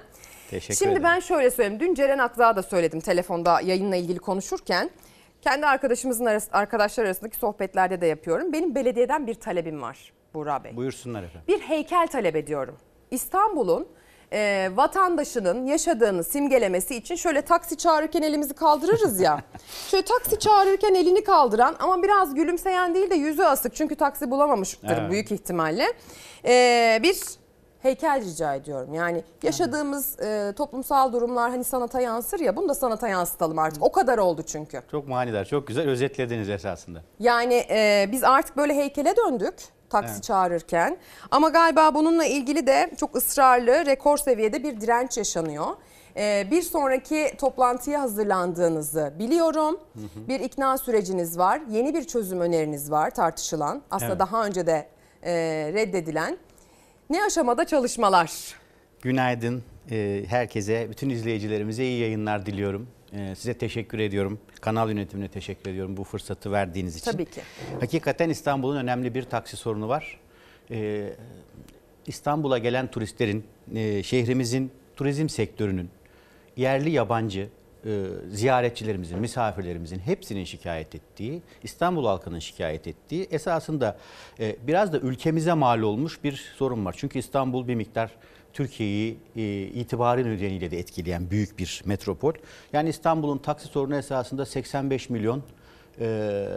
[0.50, 1.04] Teşekkür Şimdi ederim.
[1.04, 1.80] ben şöyle söyleyeyim.
[1.80, 4.90] Dün Ceren Akdağ'a da söyledim telefonda yayınla ilgili konuşurken.
[5.42, 8.52] Kendi arkadaşımızın arası, arkadaşlar arasındaki sohbetlerde de yapıyorum.
[8.52, 10.76] Benim belediyeden bir talebim var Buğra Bey.
[10.76, 11.42] Buyursunlar efendim.
[11.48, 12.76] Bir heykel talep ediyorum.
[13.10, 13.88] İstanbul'un
[14.32, 19.42] e, vatandaşının yaşadığını simgelemesi için şöyle taksi çağırırken elimizi kaldırırız ya.
[19.90, 24.88] şöyle taksi çağırırken elini kaldıran ama biraz gülümseyen değil de yüzü asık çünkü taksi bulamamıştır
[24.98, 25.10] Evet.
[25.10, 25.92] büyük ihtimalle.
[26.44, 27.16] E, bir
[27.82, 28.94] heykel rica ediyorum.
[28.94, 33.82] Yani yaşadığımız e, toplumsal durumlar hani sanata yansır ya bunu da sanata yansıtalım artık.
[33.82, 34.82] O kadar oldu çünkü.
[34.90, 37.02] Çok manidar, çok güzel özetlediniz esasında.
[37.18, 39.54] Yani e, biz artık böyle heykele döndük
[39.90, 40.22] taksi Evet.
[40.22, 40.96] çağırırken.
[41.30, 45.66] Ama galiba bununla ilgili de çok ısrarlı, rekor seviyede bir direnç yaşanıyor.
[46.16, 49.80] E, bir sonraki toplantıya hazırlandığınızı biliyorum.
[50.28, 51.60] Bir ikna süreciniz var.
[51.70, 53.82] Yeni bir çözüm öneriniz var tartışılan.
[53.90, 54.20] Aslında Evet.
[54.20, 54.88] daha önce de
[55.22, 55.32] e,
[55.74, 56.38] reddedilen.
[57.10, 58.32] Ne aşamada çalışmalar?
[59.02, 62.88] Günaydın Ee, herkese, bütün izleyicilerimize iyi yayınlar diliyorum.
[63.12, 64.38] Ee, Size teşekkür ediyorum.
[64.58, 67.10] Kanal yönetimine teşekkür ediyorum bu fırsatı verdiğiniz için.
[67.12, 67.40] Tabii ki.
[67.80, 70.20] Hakikaten İstanbul'un önemli bir taksi sorunu var.
[70.70, 71.12] Ee,
[72.06, 73.44] İstanbul'a gelen turistlerin,
[73.74, 75.90] e, şehrimizin turizm sektörünün,
[76.56, 77.48] yerli yabancı
[77.84, 83.98] e, ziyaretçilerimizin, misafirlerimizin hepsinin şikayet ettiği, İstanbul halkının şikayet ettiği esasında
[84.40, 86.94] e, biraz da ülkemize mal olmuş bir sorun var.
[86.98, 88.10] Çünkü İstanbul bir miktar
[88.58, 92.32] Türkiye'yi e, itibarı nedeniyle de etkileyen büyük bir metropol.
[92.72, 95.42] Yani İstanbul'un taksi sorunu esasında 85 milyon
[96.00, 96.48] e,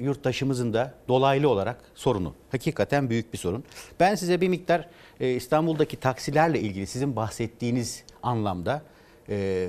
[0.00, 2.34] yurttaşımızın da dolaylı olarak sorunu.
[2.50, 3.64] Hakikaten büyük bir sorun.
[4.00, 4.88] Ben size bir miktar
[5.20, 8.82] e, İstanbul'daki taksilerle ilgili sizin bahsettiğiniz anlamda
[9.28, 9.68] e,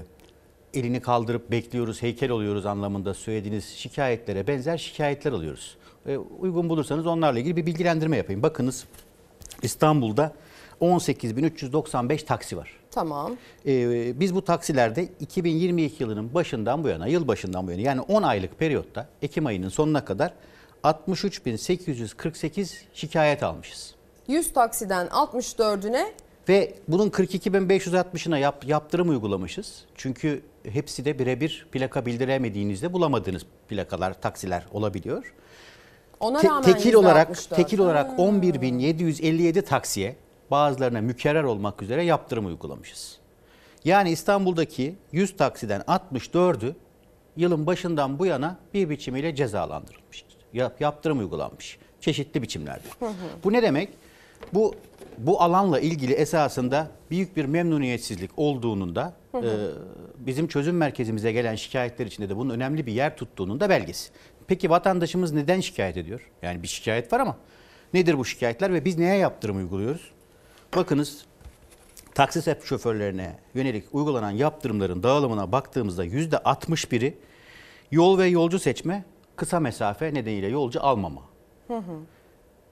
[0.73, 5.77] elini kaldırıp bekliyoruz, heykel oluyoruz anlamında söylediğiniz şikayetlere benzer şikayetler alıyoruz.
[6.07, 8.43] E, uygun bulursanız onlarla ilgili bir bilgilendirme yapayım.
[8.43, 8.85] Bakınız
[9.61, 10.33] İstanbul'da
[10.81, 12.69] 18.395 taksi var.
[12.91, 13.35] Tamam.
[13.65, 18.23] Ee, biz bu taksilerde 2022 yılının başından bu yana, yıl başından bu yana yani 10
[18.23, 20.33] aylık periyotta Ekim ayının sonuna kadar
[20.83, 23.95] 63.848 şikayet almışız.
[24.27, 26.05] 100 taksiden 64'üne
[26.49, 29.85] Ve bunun 42.560'ına yap, yaptırım uygulamışız.
[29.95, 35.33] Çünkü hepsi de birebir plaka bildiremediğinizde bulamadığınız plakalar, taksiler olabiliyor.
[36.19, 37.55] ona Te- rağmen tekil olarak %64.
[37.55, 38.15] tekil olarak Ha.
[38.21, 40.15] 11.757 taksiye
[40.51, 43.17] bazılarına mükerrer olmak üzere yaptırım uygulamışız.
[43.85, 46.73] Yani İstanbul'daki 100 taksiden 64'ü
[47.37, 50.25] yılın başından bu yana bir biçimiyle cezalandırılmış.
[50.53, 52.87] Yap, yaptırım uygulanmış çeşitli biçimlerde.
[53.43, 53.89] Bu ne demek?
[54.53, 54.75] Bu
[55.17, 59.49] bu alanla ilgili esasında büyük bir memnuniyetsizlik olduğunun da e,
[60.17, 64.09] bizim çözüm merkezimize gelen şikayetler içinde de bunun önemli bir yer tuttuğunun da belgesi.
[64.47, 66.31] Peki vatandaşımız neden şikayet ediyor?
[66.41, 67.37] Yani bir şikayet var ama
[67.93, 70.11] nedir bu şikayetler ve biz neye yaptırım uyguluyoruz?
[70.75, 71.25] Bakınız
[72.13, 77.17] taksi sep- şoförlerine yönelik uygulanan yaptırımların dağılımına baktığımızda yüzde 61'i
[77.91, 81.21] yol ve yolcu seçme, kısa mesafe nedeniyle yolcu almama.
[81.67, 81.99] Hı hı.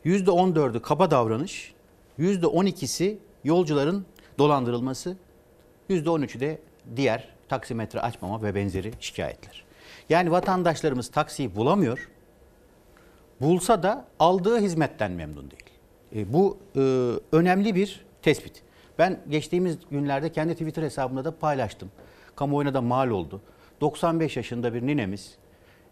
[0.04, 1.74] Yüzde 14'ü kaba davranış,
[2.18, 4.06] yüzde 12'si yolcuların
[4.38, 5.18] dolandırılması,
[5.90, 6.62] yüzde 13'ü de
[6.96, 9.64] diğer taksimetre açmama ve benzeri şikayetler.
[10.10, 12.10] Yani vatandaşlarımız taksiyi bulamıyor,
[13.42, 15.73] bulsa da aldığı hizmetten memnun değil.
[16.16, 16.80] E, bu e,
[17.32, 18.64] önemli bir tespit.
[19.00, 21.92] Ben geçtiğimiz günlerde kendi Twitter hesabımda da paylaştım.
[22.36, 23.42] Kamuoyuna da mal oldu.
[23.82, 25.38] 95 yaşında bir ninemiz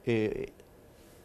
[0.08, 0.34] e,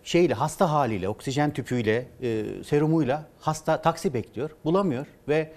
[0.02, 5.52] şeyle hasta haliyle, oksijen tüpüyle, e, serumuyla hasta taksi bekliyor, bulamıyor ve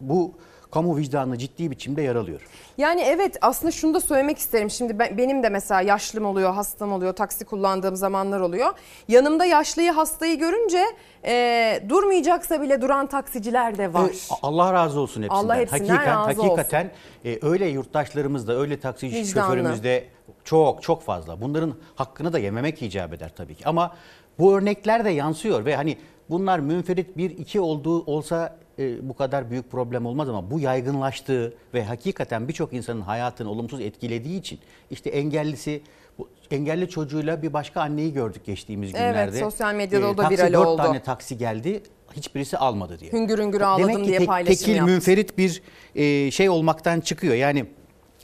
[0.00, 0.34] bu
[0.72, 2.40] kamu vicdanını ciddi biçimde yaralıyor.
[2.78, 4.70] Yani evet aslında şunu da söylemek isterim.
[4.70, 8.72] Şimdi ben, benim de mesela yaşlım oluyor, hastam oluyor, taksi kullandığım zamanlar oluyor.
[9.08, 10.84] Yanımda yaşlıyı hastayı görünce
[11.24, 14.08] e, durmayacaksa bile duran taksiciler de var.
[14.08, 15.44] E, Allah razı olsun hepsinden.
[15.44, 16.90] Allah hepsinden Hakikat, razı hakikaten
[17.24, 19.46] e, öyle yurttaşlarımız da öyle taksici Vicdanlı.
[19.46, 20.04] şoförümüz de
[20.44, 21.40] çok çok fazla.
[21.40, 23.68] Bunların hakkını da yememek icap eder tabii ki.
[23.68, 23.94] Ama
[24.38, 25.98] bu örnekler de yansıyor ve hani
[26.30, 31.54] bunlar münferit bir iki olduğu olsa e, bu kadar büyük problem olmaz ama bu yaygınlaştığı
[31.74, 34.58] ve hakikaten birçok insanın hayatını olumsuz etkilediği için
[34.90, 35.82] işte engellisi
[36.18, 39.38] bu engelli çocuğuyla bir başka anneyi gördük geçtiğimiz Evet, günlerde.
[39.40, 40.82] sosyal medyada o da taksi viral oldu.
[40.82, 41.82] tane taksi geldi
[42.16, 43.12] hiçbirisi almadı diye.
[43.12, 44.92] Hüngür hüngür ağladım Demek ki diye tek- paylaşım tekil yaptı.
[44.92, 45.62] münferit bir
[45.94, 47.34] e, şey olmaktan çıkıyor.
[47.34, 47.66] Yani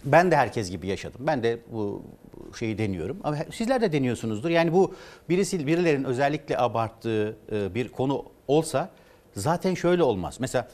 [0.04, 1.20] ben de herkes gibi yaşadım.
[1.26, 2.02] Ben de bu
[2.50, 3.16] bu şeyi deniyorum.
[3.24, 4.50] Ama sizler de deniyorsunuzdur.
[4.50, 4.94] Yani bu
[5.28, 8.90] birisi birilerin özellikle abarttığı e, bir konu olsa
[9.34, 10.36] zaten şöyle olmaz.
[10.40, 10.68] Mesela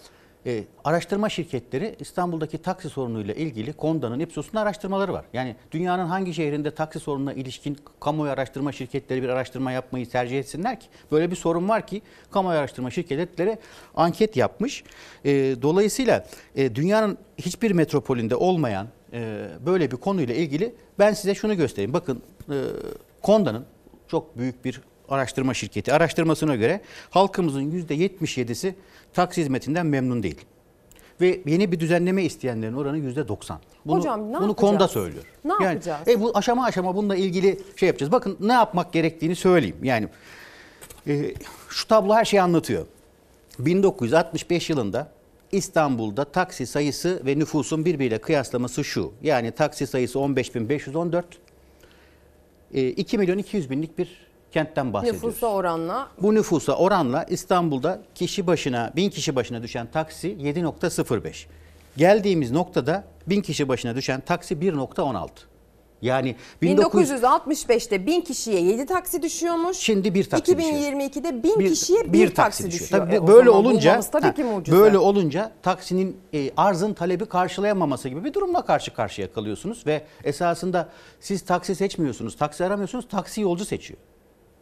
[0.46, 5.24] e, araştırma şirketleri İstanbul'daki taksi sorunuyla ilgili Konda'nın Ipsos'un araştırmaları var.
[5.32, 10.80] Yani dünyanın hangi şehrinde taksi sorununa ilişkin kamuoyu araştırma şirketleri bir araştırma yapmayı tercih etsinler
[10.80, 10.86] ki?
[11.12, 13.58] Böyle bir sorun var ki kamuoyu araştırma şirketleri
[13.96, 14.84] anket yapmış.
[15.24, 15.32] E,
[15.62, 16.26] dolayısıyla
[16.56, 21.92] e, dünyanın hiçbir metropolünde olmayan e, böyle bir konuyla ilgili ben size şunu göstereyim.
[21.92, 22.56] Bakın e,
[23.22, 23.66] Konda'nın
[24.08, 25.92] çok büyük bir araştırma şirketi.
[25.92, 28.74] Araştırmasına göre halkımızın %77'si
[29.12, 30.40] taksi hizmetinden memnun değil.
[31.20, 33.54] Ve yeni bir düzenleme isteyenlerin oranı %90.
[33.86, 34.56] Bunu, Hocam ne bunu yapacağız?
[34.56, 35.24] Konda söylüyor.
[35.44, 36.08] Ne yani, yapacağız?
[36.08, 38.12] E bu aşama aşama bununla ilgili şey yapacağız.
[38.12, 39.76] Bakın ne yapmak gerektiğini söyleyeyim.
[39.82, 40.08] Yani
[41.06, 41.34] e,
[41.68, 42.86] şu tablo her şeyi anlatıyor.
[43.58, 45.10] 1965 yılında
[45.52, 49.12] İstanbul'da taksi sayısı ve nüfusun birbiriyle kıyaslaması şu.
[49.22, 51.22] Yani taksi sayısı 15.514,
[52.74, 55.24] e, 2 milyon 200 binlik bir kentten bahsediyoruz.
[55.24, 61.46] Nüfusa oranla Bu nüfusa oranla İstanbul'da kişi başına, 1000 kişi başına düşen taksi 7.05.
[61.96, 65.28] Geldiğimiz noktada 1000 kişi başına düşen taksi 1.16.
[66.02, 69.76] Yani 1900 1965'te 1000 kişiye 7 taksi düşüyormuş.
[69.76, 70.74] Şimdi bir taksi düşüyor.
[70.74, 72.82] 2022'de 1000 bir, kişiye 1 bir taksi, düşüyor.
[72.82, 73.00] düşüyor.
[73.00, 74.78] Tabii E, böyle olunca tabii ha, ki mucize.
[74.78, 80.88] böyle olunca taksinin e, arzın talebi karşılayamaması gibi bir durumla karşı karşıya kalıyorsunuz ve esasında
[81.20, 83.98] siz taksi seçmiyorsunuz, taksi aramıyorsunuz, taksi yolcu seçiyor.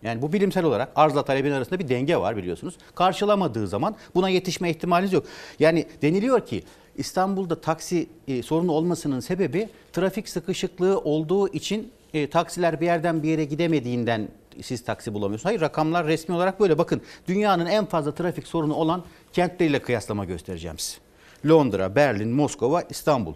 [0.02, 2.74] Yani bu bilimsel olarak arzla talebin arasında bir denge var biliyorsunuz.
[2.94, 5.26] Karşılamadığı zaman buna yetişme ihtimaliniz yok.
[5.58, 6.62] Yani deniliyor ki
[6.96, 13.28] İstanbul'da taksi e, sorunu olmasının sebebi trafik sıkışıklığı olduğu için e, taksiler bir yerden bir
[13.28, 14.28] yere gidemediğinden
[14.62, 15.44] siz taksi bulamıyorsunuz.
[15.44, 16.78] Hayır rakamlar resmi olarak böyle.
[16.78, 20.98] Bakın dünyanın en fazla trafik sorunu olan kentleriyle kıyaslama göstereceğim size.
[21.46, 23.34] Londra, Berlin, Moskova, İstanbul.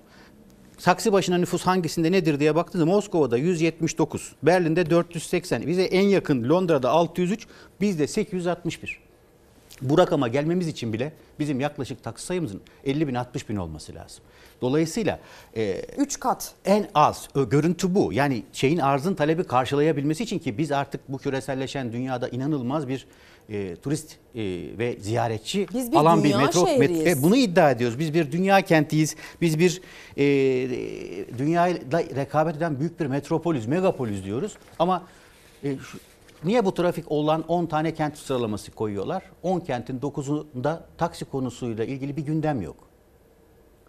[0.83, 6.91] Taksi başına nüfus hangisinde nedir diye baktığında Moskova'da 179, Berlin'de 480, bize en yakın Londra'da
[6.91, 7.47] 603,
[7.81, 9.01] bizde 861.
[9.83, 14.25] Bu rakama gelmemiz için bile bizim yaklaşık taksi sayımızın 50 bin 60 bin olması lazım.
[14.61, 15.21] Dolayısıyla
[15.99, 16.55] 3 kat.
[16.65, 18.13] en az ö, görüntü bu.
[18.13, 23.07] Yani şeyin arzın talebi karşılayabilmesi için ki biz artık bu küreselleşen dünyada inanılmaz bir
[23.49, 24.41] e, turist e,
[24.79, 27.05] ve ziyaretçi Biz bir alan bir metro şehriyiz.
[27.05, 27.99] ve bunu iddia ediyoruz.
[27.99, 29.17] Biz bir dünya kentiyiz.
[29.41, 29.81] Biz bir
[30.19, 30.25] e,
[31.39, 34.57] dünyayla rekabet eden büyük bir metropolüz, megapolüs diyoruz.
[34.79, 35.03] Ama
[35.65, 35.99] e, şu-
[36.45, 39.23] niye bu trafik olan 10 tane kent sıralaması koyuyorlar?
[39.43, 42.77] 10 kentin 9'unda taksi konusuyla ilgili bir gündem yok.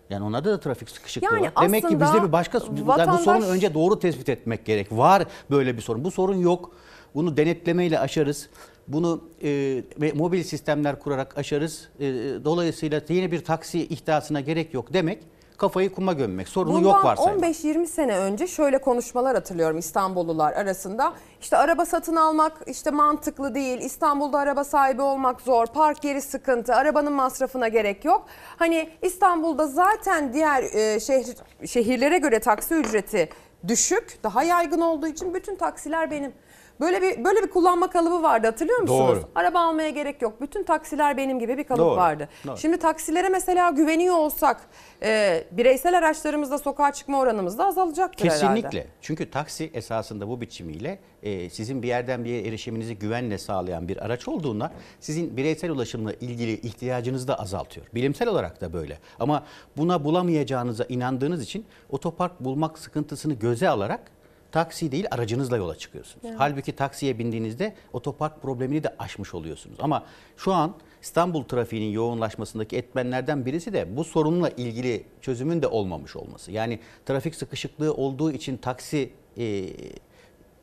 [0.10, 1.54] Yani onlarda da trafik sıkışıklığı Yani var.
[1.62, 4.92] Demek ki bizde bir başka yani bu vatandaş- sorunu önce doğru tespit etmek gerek.
[4.92, 6.04] Var böyle bir sorun.
[6.04, 6.72] Bu sorun yok.
[7.16, 8.50] Bunu denetlemeyle aşarız.
[8.88, 9.84] Bunu e,
[10.14, 11.89] mobil sistemler kurarak aşarız.
[11.99, 12.05] E,
[12.45, 15.23] dolayısıyla yeni bir taksi ihtisasına gerek yok demek
[15.57, 16.47] kafayı kuma gömmek.
[16.47, 17.43] Sorunu Bundan yok varsaymak.
[17.43, 21.14] 15-20 sene önce şöyle konuşmalar hatırlıyorum İstanbullular arasında.
[21.41, 23.81] İşte araba satın almak işte mantıklı değil.
[23.81, 25.65] İstanbul'da araba sahibi olmak zor.
[25.65, 26.76] Park yeri sıkıntı.
[26.76, 28.26] Arabanın masrafına gerek yok.
[28.57, 31.35] Hani İstanbul'da zaten diğer e, şehir
[31.65, 33.30] şehirlere göre taksi ücreti
[33.68, 36.34] düşük, daha yaygın olduğu için bütün taksiler benim.
[36.80, 38.99] Böyle bir böyle bir kullanma kalıbı vardı hatırlıyor musunuz?
[39.10, 39.30] Doğru.
[39.36, 40.41] Araba almaya gerek yok.
[40.41, 42.30] Bütün taksiler benim gibi bir kalıp Doğru, vardı.
[42.48, 42.58] doğru.
[42.58, 44.62] Şimdi taksilere mesela güveniyor olsak
[45.04, 48.40] e, bireysel araçlarımızda sokağa çıkma oranımız da azalacaktır herhalde.
[48.40, 48.88] Kesinlikle.
[49.02, 54.06] Çünkü taksi esasında bu biçimiyle e, sizin bir yerden bir yere erişiminizi güvenle sağlayan bir
[54.06, 57.86] araç olduğunda sizin bireysel ulaşımla ilgili ihtiyacınızı da azaltıyor.
[57.95, 58.99] Bilimsel olarak da böyle.
[59.20, 59.44] Ama
[59.78, 64.12] buna bulamayacağınıza inandığınız için otopark bulmak sıkıntısını göze alarak
[64.52, 66.26] taksi değil aracınızla yola çıkıyorsunuz.
[66.26, 66.36] Evet.
[66.38, 69.78] Halbuki taksiye bindiğinizde otopark problemini de aşmış oluyorsunuz.
[69.80, 70.03] Ama
[70.38, 76.52] şu an İstanbul trafiğinin yoğunlaşmasındaki etmenlerden birisi de bu sorunla ilgili çözümün de olmamış olması.
[76.52, 79.65] Yani trafik sıkışıklığı olduğu için taksi e,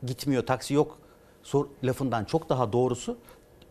[0.07, 0.99] gitmiyor, taksi yok
[1.43, 3.19] sor, lafından çok daha doğrusu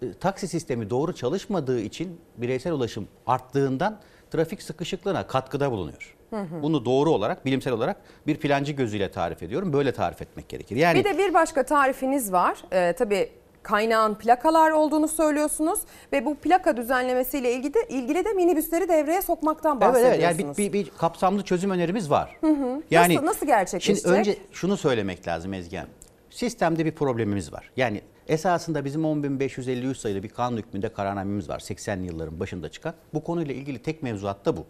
[0.02, 4.00] e, taksi sistemi doğru çalışmadığı için bireysel ulaşım arttığından
[4.32, 6.16] trafik sıkışıklığına katkıda bulunuyor.
[6.34, 6.62] Hı hı.
[6.64, 7.98] Bunu doğru olarak, bilimsel olarak
[8.28, 9.74] bir plancı gözüyle tarif ediyorum.
[9.74, 10.76] Böyle tarif etmek gerekir.
[10.76, 12.58] Yani Bir de bir başka tarifiniz var.
[12.72, 13.30] Ee, tabii
[13.64, 15.80] kaynağın plakalar olduğunu söylüyorsunuz
[16.14, 20.24] ve bu plaka düzenlemesiyle ilgili de, ilgili de minibüsleri devreye sokmaktan Evet bahsediyorsunuz.
[20.26, 22.38] evet yani bir, bir, bir kapsamlı çözüm önerimiz var.
[22.42, 22.82] Hı hı.
[22.92, 24.04] Yani nasıl, nasıl gerçekleşecek?
[24.04, 25.92] Şimdi önce şunu söylemek lazım Ezgi Hanım.
[26.30, 27.72] Sistemde bir problemimiz var.
[27.78, 31.60] Yani esasında bizim 10.553 sayılı bir kanun hükmünde kararnamemiz var.
[31.60, 32.94] 80'li yılların başında çıkan.
[33.14, 34.66] Bu konuyla ilgili tek mevzuat da bu.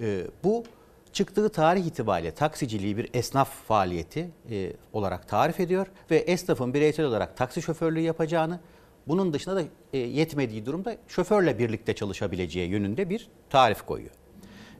[0.00, 0.64] Ee, bu
[1.12, 7.36] çıktığı tarih itibariyle taksiciliği bir esnaf faaliyeti e, olarak tarif ediyor ve esnafın bireysel olarak
[7.36, 8.60] taksi şoförlüğü yapacağını,
[9.08, 9.62] bunun dışında da
[9.92, 14.12] e, yetmediği durumda şoförle birlikte çalışabileceği yönünde bir tarif koyuyor.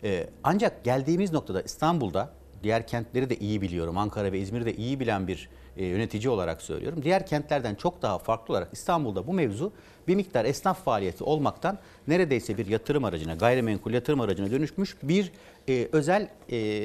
[0.05, 2.31] Ee, ancak geldiğimiz noktada İstanbul'da
[2.63, 3.99] diğer kentleri de iyi biliyorum.
[3.99, 7.03] Ankara ve İzmir'i de iyi bilen bir e, yönetici olarak söylüyorum.
[7.03, 9.73] Diğer kentlerden çok daha farklı olarak İstanbul'da bu mevzu
[10.09, 11.79] bir miktar esnaf faaliyeti olmaktan
[12.09, 15.33] neredeyse bir yatırım aracına, gayrimenkul yatırım aracına dönüşmüş bir
[15.69, 16.83] e, özel e,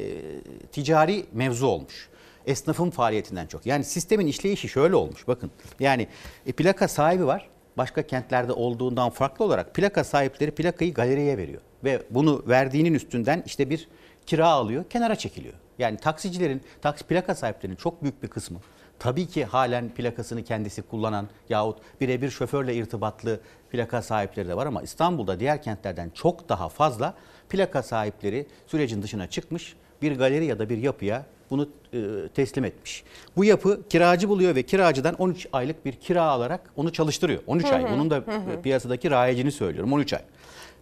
[0.72, 2.10] ticari mevzu olmuş.
[2.46, 3.66] Esnafın faaliyetinden çok.
[3.66, 5.52] Yani sistemin işleyişi şöyle olmuş bakın.
[5.80, 6.08] Yani
[6.46, 7.50] e, plaka sahibi var.
[7.78, 11.62] Başka kentlerde olduğundan farklı olarak plaka sahipleri plakayı galeriye veriyor.
[11.84, 13.88] Ve bunu verdiğinin üstünden işte bir
[14.26, 15.54] kira alıyor, kenara çekiliyor.
[15.80, 18.60] Yani taksicilerin, taksi plaka sahiplerinin çok büyük bir kısmı
[19.00, 23.40] tabii ki halen plakasını kendisi kullanan yahut birebir şoförle irtibatlı
[23.72, 27.14] plaka sahipleri de var ama İstanbul'da diğer kentlerden çok daha fazla
[27.50, 32.00] plaka sahipleri sürecin dışına çıkmış bir galeri ya da bir yapıya bunu e,
[32.34, 33.04] teslim etmiş.
[33.38, 37.42] Bu yapı kiracı buluyor ve kiracıdan 13 aylık bir kira alarak onu çalıştırıyor.
[37.48, 37.92] 13 Hı ay.
[37.92, 39.94] Bunun da hı piyasadaki rayicini söylüyorum.
[39.94, 40.22] 13 ay.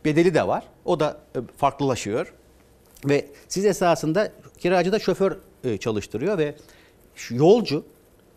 [0.06, 0.64] Bedeli de var.
[0.86, 2.34] O da e, farklılaşıyor.
[3.06, 6.56] Ve siz esasında kiracı da şoför e, çalıştırıyor ve
[7.30, 7.86] yolcu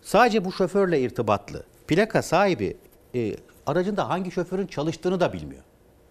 [0.01, 1.63] sadece bu şoförle irtibatlı.
[1.87, 2.77] Plaka sahibi
[3.65, 5.63] aracında hangi şoförün çalıştığını da bilmiyor.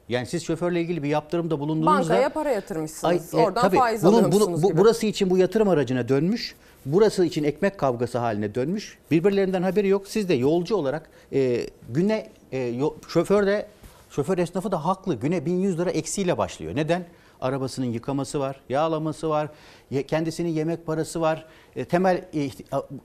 [0.08, 3.34] Yani siz şoförle ilgili bir yaptırımda bulunduğunuzda Bankaya para yatırmışsınız.
[3.34, 4.78] Ay, e, Oradan tabii, faiz bunun- alıyormuşsunuz bunu- bu- gibi.
[4.80, 6.54] Burası için bu yatırım aracına dönmüş.
[6.86, 8.98] burası için ekmek kavgası haline dönmüş.
[9.10, 10.08] Birbirlerinden haberi yok.
[10.08, 13.66] Siz de yolcu olarak e, güne e, yo- şoför de
[14.10, 15.14] şoför esnafı da haklı.
[15.14, 16.76] Güne 1100 lira eksiyle başlıyor.
[16.76, 17.04] Neden?
[17.40, 19.48] Arabasının yıkaması var, yağlaması var,
[20.06, 21.44] kendisinin yemek parası var.
[21.76, 22.48] E, temel e,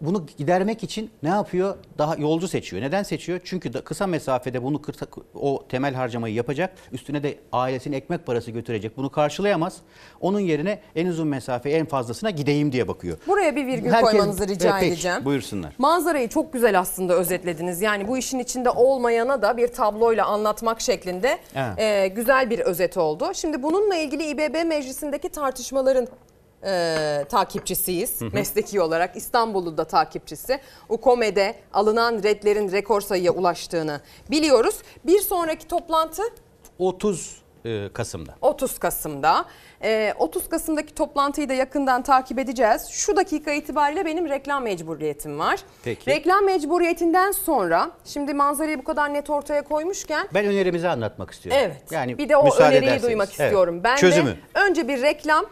[0.02, 1.76] bunu gidermek için ne yapıyor?
[1.98, 2.82] Daha yolcu seçiyor.
[2.84, 3.40] Neden seçiyor?
[3.44, 4.82] Çünkü da kısa mesafede bunu
[5.36, 6.74] o temel harcamayı yapacak.
[6.92, 8.98] Üstüne de ailesinin ekmek parası götürecek.
[8.98, 9.78] Bunu karşılayamaz.
[10.22, 13.18] Onun yerine en uzun mesafe en fazlasına gideyim diye bakıyor.
[13.28, 15.26] Buraya bir virgül Herkes- koymanızı rica Evet, peki, edeceğim.
[15.26, 15.74] Buyursunlar.
[15.78, 17.82] Manzarayı çok güzel aslında özetlediniz.
[17.82, 21.80] Yani bu işin içinde olmayana da bir tabloyla anlatmak şeklinde Evet.
[21.80, 23.32] e, güzel bir özet oldu.
[23.34, 26.08] Şimdi bununla ilgili İBB meclisindeki tartışmaların
[26.66, 28.22] e, takipçisiyiz.
[28.22, 28.30] Hı hı.
[28.34, 30.60] Mesleki olarak İstanbul'u da takipçisi.
[30.90, 34.76] UKOME'de alınan redlerin rekor sayıya ulaştığını biliyoruz.
[35.06, 36.22] Bir sonraki toplantı
[36.80, 38.36] 30 e, Kasım'da.
[38.42, 39.46] 30 Kasım'da.
[39.84, 42.88] Ee, 30 Kasım'daki toplantıyı da yakından takip edeceğiz.
[42.92, 45.60] Şu dakika itibariyle benim reklam mecburiyetim var.
[45.84, 46.12] Peki.
[46.12, 51.62] Reklam mecburiyetinden sonra şimdi manzarayı bu kadar net ortaya koymuşken Ben önerimizi anlatmak istiyorum.
[51.66, 53.04] evet Yani bir de o öneriyi ederseniz.
[53.04, 53.40] duymak Evet.
[53.40, 53.82] istiyorum.
[53.84, 54.30] Ben Çözümü.
[54.30, 55.46] de önce bir reklam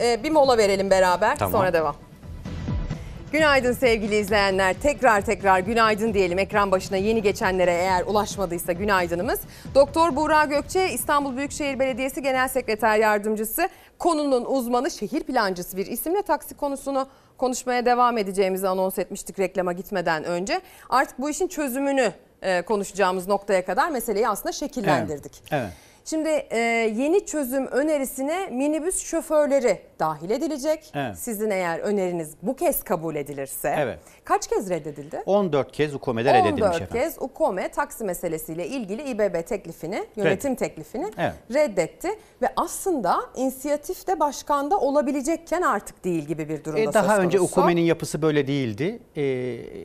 [0.00, 1.52] e, bir mola verelim beraber Tamam.
[1.52, 1.96] sonra devam.
[3.32, 4.74] Günaydın sevgili izleyenler.
[4.82, 9.40] Tekrar tekrar günaydın diyelim ekran başına yeni geçenlere eğer ulaşmadıysa günaydınımız.
[9.74, 13.68] Doktor Buğra Gökçe İstanbul Büyükşehir Belediyesi Genel Sekreter Yardımcısı
[13.98, 17.08] konunun uzmanı şehir plancısı bir isimle taksi konusunu
[17.38, 20.60] konuşmaya devam edeceğimizi anons etmiştik reklama gitmeden önce.
[20.90, 22.12] Artık bu işin çözümünü
[22.42, 25.32] e, konuşacağımız noktaya kadar meseleyi aslında şekillendirdik.
[25.50, 25.70] Evet.
[26.10, 26.58] Şimdi e,
[26.96, 30.90] yeni çözüm önerisine minibüs şoförleri dahil edilecek.
[30.94, 31.18] Evet.
[31.18, 33.74] Sizin eğer öneriniz bu kez kabul edilirse.
[33.78, 33.98] Evet.
[34.24, 35.22] Kaç kez reddedildi?
[35.26, 36.94] 14 kez UKOME'de reddedilmiş 14 efendim.
[37.02, 41.34] kez UKOME taksi meselesiyle ilgili İBB teklifini, yönetim teklifini Evet.
[41.54, 42.08] reddetti.
[42.42, 47.40] Ve aslında inisiyatif de başkanda olabilecekken artık değil gibi bir durumda E, daha söz önce.
[47.40, 48.98] UKOME'nin yapısı böyle değildi.
[49.16, 49.24] E,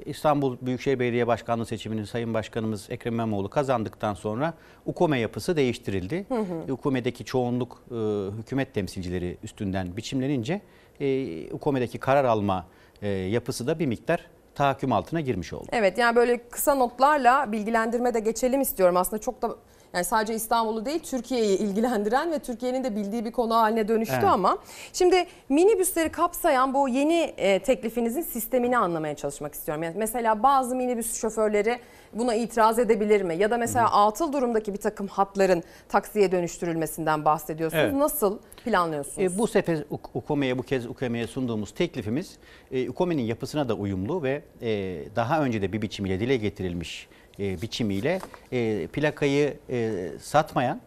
[0.06, 4.54] İstanbul Büyükşehir Belediye Başkanlığı seçimini Sayın Başkanımız Ekrem İmamoğlu kazandıktan sonra
[4.86, 6.26] UKOME yapısı değiştirildi.
[6.30, 6.74] Hı hı.
[6.74, 7.96] UKOME'deki çoğunluk e,
[8.38, 10.62] hükümet temsilcileri üstünden biçimlenince
[11.00, 12.66] e, UKOME'deki karar alma
[13.02, 14.26] e, yapısı da bir miktar
[14.56, 15.68] tahakküm altına girmiş oldu.
[15.72, 18.98] Evet yani böyle kısa notlarla bilgilendirme de geçelim istiyorum.
[18.98, 19.56] Aslında çok da
[19.94, 24.30] yani sadece İstanbul'u değil Türkiye'yi ilgilendiren ve Türkiye'nin de bildiği bir konu haline dönüştü Evet.
[24.30, 24.58] ama
[24.94, 29.84] şimdi minibüsleri kapsayan bu yeni e, teklifinizin sistemini anlamaya çalışmak istiyorum.
[29.84, 31.80] Yani mesela bazı minibüs şoförleri
[32.14, 33.36] buna itiraz edebilir mi?
[33.36, 37.84] Ya da mesela atıl durumdaki bir takım hatların taksiye dönüştürülmesinden bahsediyorsunuz.
[37.84, 37.94] Evet.
[37.94, 39.34] Nasıl planlıyorsunuz?
[39.34, 42.38] E, bu sefer Uk- UKOME'ye bu kez UKOME'ye sunduğumuz teklifimiz
[42.72, 44.70] e, UKOME'nin yapısına da uyumlu ve e,
[45.16, 47.08] daha önce de bir biçimiyle dile getirilmiş
[47.42, 48.20] e, biçimiyle
[48.52, 50.82] e, plakayı e, satmayan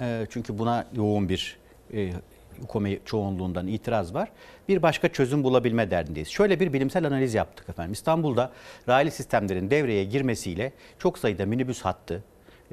[0.00, 1.58] e, çünkü buna yoğun bir
[1.94, 2.10] e,
[2.62, 4.28] UKOME çoğunluğundan itiraz var.
[4.68, 6.28] Bir başka çözüm bulabilme derdindeyiz.
[6.28, 7.92] Şöyle bir bilimsel analiz yaptık efendim.
[7.92, 8.52] İstanbul'da
[8.88, 12.24] raylı sistemlerin devreye girmesiyle çok sayıda minibüs hattı,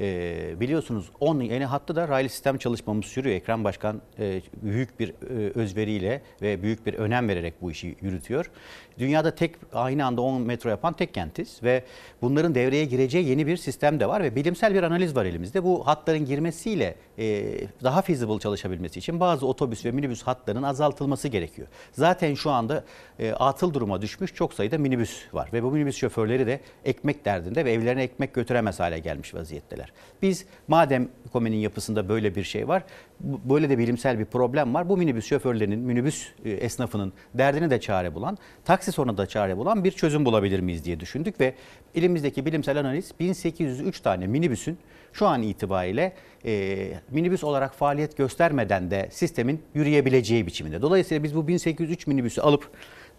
[0.01, 3.35] e, biliyorsunuz 10 yeni hattı da raylı sistem çalışmamız sürüyor.
[3.35, 8.51] Ekrem Başkan e, büyük bir e, özveriyle ve büyük bir önem vererek bu işi yürütüyor.
[8.99, 11.83] Dünyada tek aynı anda 10 metro yapan tek kentiz ve
[12.21, 15.63] bunların devreye gireceği yeni bir sistem de var ve bilimsel bir analiz var elimizde.
[15.63, 17.45] Bu hatların girmesiyle e,
[17.83, 21.67] daha feasible çalışabilmesi için bazı otobüs ve minibüs hatlarının azaltılması gerekiyor.
[21.91, 22.83] Zaten şu anda
[23.19, 27.65] e, atıl duruma düşmüş çok sayıda minibüs var ve bu minibüs şoförleri de ekmek derdinde
[27.65, 29.90] ve evlerine ekmek götüremez hale gelmiş vaziyetteler.
[30.21, 32.83] Biz madem komenin yapısında böyle bir şey var,
[33.19, 34.89] böyle de bilimsel bir problem var.
[34.89, 39.83] Bu minibüs şoförlerinin, minibüs e, esnafının derdine de çare bulan, taksi sorununa da çare bulan
[39.83, 41.55] bir çözüm bulabilir miyiz diye düşündük ve
[41.95, 44.77] elimizdeki bilimsel analiz 1803 tane minibüsün
[45.13, 46.13] şu an itibariyle
[46.45, 50.81] e, minibüs olarak faaliyet göstermeden de sistemin yürüyebileceği biçiminde.
[50.81, 52.69] Dolayısıyla biz bu 1803 minibüsü alıp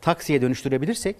[0.01, 1.17] taksiye dönüştürebilirsek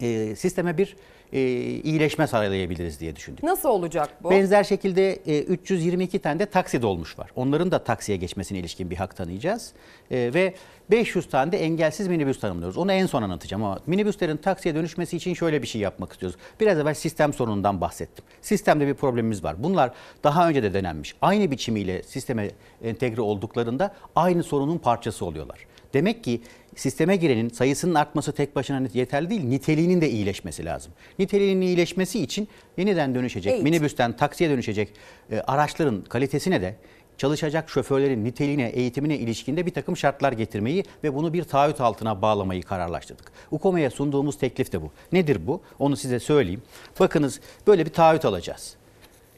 [0.00, 0.96] e, sisteme bir
[1.32, 1.40] e,
[1.84, 3.42] iyileşme sağlayabiliriz diye düşündük.
[3.42, 4.30] Nasıl olacak bu?
[4.30, 7.30] Benzer şekilde e, 322 tane de taksi dolmuş var.
[7.36, 9.72] Onların da taksiye geçmesine ilişkin bir hak tanıyacağız.
[10.10, 10.54] E, ve
[10.90, 12.78] 500 tane de engelsiz minibüs tanımlıyoruz.
[12.78, 16.38] Onu en son anlatacağım ama minibüslerin taksiye dönüşmesi için şöyle bir şey yapmak istiyoruz.
[16.60, 18.24] Biraz evvel sistem sorunundan bahsettim.
[18.42, 19.62] Sistemde bir problemimiz var.
[19.62, 19.90] Bunlar
[20.24, 21.14] daha önce de denenmiş.
[21.22, 22.50] Aynı biçimiyle sisteme
[22.84, 25.66] entegre olduklarında aynı sorunun parçası oluyorlar.
[25.94, 26.40] Demek ki
[26.76, 30.92] sisteme girenin sayısının artması tek başına yeterli değil, niteliğinin de iyileşmesi lazım.
[31.18, 33.64] Niteliğinin iyileşmesi için yeniden dönüşecek, Eğitim.
[33.64, 34.88] minibüsten taksiye dönüşecek
[35.30, 36.76] e, araçların kalitesine de
[37.18, 42.62] çalışacak şoförlerin niteliğine, eğitimine ilişkinde bir takım şartlar getirmeyi ve bunu bir taahhüt altına bağlamayı
[42.62, 43.32] kararlaştırdık.
[43.50, 44.90] UKOME'ye sunduğumuz teklif de bu.
[45.12, 45.60] Nedir bu?
[45.78, 46.62] Onu size söyleyeyim.
[47.00, 48.76] Bakınız böyle bir taahhüt alacağız.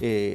[0.03, 0.33] Ee,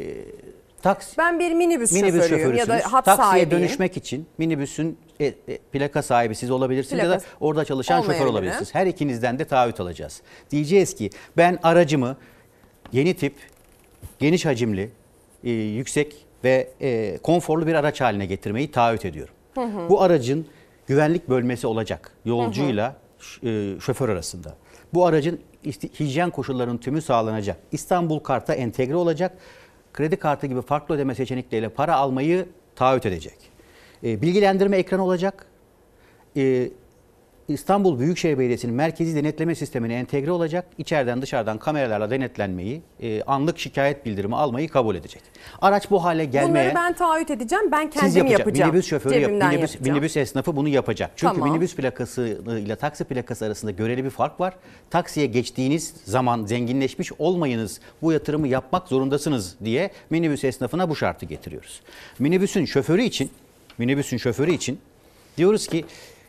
[0.82, 3.52] Taksi, Ben bir minibüs, minibüs şoförüyüm ya da hat Taksiye sahibiyim.
[3.52, 5.34] dönüşmek için minibüsün e, e,
[5.72, 8.76] plaka sahibi siz olabilirsiniz ya da orada çalışan şoför olabilirsiniz.
[8.76, 10.22] Her ikinizden de taahhüt alacağız.
[10.52, 12.18] Diyeceğiz ki ben aracımı
[12.92, 13.36] yeni tip,
[14.20, 14.92] geniş hacimli,
[15.44, 19.34] e, yüksek ve e, konforlu bir araç haline getirmeyi taahhüt ediyorum.
[19.56, 19.90] Hı hı.
[19.90, 20.48] Bu aracın
[20.88, 24.56] güvenlik bölmesi olacak yolcuyla ş- e, şoför arasında.
[24.94, 25.40] Bu aracın
[26.00, 27.58] hijyen koşullarının tümü sağlanacak.
[27.72, 29.38] İstanbul Kart'a entegre olacak.
[29.94, 32.46] Kredi kartı gibi farklı ödeme seçenekleriyle para almayı
[32.76, 33.38] taahhüt edecek.
[34.04, 35.46] E, bilgilendirme ekranı olacak.
[36.38, 36.70] E,
[37.50, 40.66] İstanbul Büyükşehir Belediyesi'nin merkezi denetleme sistemine entegre olacak.
[40.78, 45.22] İçeriden dışarıdan kameralarla denetlenmeyi, e, anlık şikayet bildirimi almayı kabul edecek.
[45.62, 46.50] Araç bu hale gelmeye...
[46.50, 47.72] Bunları ben taahhüt edeceğim.
[47.72, 48.40] Ben Siz kendim yapacak.
[48.40, 48.70] yapacağım.
[48.70, 49.84] Minibüs şoförü yap, minibüs, yapacağım.
[49.84, 51.12] minibüs esnafı bunu yapacak.
[51.16, 51.50] Çünkü Tamam.
[51.50, 54.54] minibüs plakası ile taksi plakası arasında göreli bir fark var.
[54.90, 57.80] Taksiye geçtiğiniz zaman zenginleşmiş olmayınız.
[58.02, 61.82] Bu yatırımı yapmak zorundasınız diye minibüs esnafına bu şartı getiriyoruz.
[62.20, 63.32] Minibüsün şoförü için
[63.78, 64.80] minibüsün şoförü için
[65.38, 65.86] diyoruz ki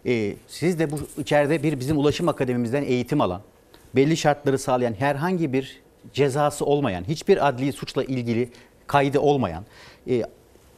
[0.07, 3.41] e, siz de bu içeride bir bizim ulaşım akademimizden eğitim alan,
[3.97, 5.81] belli şartları sağlayan herhangi bir
[6.13, 8.49] cezası olmayan, hiçbir adli suçla ilgili
[8.87, 9.65] kaydı olmayan,
[10.11, 10.23] e,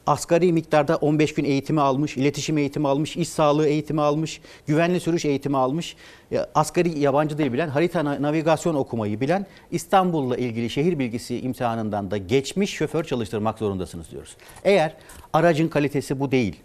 [0.06, 5.24] asgari miktarda 15 gün eğitimi almış, iletişim eğitimi almış, iş sağlığı eğitimi almış, güvenli sürüş
[5.24, 5.96] eğitimi almış,
[6.32, 12.10] e, asgari yabancı dil bilen, harita na- navigasyon okumayı bilen, İstanbul'la ilgili şehir bilgisi imtihanından
[12.10, 14.36] da geçmiş şoför çalıştırmak zorundasınız diyoruz.
[14.64, 14.94] Eğer
[15.32, 16.56] aracın kalitesi bu değil,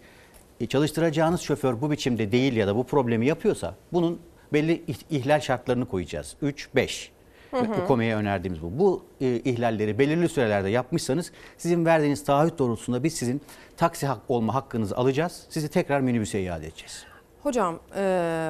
[0.66, 4.20] çalıştıracağınız şoför bu biçimde değil ya da bu problemi yapıyorsa bunun
[4.52, 6.36] belli ih- ihlal şartlarını koyacağız.
[6.42, 7.12] 3, 5.
[7.50, 7.82] Hı hı.
[7.84, 8.78] UKOME'ye önerdiğimiz bu.
[8.78, 13.40] Bu e, ihlalleri belirli sürelerde yapmışsanız sizin verdiğiniz taahhüt doğrultusunda biz sizin
[13.76, 15.46] taksi hak olma hakkınızı alacağız.
[15.48, 17.04] Sizi tekrar minibüse iade edeceğiz.
[17.42, 18.00] Hocam, e,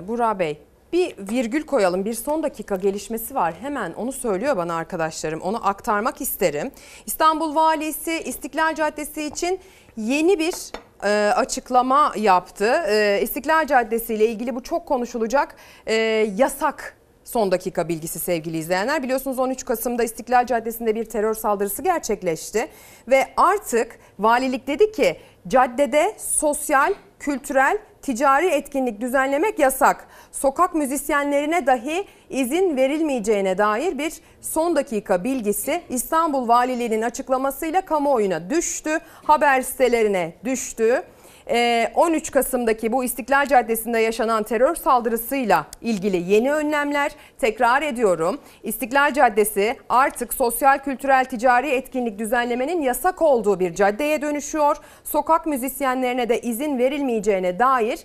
[0.09, 0.59] Burak Bey
[0.93, 2.05] bir virgül koyalım.
[2.05, 3.55] Bir son dakika gelişmesi var.
[3.60, 5.40] Hemen onu söylüyor bana arkadaşlarım.
[5.40, 6.70] Onu aktarmak isterim.
[7.06, 9.60] İstanbul Valisi İstiklal Caddesi için
[9.97, 10.55] yeni bir
[11.04, 12.72] e, açıklama yaptı.
[12.88, 15.56] E, İstiklal Caddesi ile ilgili bu çok konuşulacak
[15.86, 15.94] e,
[16.36, 19.02] yasak Son dakika bilgisi sevgili izleyenler.
[19.02, 22.68] Biliyorsunuz 13 Kasım'da İstiklal Caddesi'nde bir terör saldırısı gerçekleşti.
[23.08, 25.16] Ve artık valilik dedi ki
[25.48, 30.06] caddede sosyal, kültürel, ticari etkinlik düzenlemek yasak.
[30.32, 38.98] Sokak müzisyenlerine dahi izin verilmeyeceğine dair bir son dakika bilgisi İstanbul Valiliği'nin açıklamasıyla kamuoyuna düştü.
[39.24, 41.02] Haber sitelerine düştü.
[41.50, 48.38] Ee, 13 Kasım'daki bu İstiklal Caddesi'nde yaşanan terör saldırısıyla ilgili yeni önlemler tekrar ediyorum.
[48.62, 54.76] İstiklal Caddesi artık sosyal, kültürel, ticari etkinlik düzenlemenin yasak olduğu bir caddeye dönüşüyor.
[55.04, 57.98] Sokak müzisyenlerine de izin verilmeyeceğine dair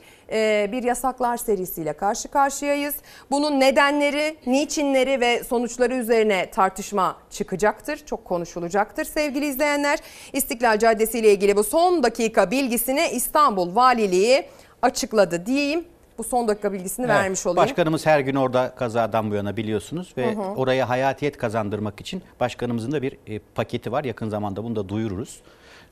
[0.71, 2.95] bir yasaklar serisiyle karşı karşıyayız.
[3.31, 7.97] Bunun nedenleri, niçinleri ve sonuçları üzerine tartışma çıkacaktır.
[8.05, 9.99] Çok konuşulacaktır sevgili izleyenler.
[10.33, 14.45] İstiklal Caddesi ile ilgili bu son dakika bilgisini İstanbul Valiliği
[14.81, 15.85] açıkladı diyeyim.
[16.17, 17.69] Bu son dakika bilgisini Evet, vermiş olayım.
[17.69, 20.41] Başkanımız her gün orada kazadan bu yana biliyorsunuz ve Hı hı.
[20.41, 24.03] oraya hayatiyet kazandırmak için başkanımızın da bir e, paketi var.
[24.03, 25.41] Yakın zamanda bunu da duyururuz.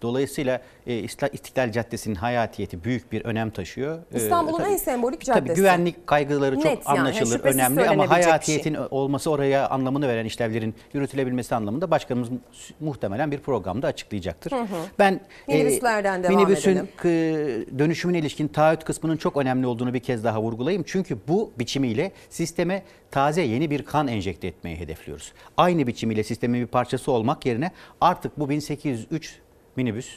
[0.01, 0.95] Dolayısıyla e,
[1.33, 3.99] İstiklal Caddesi'nin hayatiyeti büyük bir önem taşıyor.
[4.13, 5.45] E, İstanbul'un en sembolik caddesi.
[5.45, 8.23] Tabii güvenlik kaygıları çok Net yani, anlaşılır, şüphesiz önemli ama bir şey.
[8.23, 12.39] hayatiyetin olması oraya anlamını veren işlevlerin yürütülebilmesi anlamında başkanımız mu-
[12.79, 14.51] muhtemelen bir programda açıklayacaktır.
[14.51, 14.65] Hı hı.
[14.99, 16.89] Ben e, Minibüslerden devam minibüsün edelim.
[16.97, 20.83] k- dönüşümüne ilişkin taahhüt kısmının çok önemli olduğunu bir kez daha vurgulayayım.
[20.87, 25.33] Çünkü bu biçimiyle sisteme taze yeni bir kan enjekte etmeyi hedefliyoruz.
[25.57, 27.71] Aynı biçimiyle sistemin bir parçası olmak yerine
[28.01, 29.39] artık bu 1803
[29.75, 30.09] minibüs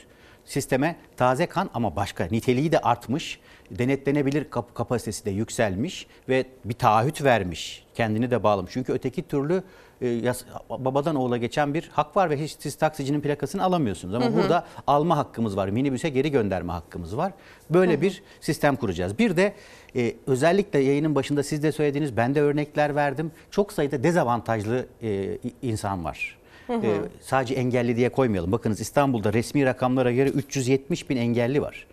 [0.44, 3.40] sisteme taze kan ama başka niteliği de artmış,
[3.70, 7.84] denetlenebilir kap- kapasitesi de yükselmiş ve bir taahhüt vermiş.
[7.94, 8.72] Kendini de bağlamış.
[8.72, 9.62] Çünkü öteki türlü
[10.00, 14.14] e, yas- babadan oğula geçen bir hak var ve hiç siz taksicinin plakasını alamıyorsunuz.
[14.14, 14.34] Ama Hı hı.
[14.36, 15.68] burada alma hakkımız var.
[15.68, 17.32] Minibüse geri gönderme hakkımız var.
[17.70, 18.00] Böyle Hı hı.
[18.02, 19.18] bir sistem kuracağız.
[19.18, 19.54] Bir de
[19.96, 23.32] e, özellikle yayının başında siz de söylediğiniz ben de örnekler verdim.
[23.50, 26.38] Çok sayıda dezavantajlı e, insan var.
[26.70, 28.52] E, sadece engelli diye koymayalım.
[28.52, 31.86] Bakınız İstanbul'da resmi rakamlara göre 370 bin engelli var.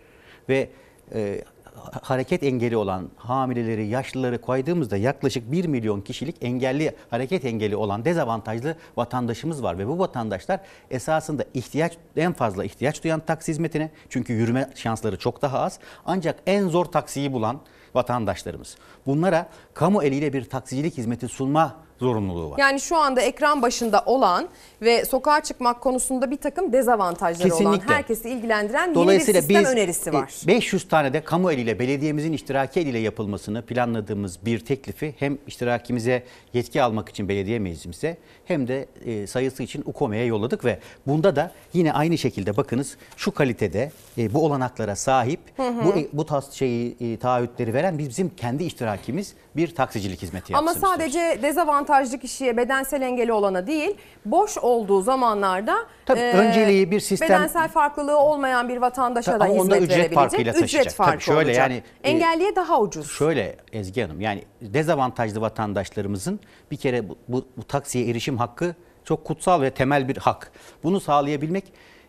[0.48, 0.68] Ve
[1.14, 1.44] e,
[1.74, 8.04] ha- hareket engeli olan hamileleri, yaşlıları koydığımızda yaklaşık 1 milyon kişilik engelli, hareket engeli olan
[8.04, 9.78] dezavantajlı vatandaşımız var.
[9.78, 15.42] Ve bu vatandaşlar esasında ihtiyaç en fazla ihtiyaç duyan taksi hizmetine çünkü yürüme şansları çok
[15.42, 15.78] daha az.
[16.06, 17.60] Ancak en zor taksiyi bulan
[17.94, 18.76] vatandaşlarımız.
[19.06, 22.58] Bunlara kamu eliyle bir taksicilik hizmeti sunma zorunluluğu var.
[22.58, 24.48] Yani şu anda ekran başında olan
[24.82, 27.94] ve sokağa çıkmak konusunda bir takım dezavantajları olan Kesinlikle.
[27.94, 30.32] herkesi ilgilendiren yeni bir Dolayısıyla sistem biz önerisi e, var.
[30.46, 36.22] 500 tane de kamu eliyle belediyemizin iştiraki eliyle yapılmasını planladığımız bir teklifi hem iştirakimize
[36.52, 38.16] yetki almak için belediye meclisimize
[38.52, 43.34] hem de e, sayısı için UKOME'ye yolladık ve bunda da yine aynı şekilde bakınız şu
[43.34, 45.84] kalitede e, bu olanaklara sahip Hı hı.
[45.84, 50.86] bu bu tas şeyi e, taahhütleri veren bizim kendi iştirakimiz bir taksicilik hizmeti Ama yapsın.
[50.86, 55.76] sadece dezavantajlı kişiye, bedensel engeli olana değil, boş olduğu zamanlarda
[56.06, 60.52] Tabii, önceliği bir sistem- bedensel farklılığı olmayan bir vatandaşa da Ama onda hizmet ücret farkıyla
[60.52, 60.94] ücret taşıyacak.
[60.94, 61.56] farkı Tabii şöyle olacak.
[61.70, 63.10] yani, e, Engelliye daha ucuz.
[63.10, 68.74] Şöyle Ezgi Hanım yani dezavantajlı vatandaşlarımızın bir kere bu, bu, bu taksiye erişim hakkı
[69.04, 70.52] çok kutsal ve temel bir hak.
[70.82, 71.64] Bunu sağlayabilmek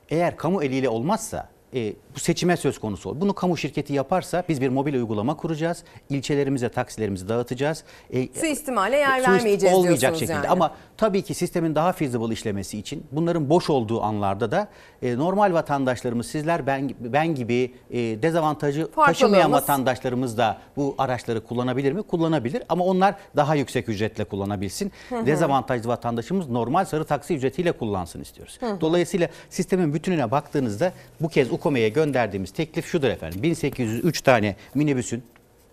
[0.10, 3.22] eğer kamu eliyle olmazsa e, bu seçime söz konusu olur.
[3.22, 5.84] Bunu kamu şirketi yaparsa biz bir mobil uygulama kuracağız.
[6.10, 7.84] İlçelerimize taksilerimizi dağıtacağız.
[8.14, 10.34] E, Suistimale yer Suist- vermeyeceğiz olmayacak şekilde.
[10.34, 10.48] yani.
[10.48, 14.68] Ama tabii ki sistemin daha feasible işlemesi için bunların boş olduğu anlarda da
[15.02, 21.92] e, normal vatandaşlarımız sizler ben ben gibi e, dezavantajı taşımayan vatandaşlarımız da bu araçları kullanabilir
[21.92, 22.04] mi?
[22.04, 24.92] Kullanabilir ama onlar daha yüksek ücretle kullanabilsin.
[25.10, 25.26] Hı hı.
[25.26, 28.58] Dezavantajlı vatandaşımız normal sarı taksi ücretiyle kullansın istiyoruz.
[28.60, 28.82] Hı hı.
[28.82, 33.44] Dolayısıyla sistemin bütününe baktığınızda bu kez UKOME'ye gönderdiğimiz teklif şudur efendim.
[33.44, 35.24] 1803 tane minibüsün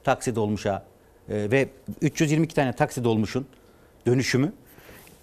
[0.04, 0.82] taksi dolmuşa
[1.28, 1.68] e, ve
[2.02, 3.46] 322 tane taksi dolmuşun
[4.06, 4.52] dönüşümü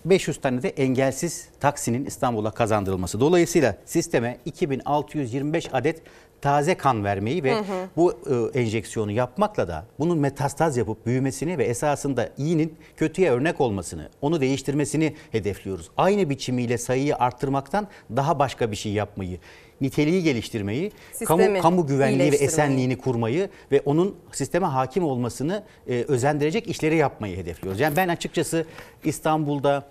[0.06, 3.20] 500 tane de engelsiz taksinin İstanbul'a kazandırılması.
[3.20, 6.02] Dolayısıyla sisteme 2625 adet
[6.42, 7.88] taze kan vermeyi ve Hı hı.
[7.96, 8.14] bu
[8.54, 14.42] e, enjeksiyonu yapmakla da bunun metastaz yapıp büyümesini ve esasında iyinin kötüye örnek olmasını, onu
[14.42, 15.90] değiştirmesini hedefliyoruz.
[15.98, 19.40] Aynı biçimiyle sayıyı arttırmaktan daha başka bir şey yapmayı,
[19.82, 20.92] niteliği geliştirmeyi,
[21.26, 26.96] kamu, Sistemi kamu güvenliği ve esenliğini kurmayı ve onun sisteme hakim olmasını e, özendirecek işleri
[26.96, 27.80] yapmayı hedefliyoruz.
[27.80, 28.66] Yani ben açıkçası
[29.04, 29.84] İstanbul'da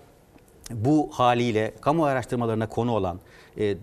[0.71, 3.19] bu haliyle kamu araştırmalarına konu olan
[3.59, 3.77] e,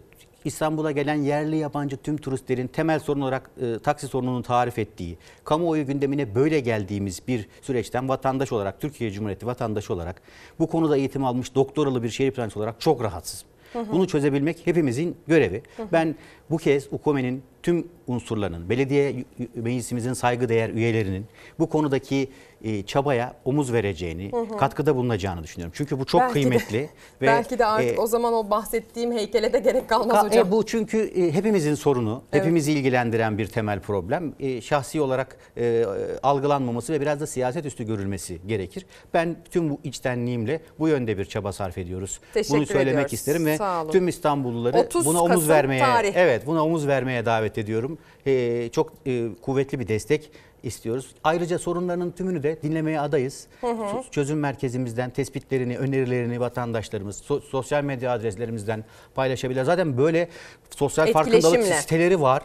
[0.45, 5.87] İstanbul'a gelen yerli yabancı tüm turistlerin temel sorun olarak e, taksi sorununu tarif ettiği, kamuoyu
[5.87, 10.23] gündemine böyle geldiğimiz bir süreçten vatandaş olarak, Türkiye Cumhuriyeti vatandaşı olarak
[10.59, 13.49] bu konuda eğitim almış doktoralı bir şehir plancısı olarak çok rahatsızım.
[13.75, 15.63] Bunu çözebilmek hepimizin görevi.
[15.93, 16.15] Ben
[16.51, 19.25] bu kez UKOME'nin tüm unsurlarının, belediye
[19.55, 21.27] meclisimizin saygıdeğer üyelerinin
[21.59, 22.29] bu konudaki
[22.65, 24.57] e, çabaya omuz vereceğini, Hı hı.
[24.57, 25.73] katkıda bulunacağını düşünüyorum.
[25.77, 26.81] Çünkü bu çok Belki de- kıymetli.
[27.23, 30.49] ve Belki de artık e, o zaman o bahsettiğim heykele de gerek kalmaz Ka- hocam.
[30.49, 32.43] e, bu çünkü e, hepimizin sorunu, Evet.
[32.45, 34.35] hepimizi ilgilendiren bir temel problem.
[34.41, 35.85] E, şahsi olarak e,
[36.23, 38.87] algılanmaması ve biraz da siyaset üstü görülmesi gerekir.
[39.15, 42.21] Ben tüm bu içtenliğimle bu yönde bir çaba sarf ediyoruz.
[42.35, 43.13] Teşekkür Bunu söylemek ediyoruz.
[43.13, 43.59] isterim ve
[43.93, 46.13] tüm İstanbulluları 30 buna omuz Kasım vermeye tarih.
[46.17, 47.99] evet buna omuz vermeye davet ediyorum.
[48.27, 50.31] E, çok e, kuvvetli bir destek
[50.63, 51.15] istiyoruz.
[51.25, 53.47] Ayrıca sorunlarının tümünü de dinlemeye adayız.
[53.61, 54.03] Hı hı.
[54.11, 59.65] Çözüm merkezimizden tespitlerini, önerilerini vatandaşlarımız so- sosyal medya adreslerimizden paylaşabilir.
[59.65, 60.29] Zaten böyle
[60.77, 62.43] sosyal farkındalık siteleri var.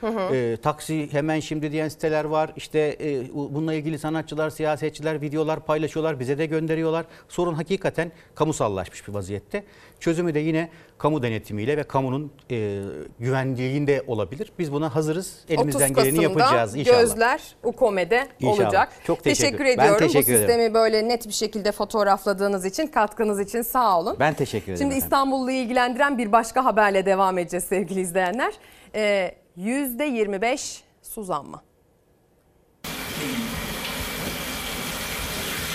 [0.00, 0.34] Hı hı.
[0.34, 2.52] Ee, taksi hemen şimdi diyen siteler var.
[2.56, 7.04] İşte e, bu- bununla ilgili sanatçılar, siyasetçiler videolar paylaşıyorlar, bize de gönderiyorlar.
[7.28, 9.64] Sorun hakikaten kamusallaşmış bir vaziyette.
[10.00, 12.82] Çözümü de yine kamu denetimiyle ve kamunun e,
[13.18, 14.52] güvenliğinde olabilir.
[14.58, 15.34] Biz buna hazırız.
[15.48, 17.00] Elimizden 30 geleni yapacağız inşallah.
[17.00, 18.66] Gözler UKOME'de İnşallah.
[18.66, 18.88] olacak.
[19.06, 20.06] Çok teşekkür- teşekkür Ben ediyorum.
[20.06, 20.48] teşekkür Bu ederim.
[20.48, 24.16] sistemi böyle net bir şekilde fotoğrafladığınız için, katkınız için sağ olun.
[24.20, 24.78] Ben teşekkür ederim.
[24.78, 24.94] Şimdi.
[24.94, 28.52] İstanbul'u ilgilendiren bir başka haberle devam edeceğiz sevgili izleyenler.
[28.94, 31.60] Ee, %25 su zammı.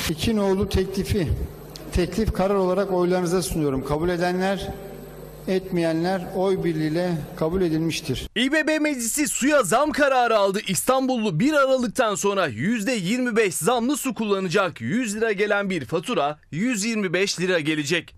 [0.09, 1.27] İki nolu teklifi,
[1.95, 3.85] teklif karar olarak oylarınıza sunuyorum.
[3.85, 4.67] Kabul edenler,
[5.47, 8.29] etmeyenler oy birliğiyle kabul edilmiştir.
[8.35, 10.59] İBB Meclisi suya zam kararı aldı.
[10.67, 14.81] İstanbullu 1 Aralık'tan sonra %25 zamlı su kullanacak.
[14.81, 18.15] 100 lira gelen bir fatura 125 lira gelecek.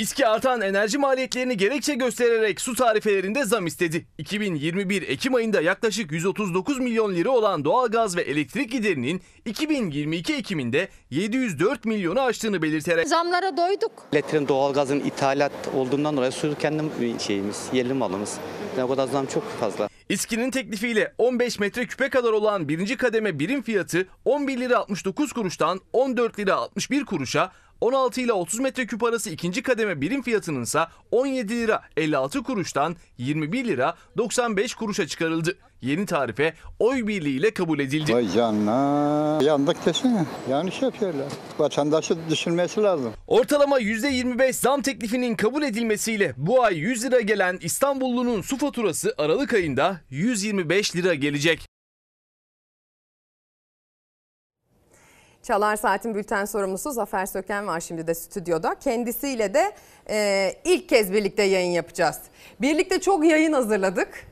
[0.00, 4.06] İSKİ artan enerji maliyetlerini gerekçe göstererek su tarifelerinde zam istedi.
[4.18, 11.84] 2021 Ekim ayında yaklaşık 139 milyon lira olan doğalgaz ve elektrik giderinin 2022 Ekim'inde 704
[11.84, 13.92] milyonu aştığını belirterek Zamlara doyduk.
[14.12, 16.82] Elektriğin doğalgazın ithalat olduğundan dolayı su kendi
[17.20, 18.38] şeyimiz, yerli malımız.
[18.78, 19.88] Yani o kadar zam çok fazla.
[20.08, 26.38] İSKİ'nin teklifiyle 15 metreküpe kadar olan birinci kademe birim fiyatı 11 lira 69 kuruştan 14
[26.38, 30.80] lira 61 kuruşa, 16 ile 30 metreküp arası ikinci kademe birim fiyatının ise
[31.10, 35.56] 17 lira 56 kuruştan 21 lira 95 kuruşa çıkarıldı.
[35.82, 38.14] Yeni tarife oy birliğiyle kabul edildi.
[38.14, 39.38] Vay canına.
[39.42, 40.26] Yandık desene.
[40.50, 41.26] Yanlış yapıyorlar.
[41.58, 43.12] Vatandaşı düşünmesi lazım.
[43.26, 49.54] Ortalama %25 zam teklifinin kabul edilmesiyle bu ay 100 lira gelen İstanbullunun su faturası Aralık
[49.54, 51.66] ayında 125 lira gelecek.
[55.42, 58.74] Çalar Saat'in bülten sorumlusu Zafer Söken var şimdi de stüdyoda.
[58.80, 59.72] Kendisiyle de
[60.10, 62.20] e, ilk kez birlikte yayın yapacağız.
[62.60, 64.26] Birlikte çok yayın hazırladık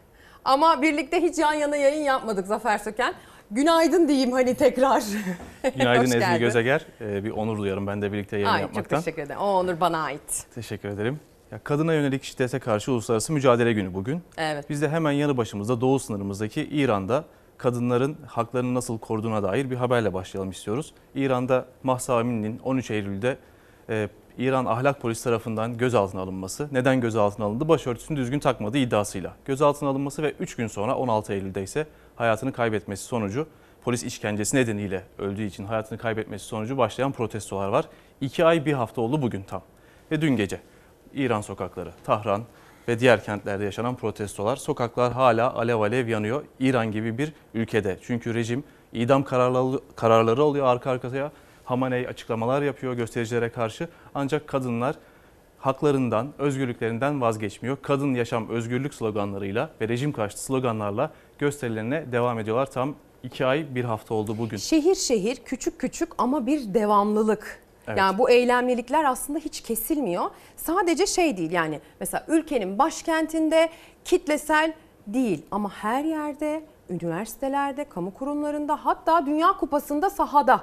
[0.44, 3.14] ama birlikte hiç yan yana yayın yapmadık Zafer Söken.
[3.50, 5.02] Günaydın diyeyim hani tekrar.
[5.76, 6.40] Günaydın Ezgi geldin.
[6.40, 6.86] Gözeger.
[7.00, 8.96] Ee, bir onur duyarım ben de birlikte yayın Ay, yapmaktan.
[8.96, 9.40] çok teşekkür ederim.
[9.40, 10.46] O onur bana ait.
[10.54, 11.20] Teşekkür ederim.
[11.52, 14.22] Ya, kadına yönelik şiddete karşı uluslararası mücadele günü bugün.
[14.36, 14.70] Evet.
[14.70, 17.24] Biz de hemen yanı başımızda doğu sınırımızdaki İran'da
[17.58, 20.94] kadınların haklarını nasıl koruduğuna dair bir haberle başlayalım istiyoruz.
[21.14, 23.38] İran'da Mahsa Amini'nin 13 Eylül'de
[23.88, 24.08] e,
[24.38, 26.68] İran ahlak polisi tarafından gözaltına alınması.
[26.72, 27.68] Neden gözaltına alındı?
[27.68, 29.34] Başörtüsünü düzgün takmadığı iddiasıyla.
[29.44, 31.86] Gözaltına alınması ve 3 gün sonra 16 Eylül'de ise
[32.16, 33.46] hayatını kaybetmesi sonucu
[33.82, 37.84] polis işkencesi nedeniyle öldüğü için hayatını kaybetmesi sonucu başlayan protestolar var.
[38.20, 39.62] 2 ay bir hafta oldu bugün tam.
[40.10, 40.60] Ve dün gece
[41.14, 42.42] İran sokakları, Tahran
[42.88, 44.56] ve diğer kentlerde yaşanan protestolar.
[44.56, 47.98] Sokaklar hala alev alev yanıyor İran gibi bir ülkede.
[48.02, 51.32] Çünkü rejim idam kararları, kararları oluyor arka arkaya.
[51.64, 53.88] Hamaney açıklamalar yapıyor göstericilere karşı.
[54.14, 54.96] Ancak kadınlar
[55.58, 57.76] haklarından, özgürlüklerinden vazgeçmiyor.
[57.82, 62.70] Kadın yaşam özgürlük sloganlarıyla ve rejim karşıtı sloganlarla gösterilerine devam ediyorlar.
[62.70, 64.56] Tam iki ay bir hafta oldu bugün.
[64.56, 67.67] Şehir şehir küçük küçük ama bir devamlılık.
[67.88, 67.98] Evet.
[67.98, 70.24] Yani bu eylemlilikler aslında hiç kesilmiyor.
[70.56, 73.68] Sadece şey değil yani mesela ülkenin başkentinde
[74.04, 74.72] kitlesel
[75.06, 80.60] değil ama her yerde, üniversitelerde, kamu kurumlarında hatta Dünya Kupası'nda sahada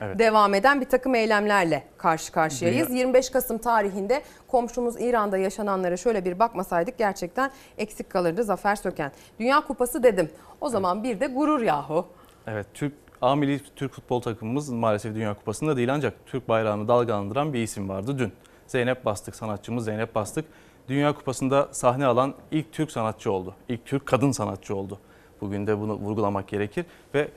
[0.00, 0.18] Evet.
[0.18, 2.88] devam eden bir takım eylemlerle karşı karşıyayız.
[2.88, 9.12] Dünya- 25 Kasım tarihinde komşumuz İran'da yaşananlara şöyle bir bakmasaydık gerçekten eksik kalırdı Zafer Söken.
[9.40, 10.30] Dünya Kupası dedim.
[10.60, 12.06] O zaman bir de gurur yahu.
[12.46, 12.92] Evet, Türk
[13.22, 17.88] A milli Türk futbol takımımız maalesef Dünya Kupası'nda değil ancak Türk bayrağını dalgalandıran bir isim
[17.88, 18.32] vardı dün.
[18.66, 20.44] Zeynep Bastık, sanatçımız Zeynep Bastık.
[20.88, 23.54] Dünya Kupası'nda sahne alan ilk Türk sanatçı oldu.
[23.68, 24.98] İlk Türk kadın sanatçı oldu.
[25.40, 26.84] Bugün de bunu vurgulamak gerekir.
[27.14, 27.28] Ve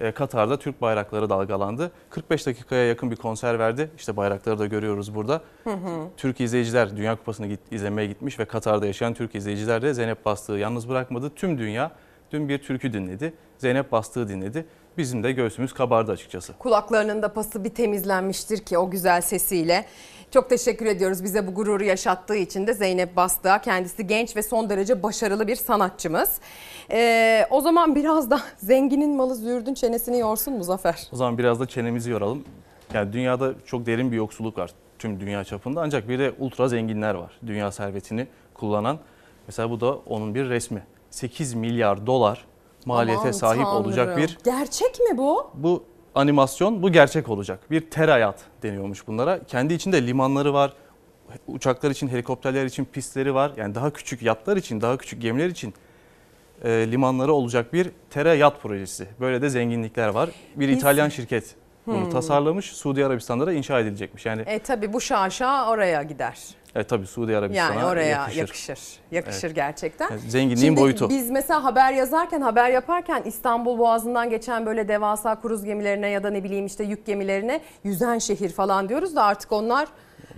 [0.00, 1.92] e, Katar'da Türk bayrakları dalgalandı.
[2.10, 3.90] 45 dakikaya yakın bir konser verdi.
[3.96, 5.42] İşte bayrakları da görüyoruz burada.
[5.64, 6.08] Hı hı.
[6.16, 10.58] Türk izleyiciler Dünya Kupası'nı git, izlemeye gitmiş ve Katar'da yaşayan Türk izleyiciler de Zeynep Bastık'ı
[10.58, 11.30] yalnız bırakmadı.
[11.34, 11.90] Tüm dünya
[12.32, 13.34] dün bir türkü dinledi.
[13.58, 14.66] Zeynep Bastık'ı dinledi.
[14.98, 16.52] Bizim de göğsümüz kabardı açıkçası.
[16.52, 19.84] Kulaklarının da pası bir temizlenmiştir ki o güzel sesiyle.
[20.30, 23.60] Çok teşekkür ediyoruz bize bu gururu yaşattığı için de Zeynep Bastığa.
[23.60, 26.40] Kendisi genç ve son derece başarılı bir sanatçımız.
[26.90, 31.08] Ee, o zaman biraz da zenginin malı züğürdün çenesini yorsun Muzaffer.
[31.12, 32.44] O zaman biraz da çenemizi yoralım.
[32.94, 34.70] Yani dünyada çok derin bir yoksulluk var
[35.02, 37.32] tüm dünya çapında ancak bir de ultra zenginler var.
[37.46, 38.98] Dünya servetini kullanan.
[39.46, 40.82] Mesela bu da onun bir resmi.
[41.10, 42.44] 8 milyar dolar
[42.86, 44.22] maliyete Aman sahip olacak Tanrım.
[44.22, 45.50] bir Gerçek mi bu?
[45.54, 45.84] bu
[46.14, 47.70] animasyon bu gerçek olacak.
[47.70, 49.44] Bir terayat deniyormuş bunlara.
[49.44, 50.72] Kendi içinde limanları var.
[51.46, 53.52] Uçaklar için, helikopterler için pistleri var.
[53.56, 55.74] Yani daha küçük yatlar için, daha küçük gemiler için
[56.64, 59.06] e, limanları olacak bir terayat projesi.
[59.20, 60.30] Böyle de zenginlikler var.
[60.56, 61.54] Bir Biz- İtalyan şirket
[61.86, 62.10] bunu Hmm.
[62.10, 62.72] tasarlamış.
[62.72, 64.26] Suudi Arabistan'da da inşa edilecekmiş.
[64.26, 66.38] Yani E tabi bu şaşa oraya gider.
[66.74, 68.38] evet tabii Suudi Arabistan'a Yani oraya yakışır.
[68.40, 68.78] yakışır.
[69.10, 69.56] Yakışır, Evet.
[69.56, 70.10] gerçekten.
[70.10, 71.08] Yani zenginliğin Şimdi boyutu.
[71.08, 76.30] Biz mesela haber yazarken, haber yaparken İstanbul Boğazı'ndan geçen böyle devasa kruz gemilerine ya da
[76.30, 79.88] ne bileyim işte yük gemilerine yüzen şehir falan diyoruz da artık onlar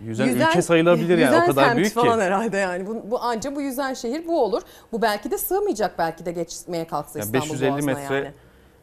[0.04, 1.94] Yüzen ülke sayılabilir yani, o yüzen kadar semt büyük ki.
[1.94, 2.86] falan herhalde yani.
[2.86, 4.62] Bu, bu anca bu yüzen şehir bu olur.
[4.92, 8.30] Bu belki de sığmayacak belki de geçmeye kalksa Yani İstanbul 550 Boğazı'na metre yani.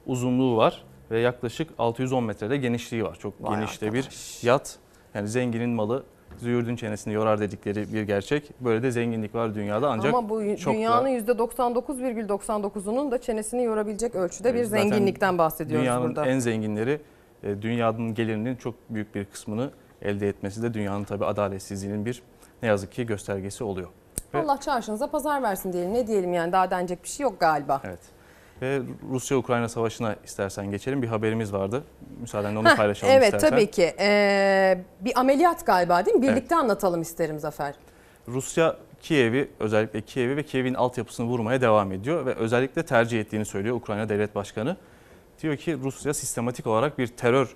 [0.06, 3.16] uzunluğu var ve yaklaşık 610 metrede genişliği var.
[3.16, 4.10] Çok Vay geniş de bir
[4.42, 4.78] yat.
[5.14, 6.04] Yani zenginin malı
[6.38, 8.52] züğürdün çenesini yorar dedikleri bir gerçek.
[8.62, 14.16] Böyle de zenginlik var dünyada ancak Ama bu çok da- dünyanın %99,99'unun da çenesini yorabilecek
[14.16, 16.26] ölçüde bir Zaten zenginlikten bahsediyoruz dünyanın burada.
[16.26, 17.02] en zenginleri
[17.44, 19.72] e, dünyanın gelirinin çok büyük bir kısmını
[20.02, 22.22] elde etmesi de dünyanın tabii adaletsizliğinin bir
[22.64, 23.88] ne yazık ki göstergesi oluyor.
[24.34, 25.94] Allah çarşınıza pazar versin diyelim.
[25.94, 27.82] Ne diyelim yani daha denecek bir şey yok galiba.
[27.84, 28.00] Evet.
[28.62, 28.82] Ve
[29.12, 31.02] Rusya-Ukrayna savaşına istersen geçelim.
[31.02, 31.84] Bir haberimiz vardı.
[32.22, 33.50] Müsaadenle onu Heh, paylaşalım evet istersen.
[33.50, 33.94] tabii ki.
[34.00, 36.26] Ee, bir ameliyat galiba değil mi?
[36.26, 36.36] Evet.
[36.36, 37.76] Birlikte anlatalım isterim Zafer.
[38.28, 43.76] Rusya Kiev'i özellikle Kiev'i ve Kiev'in altyapısını vurmaya devam ediyor ve özellikle tercih ettiğini söylüyor
[43.76, 44.78] Ukrayna Devlet Başkanı.
[45.42, 47.56] Diyor ki Rusya sistematik olarak bir terör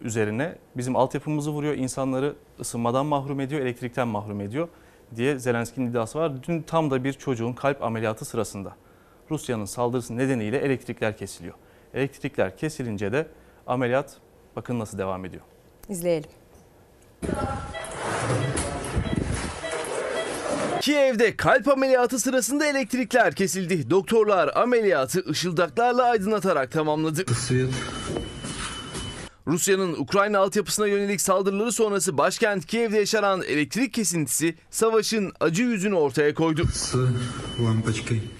[0.00, 4.68] üzerine bizim altyapımızı vuruyor, insanları ısınmadan mahrum ediyor, elektrikten mahrum ediyor
[5.16, 6.32] diye Zelenski'nin iddiası var.
[6.42, 8.72] Dün tam da bir çocuğun kalp ameliyatı sırasında
[9.30, 11.54] Rusya'nın saldırısı nedeniyle elektrikler kesiliyor.
[11.94, 13.26] Elektrikler kesilince de
[13.66, 14.16] ameliyat
[14.56, 15.42] bakın nasıl devam ediyor.
[15.88, 16.30] İzleyelim.
[20.80, 23.90] Kiev'de kalp ameliyatı sırasında elektrikler kesildi.
[23.90, 27.24] Doktorlar ameliyatı ışıldaklarla aydınlatarak tamamladı.
[29.46, 36.34] Rusya'nın Ukrayna altyapısına yönelik saldırıları sonrası başkent Kiev'de yaşanan elektrik kesintisi savaşın acı yüzünü ortaya
[36.34, 36.62] koydu.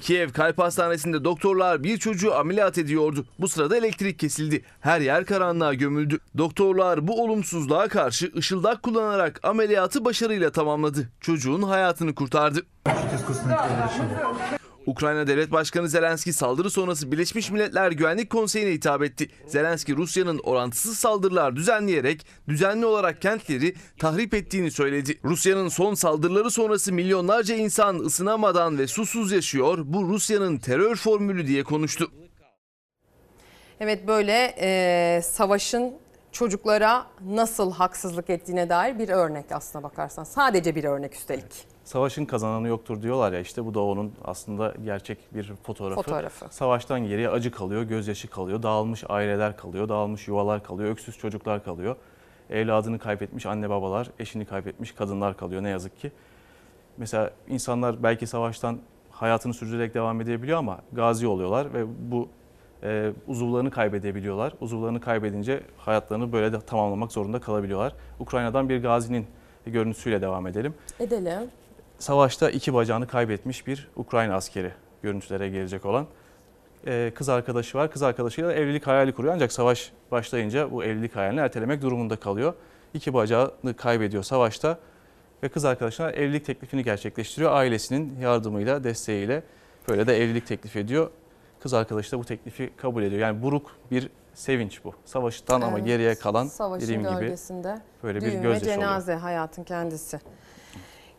[0.00, 3.26] Kiev Kalp Hastanesi'nde doktorlar bir çocuğu ameliyat ediyordu.
[3.38, 4.64] Bu sırada elektrik kesildi.
[4.80, 6.18] Her yer karanlığa gömüldü.
[6.38, 11.10] Doktorlar bu olumsuzluğa karşı ışıldak kullanarak ameliyatı başarıyla tamamladı.
[11.20, 12.62] Çocuğun hayatını kurtardı.
[14.86, 19.30] Ukrayna Devlet Başkanı Zelenski saldırı sonrası Birleşmiş Milletler Güvenlik Konseyi'ne hitap etti.
[19.46, 25.18] Zelenski Rusya'nın orantısız saldırılar düzenleyerek düzenli olarak kentleri tahrip ettiğini söyledi.
[25.24, 29.78] Rusya'nın son saldırıları sonrası milyonlarca insan ısınamadan ve susuz yaşıyor.
[29.84, 32.10] Bu Rusya'nın terör formülü diye konuştu.
[33.80, 35.94] Evet böyle e, savaşın
[36.32, 40.24] çocuklara nasıl haksızlık ettiğine dair bir örnek aslına bakarsan.
[40.24, 41.73] Sadece bir örnek üstelik.
[41.84, 46.02] Savaşın kazananı yoktur diyorlar ya işte bu da onun aslında gerçek bir fotoğrafı.
[46.02, 46.46] Fotoğrafı.
[46.50, 51.96] Savaştan geriye acı kalıyor, gözyaşı kalıyor, dağılmış aileler kalıyor, dağılmış yuvalar kalıyor, öksüz çocuklar kalıyor.
[52.50, 56.12] Evladını kaybetmiş anne babalar, eşini kaybetmiş kadınlar kalıyor ne yazık ki.
[56.96, 58.78] Mesela insanlar belki savaştan
[59.10, 62.28] hayatını sürdürerek devam edebiliyor ama gazi oluyorlar ve bu
[62.82, 64.52] e, uzuvlarını kaybedebiliyorlar.
[64.60, 67.92] Uzuvlarını kaybedince hayatlarını böyle de tamamlamak zorunda kalabiliyorlar.
[68.20, 69.26] Ukrayna'dan bir gazinin
[69.66, 70.74] görüntüsüyle devam edelim.
[71.00, 71.50] Edelim.
[71.98, 74.72] Savaşta iki bacağını kaybetmiş bir Ukrayna askeri
[75.02, 76.06] görüntülere gelecek olan.
[76.86, 77.90] Ee, kız arkadaşı var.
[77.92, 82.54] Kız arkadaşıyla evlilik hayali kuruyor ancak savaş başlayınca bu evlilik hayalini ertelemek durumunda kalıyor.
[82.94, 84.78] İki bacağını kaybediyor savaşta
[85.42, 87.52] ve kız arkadaşına evlilik teklifini gerçekleştiriyor.
[87.52, 89.42] Ailesinin yardımıyla, desteğiyle
[89.88, 91.10] böyle de evlilik teklif ediyor.
[91.60, 93.20] Kız arkadaşı da bu teklifi kabul ediyor.
[93.20, 94.94] Yani buruk bir sevinç bu.
[95.04, 95.86] Savaştan ama Evet.
[95.86, 96.48] geriye kalan
[96.80, 97.34] dediğim gibi
[98.02, 98.60] böyle bir gözyaşı oluyor.
[98.60, 100.20] cenaze hayatın kendisi.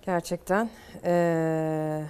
[0.06, 0.70] Gerçekten
[1.06, 2.02] eee,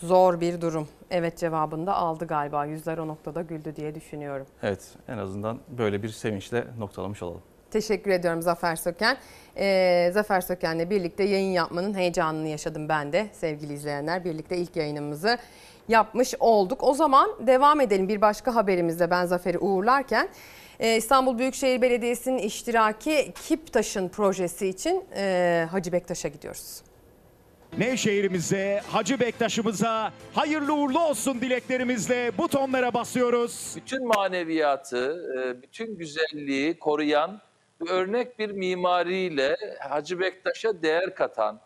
[0.00, 0.88] zor bir durum.
[1.10, 2.64] Evet cevabını da aldı galiba.
[2.64, 4.46] Yüzler o noktada güldü diye düşünüyorum.
[4.62, 7.42] Evet en azından böyle bir sevinçle noktalamış olalım.
[7.70, 9.16] Teşekkür ediyorum Zafer Söken.
[9.56, 14.24] Ee, Zafer Söken'le birlikte yayın yapmanın heyecanını yaşadım ben de sevgili izleyenler.
[14.24, 15.38] Birlikte ilk yayınımızı
[15.88, 16.82] yapmış olduk.
[16.82, 20.28] O zaman devam edelim bir başka haberimizle ben Zafer'i uğurlarken.
[20.80, 26.82] Ee, İstanbul Büyükşehir Belediyesi'nin iştiraki Kiptaş'ın projesi için e, Hacı Bektaş'a gidiyoruz.
[27.78, 33.72] Nevşehir'imize, Hacı Bektaş'ımıza hayırlı uğurlu olsun dileklerimizle butonlara basıyoruz.
[33.76, 37.40] bütün maneviyatı, e, bütün güzelliği koruyan
[37.88, 41.60] örnek bir mimariyle Hacı Bektaş'a değer katan,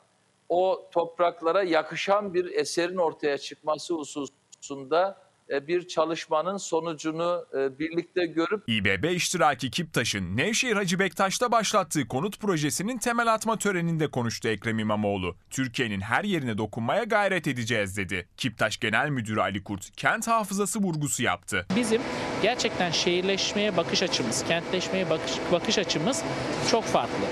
[0.48, 9.04] o topraklara yakışan bir eserin ortaya çıkması hususunda bir çalışmanın sonucunu e, birlikte görüp İBB
[9.16, 15.36] iştiraki Kiptaş'ın Nevşehir Hacı Bektaş'ta başlattığı konut projesinin temel atma töreninde konuştu Ekrem İmamoğlu.
[15.50, 18.28] Türkiye'nin her yerine dokunmaya gayret edeceğiz dedi.
[18.36, 21.66] Kiptaş Genel Müdürü Ali Kurt, kent hafızası vurgusu yaptı.
[21.76, 22.02] Bizim
[22.42, 26.22] gerçekten şehirleşmeye bakış açımız, kentleşmeye bakış, bakış açımız
[26.70, 27.26] çok farklı.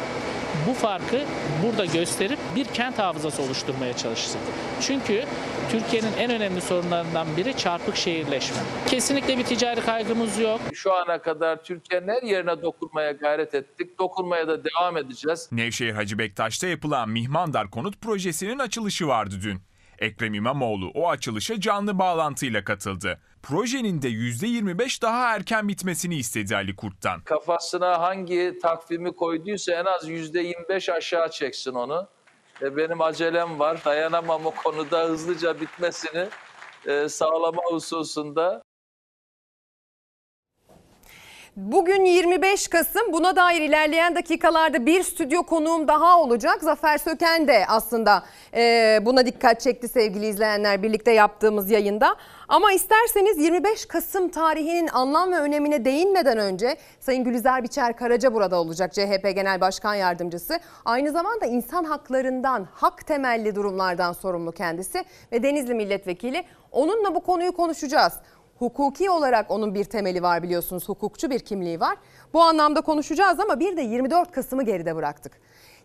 [0.68, 1.20] Bu farkı
[1.66, 4.40] burada gösterip bir kent hafızası oluşturmaya çalıştık.
[4.80, 5.24] Çünkü
[5.70, 8.56] Türkiye'nin en önemli sorunlarından biri çarpık şehirleşme.
[8.86, 10.60] Kesinlikle bir ticari kaygımız yok.
[10.74, 13.98] şu ana kadar Türkiye'nin her yerine dokunmaya gayret ettik.
[13.98, 15.48] Dokunmaya da devam edeceğiz.
[15.52, 19.60] Nevşehir Hacı Bektaş'ta yapılan Mihmandar konut projesinin açılışı vardı dün.
[19.98, 23.20] Ekrem İmamoğlu o açılışa canlı bağlantıyla katıldı.
[23.48, 27.20] Projenin de %25 daha erken bitmesini istedi Ali Kurt'tan.
[27.20, 32.08] Kafasına hangi takvimi koyduysa en az yüzde 25 aşağı çeksin onu.
[32.62, 33.84] E, benim acelem var.
[33.84, 36.26] Dayanamam o konuda hızlıca bitmesini
[36.86, 38.62] e, sağlama hususunda.
[41.56, 46.62] Bugün 25 Kasım buna dair ilerleyen dakikalarda bir stüdyo konuğum daha olacak.
[46.62, 52.16] Zafer Söken de aslında e, buna dikkat çekti sevgili izleyenler birlikte yaptığımız yayında.
[52.48, 58.60] Ama isterseniz 25 Kasım tarihinin anlam ve önemine değinmeden önce Sayın Gülizar Biçer Karaca burada
[58.60, 60.60] olacak CHP Genel Başkan Yardımcısı.
[60.84, 66.44] Aynı zamanda insan haklarından, hak temelli durumlardan sorumlu kendisi ve Denizli Milletvekili.
[66.72, 68.12] Onunla bu konuyu konuşacağız.
[68.58, 70.88] Hukuki olarak onun bir temeli var biliyorsunuz.
[70.88, 71.96] Hukukçu bir kimliği var.
[72.32, 75.32] Bu anlamda konuşacağız ama bir de 24 Kasım'ı geride bıraktık.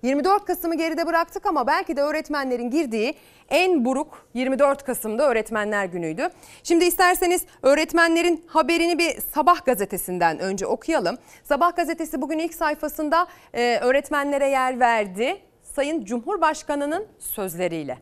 [0.04, 3.14] 24 Kasım'ı geride bıraktık ama belki de öğretmenlerin girdiği
[3.50, 6.30] en buruk 24 Kasım'da öğretmenler günüydü.
[6.64, 11.18] Şimdi isterseniz öğretmenlerin haberini bir Sabah gazetesinden önce okuyalım.
[11.44, 15.42] Sabah gazetesi bugün ilk sayfasında e, öğretmenlere yer verdi.
[15.76, 17.98] Sayın Cumhurbaşkanı'nın sözleriyle.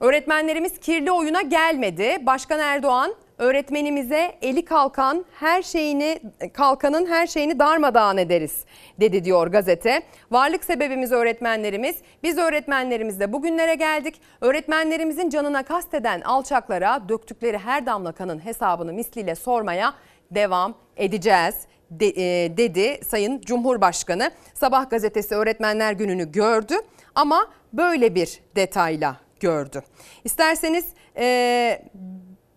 [0.00, 2.16] Öğretmenlerimiz kirli oyuna gelmedi.
[2.26, 6.20] Başkan Erdoğan öğretmenimize eli kalkan her şeyini
[6.52, 8.64] kalkanın her şeyini darmadağın ederiz
[9.00, 10.02] dedi diyor gazete.
[10.30, 11.96] Varlık sebebimiz öğretmenlerimiz.
[12.22, 14.20] Biz öğretmenlerimizle bugünlere geldik.
[14.40, 19.94] Öğretmenlerimizin canına kasteden alçaklara döktükleri her damla kanın hesabını misliyle sormaya
[20.30, 21.54] devam edeceğiz
[21.90, 22.06] de-
[22.44, 24.30] e, dedi Sayın Cumhurbaşkanı.
[24.54, 26.74] Sabah gazetesi Öğretmenler Günü'nü gördü
[27.14, 29.82] ama böyle bir detayla gördü.
[30.24, 30.86] İsterseniz
[31.16, 31.82] e,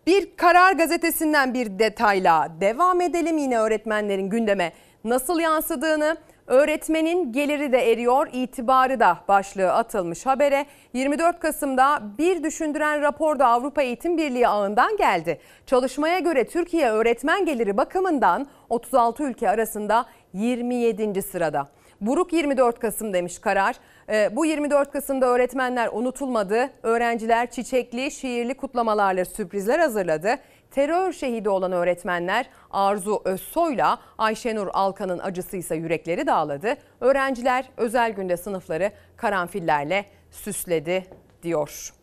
[0.07, 4.71] bir karar gazetesinden bir detayla devam edelim yine öğretmenlerin gündeme
[5.03, 6.17] nasıl yansıdığını.
[6.47, 10.65] Öğretmenin geliri de eriyor, itibarı da başlığı atılmış habere.
[10.93, 15.39] 24 Kasım'da bir düşündüren rapor da Avrupa Eğitim Birliği ağından geldi.
[15.65, 21.21] Çalışmaya göre Türkiye öğretmen geliri bakımından 36 ülke arasında 27.
[21.21, 21.67] sırada.
[22.01, 23.75] Buruk 24 Kasım demiş karar.
[24.11, 26.69] Ee, bu 24 Kasım'da öğretmenler unutulmadı.
[26.83, 30.35] Öğrenciler çiçekli, şiirli kutlamalarla sürprizler hazırladı.
[30.71, 36.75] Terör şehidi olan öğretmenler Arzu Özsoy'la Ayşenur Alkan'ın acısıysa yürekleri dağladı.
[37.01, 41.05] Öğrenciler özel günde sınıfları karanfillerle süsledi
[41.43, 41.93] diyor.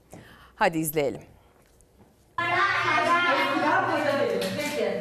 [0.57, 1.38] Hadi izleyelim.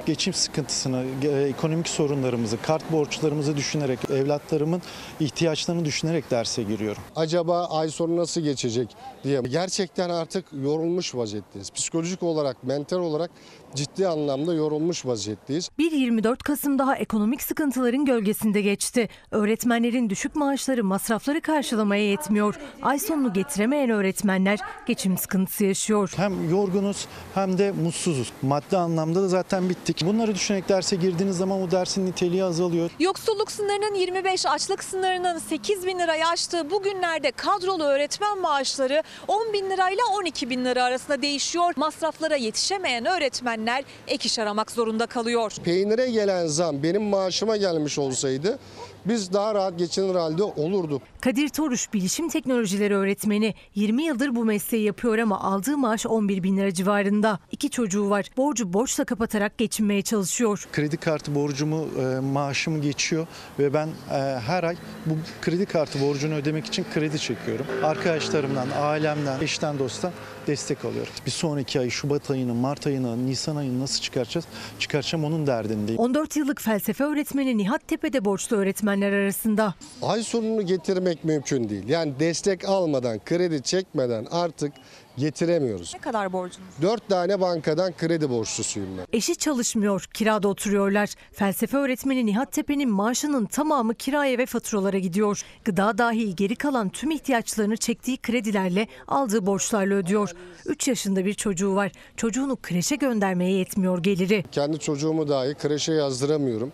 [0.07, 4.81] Geçim sıkıntısını, e, ekonomik sorunlarımızı, kart borçlarımızı düşünerek, evlatlarımın
[5.19, 7.03] ihtiyaçlarını düşünerek derse giriyorum.
[7.15, 9.41] Acaba ay sonu nasıl geçecek diye.
[9.41, 11.71] Gerçekten artık yorulmuş vaziyetteyiz.
[11.71, 13.31] Psikolojik olarak, mental olarak
[13.75, 15.69] ciddi anlamda yorulmuş vaziyetteyiz.
[15.77, 19.09] Bir 24 Kasım daha ekonomik sıkıntıların gölgesinde geçti.
[19.31, 22.59] Öğretmenlerin düşük maaşları masrafları karşılamaya yetmiyor.
[22.81, 26.13] Ay sonunu getiremeyen öğretmenler geçim sıkıntısı yaşıyor.
[26.15, 28.31] Hem yorgunuz hem de mutsuzuz.
[28.41, 29.96] Maddi anlamda da zaten bittik.
[30.05, 32.89] Bunları düşünerek derse girdiğiniz zaman o dersin niteliği azalıyor.
[32.99, 39.53] Yoksulluk sınırının 25, açlık sınırının 8 bin lirayı aştığı bu günlerde kadrolu öğretmen maaşları 10
[39.53, 41.73] bin lirayla 12 bin lira arasında değişiyor.
[41.75, 45.53] Masraflara yetişemeyen öğretmenler ek iş aramak zorunda kalıyor.
[45.63, 48.59] Peynire gelen zam benim maaşıma gelmiş olsaydı
[49.05, 51.01] biz daha rahat geçinir halde olurduk.
[51.21, 56.57] Kadir Toruş bilişim teknolojileri öğretmeni 20 yıldır bu mesleği yapıyor ama aldığı maaş 11 bin
[56.57, 57.39] lira civarında.
[57.51, 58.25] İki çocuğu var.
[58.37, 60.67] Borcu borçla kapatarak geçinmeye çalışıyor.
[60.71, 63.27] Kredi kartı borcumu, e, maaşımı geçiyor
[63.59, 64.75] ve ben e, her ay
[65.05, 67.65] bu kredi kartı borcunu ödemek için kredi çekiyorum.
[67.83, 70.11] Arkadaşlarımdan, ailemden, eşten, dosttan
[70.47, 71.13] destek alıyorum.
[71.25, 74.45] Bir sonraki ay Şubat ayını, Mart ayını, Nisan ayını nasıl çıkaracağız?
[74.79, 75.99] Çıkaracağım onun derdindeyim.
[75.99, 79.75] 14 yıllık felsefe öğretmeni Nihat Tepe'de borçlu öğretmenler arasında.
[80.01, 80.65] Ay sonunu
[81.07, 81.89] getirmek mümkün değil.
[81.89, 84.73] Yani destek almadan, kredi çekmeden artık
[85.17, 85.93] getiremiyoruz.
[85.93, 86.69] Ne kadar borcunuz?
[86.81, 89.05] Dört tane bankadan kredi borçlusuyum ben.
[89.17, 91.09] Eşi çalışmıyor, kirada oturuyorlar.
[91.31, 95.41] Felsefe öğretmeni Nihat Tepe'nin maaşının tamamı kiraya ve faturalara gidiyor.
[95.65, 100.31] Gıda dahil geri kalan tüm ihtiyaçlarını çektiği kredilerle aldığı borçlarla ödüyor.
[100.65, 101.91] 3 yaşında bir çocuğu var.
[102.17, 104.43] Çocuğunu kreşe göndermeye yetmiyor geliri.
[104.51, 106.71] Kendi çocuğumu dahi kreşe yazdıramıyorum.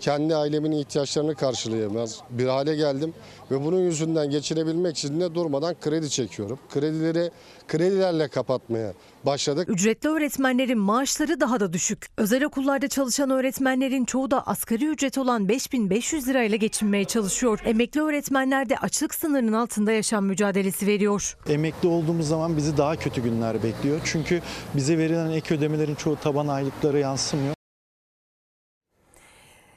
[0.00, 3.14] Kendi ailemin ihtiyaçlarını karşılayamaz bir hale geldim
[3.50, 6.58] ve bunun yüzünden geçirebilmek için de durmadan kredi çekiyorum.
[6.70, 7.30] Kredileri
[7.68, 8.92] kredilerle kapatmaya
[9.26, 9.68] başladık.
[9.68, 12.06] Ücretli öğretmenlerin maaşları daha da düşük.
[12.16, 17.60] Özel okullarda çalışan öğretmenlerin çoğu da asgari ücret olan 5500 lirayla geçinmeye çalışıyor.
[17.64, 21.36] Emekli öğretmenler de açlık sınırının altında yaşam mücadelesi veriyor.
[21.48, 24.00] Emekli olduğumuz zaman bizi daha kötü günler bekliyor.
[24.04, 24.40] Çünkü
[24.74, 27.54] bize verilen ek ödemelerin çoğu taban aylıklara yansımıyor.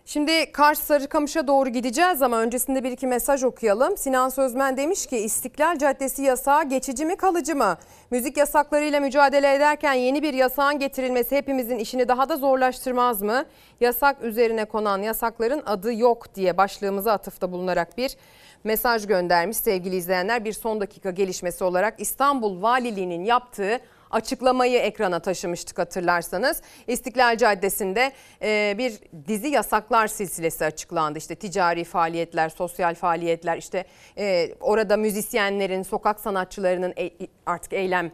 [0.08, 3.98] Şimdi Kars Sarıkamış'a doğru gideceğiz ama öncesinde bir iki mesaj okuyalım.
[3.98, 7.78] Sinan Sözmen demiş ki İstiklal Caddesi yasağı geçici mi kalıcı mı?
[8.12, 13.46] Müzik yasaklarıyla mücadele ederken yeni bir yasağın getirilmesi hepimizin işini daha da zorlaştırmaz mı?
[13.80, 18.18] Yasak üzerine konan yasakların adı yok diye başlığımıza atıfta bulunarak bir
[18.64, 20.46] mesaj göndermiş sevgili izleyenler.
[20.46, 23.80] Bir son dakika gelişmesi olarak İstanbul Valiliği'nin yaptığı
[24.12, 26.62] açıklamayı ekrana taşımıştık hatırlarsanız.
[26.88, 28.12] İstiklal Caddesi'nde
[28.42, 31.18] e, bir dizi yasaklar silsilesi açıklandı.
[31.18, 33.86] İşte ticari faaliyetler, sosyal faaliyetler, işte
[34.18, 37.12] e, orada müzisyenlerin, sokak sanatçılarının e,
[37.46, 38.12] artık eylem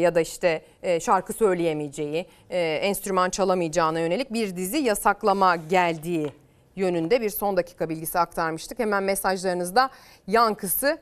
[0.00, 0.62] ya da işte
[1.00, 6.32] şarkı söyleyemeyeceği, enstrüman çalamayacağına yönelik bir dizi yasaklama geldiği
[6.76, 8.78] yönünde bir son dakika bilgisi aktarmıştık.
[8.78, 9.90] Hemen mesajlarınızda
[10.26, 10.98] yankısı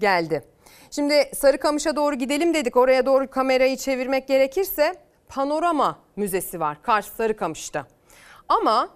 [0.00, 0.44] geldi.
[0.94, 2.76] Şimdi Sarıkamış'a doğru gidelim dedik.
[2.76, 4.94] Oraya doğru kamerayı çevirmek gerekirse
[5.28, 7.86] Panorama Müzesi var Kars Sarıkamış'ta.
[8.48, 8.88] Ama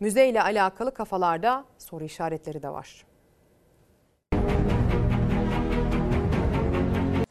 [0.00, 3.07] müzeyle alakalı kafalarda soru işaretleri de var.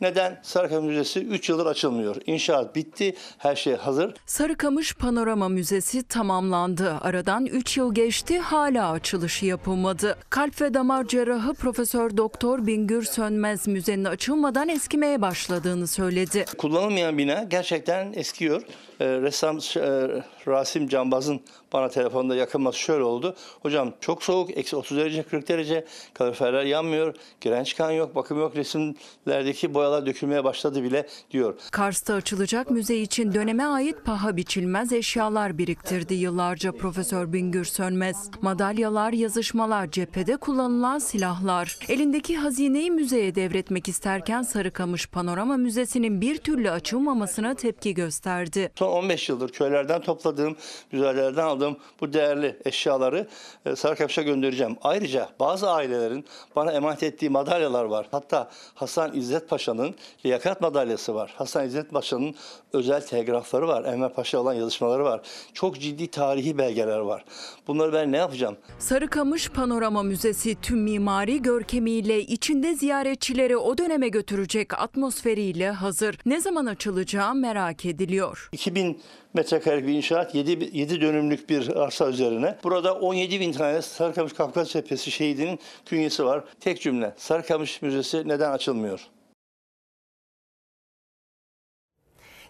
[0.02, 0.40] Neden?
[0.44, 2.15] Sarıkamış Müzesi 3 yıldır açılmıyor.
[2.26, 4.14] İnşaat bitti, her şey hazır.
[4.26, 6.98] Sarıkamış Panorama Müzesi tamamlandı.
[7.02, 10.18] Aradan 3 yıl geçti, hala açılışı yapılmadı.
[10.30, 16.45] Kalp ve damar cerrahı Profesör Doktor Bingür Sönmez müzenin açılmadan eskimeye başladığını söyledi.
[16.57, 18.61] Kullanılmayan bina gerçekten eskiyor.
[18.99, 20.07] Ee, ressam e,
[20.48, 21.41] Rasim Cambaz'ın
[21.74, 23.36] bana telefonda yakınması şöyle oldu.
[23.61, 28.56] Hocam çok soğuk, eksi 30 derece, 40 derece, kaloriferler yanmıyor, giren çıkan yok, bakım yok,
[28.56, 31.56] resimlerdeki boyalar dökülmeye başladı bile diyor.
[31.72, 38.30] Kars'ta açılacak müze için döneme ait paha biçilmez eşyalar biriktirdi yıllarca Profesör Bingür Sönmez.
[38.41, 41.78] Madalyalar, yazışmalar, cephede kullanılan silahlar.
[41.90, 48.72] Elindeki hazineyi müzeye devretmek isterken Sarıkamış Panorama Müzesi'nin bir türlü açılmamasına tepki gösterdi.
[48.76, 50.02] Son 15 yıldır köylerden
[50.38, 50.55] topladığım,
[50.91, 53.27] müzelerden aldığım bu değerli eşyaları
[53.65, 54.76] e, Sarıkamış'a göndereceğim.
[54.81, 58.07] Ayrıca bazı ailelerin bana emanet ettiği madalyalar var.
[58.11, 59.95] Hatta Hasan İzzet Paşa'nın
[60.26, 61.34] liyakat madalyası var.
[61.38, 62.35] Hasan İzzet Paşa'nın
[62.73, 63.84] özel telgrafları var.
[63.84, 65.22] Enver Paşa olan yazışmaları var.
[65.53, 67.26] Çok ciddi tarihi belgeler var.
[67.68, 68.57] Bunları ben ne yapacağım?
[68.80, 76.18] Sarıkamış Panorama Müzesi tüm mimari görkemiyle içinde ziyaretçileri o döneme götürecek atmosferiyle hazır.
[76.26, 78.49] Ne zaman açılacağı merak ediliyor.
[78.51, 79.01] 2000
[79.38, 82.57] metrekarelik bir inşaat 7, 7 dönümlük bir arsa üzerine.
[82.64, 86.43] Burada 17 bin tane Sarıkamış Kafkas Cephesi şehidinin künyesi var.
[86.59, 89.07] Tek cümle Sarıkamış Müzesi neden açılmıyor?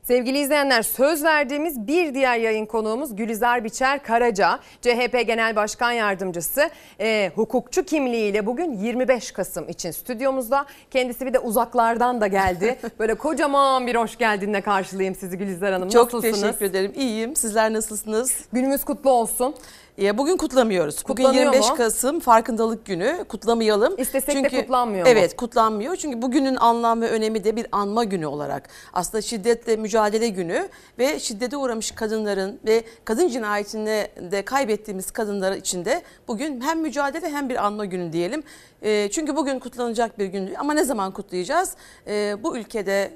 [0.07, 4.59] Sevgili izleyenler söz verdiğimiz bir diğer yayın konuğumuz Gülizar Biçer Karaca.
[4.81, 6.69] CHP Genel Başkan Yardımcısı
[6.99, 10.65] e, hukukçu kimliğiyle bugün 25 Kasım için stüdyomuzda.
[10.91, 12.79] Kendisi bir de uzaklardan da geldi.
[12.99, 15.89] Böyle kocaman bir hoş geldinle karşılayayım sizi Gülizar Hanım.
[15.89, 16.41] Çok Nasılsınız?
[16.41, 16.93] teşekkür ederim.
[16.95, 17.35] İyiyim.
[17.35, 18.34] Sizler nasılsınız?
[18.53, 19.55] Günümüz kutlu olsun.
[19.98, 21.03] Ya bugün kutlamıyoruz.
[21.07, 21.76] Bugün Kutlanıyor 25 mu?
[21.76, 23.26] Kasım farkındalık günü.
[23.30, 23.95] Kutlamayalım.
[23.98, 25.11] İstesek de kutlanmıyor mu?
[25.11, 25.95] Evet, kutlanmıyor.
[25.95, 28.69] Çünkü bugünün anlam ve önemi de bir anma günü olarak.
[28.94, 30.69] Aslında şiddetle mücadele günü
[30.99, 37.30] ve şiddete uğramış kadınların ve kadın cinayetinde de kaybettiğimiz kadınlar için de bugün hem mücadele
[37.30, 38.44] hem bir anma günü diyelim.
[38.82, 41.76] E, çünkü bugün kutlanacak bir gün ama ne zaman kutlayacağız?
[42.07, 43.11] E, bu ülkede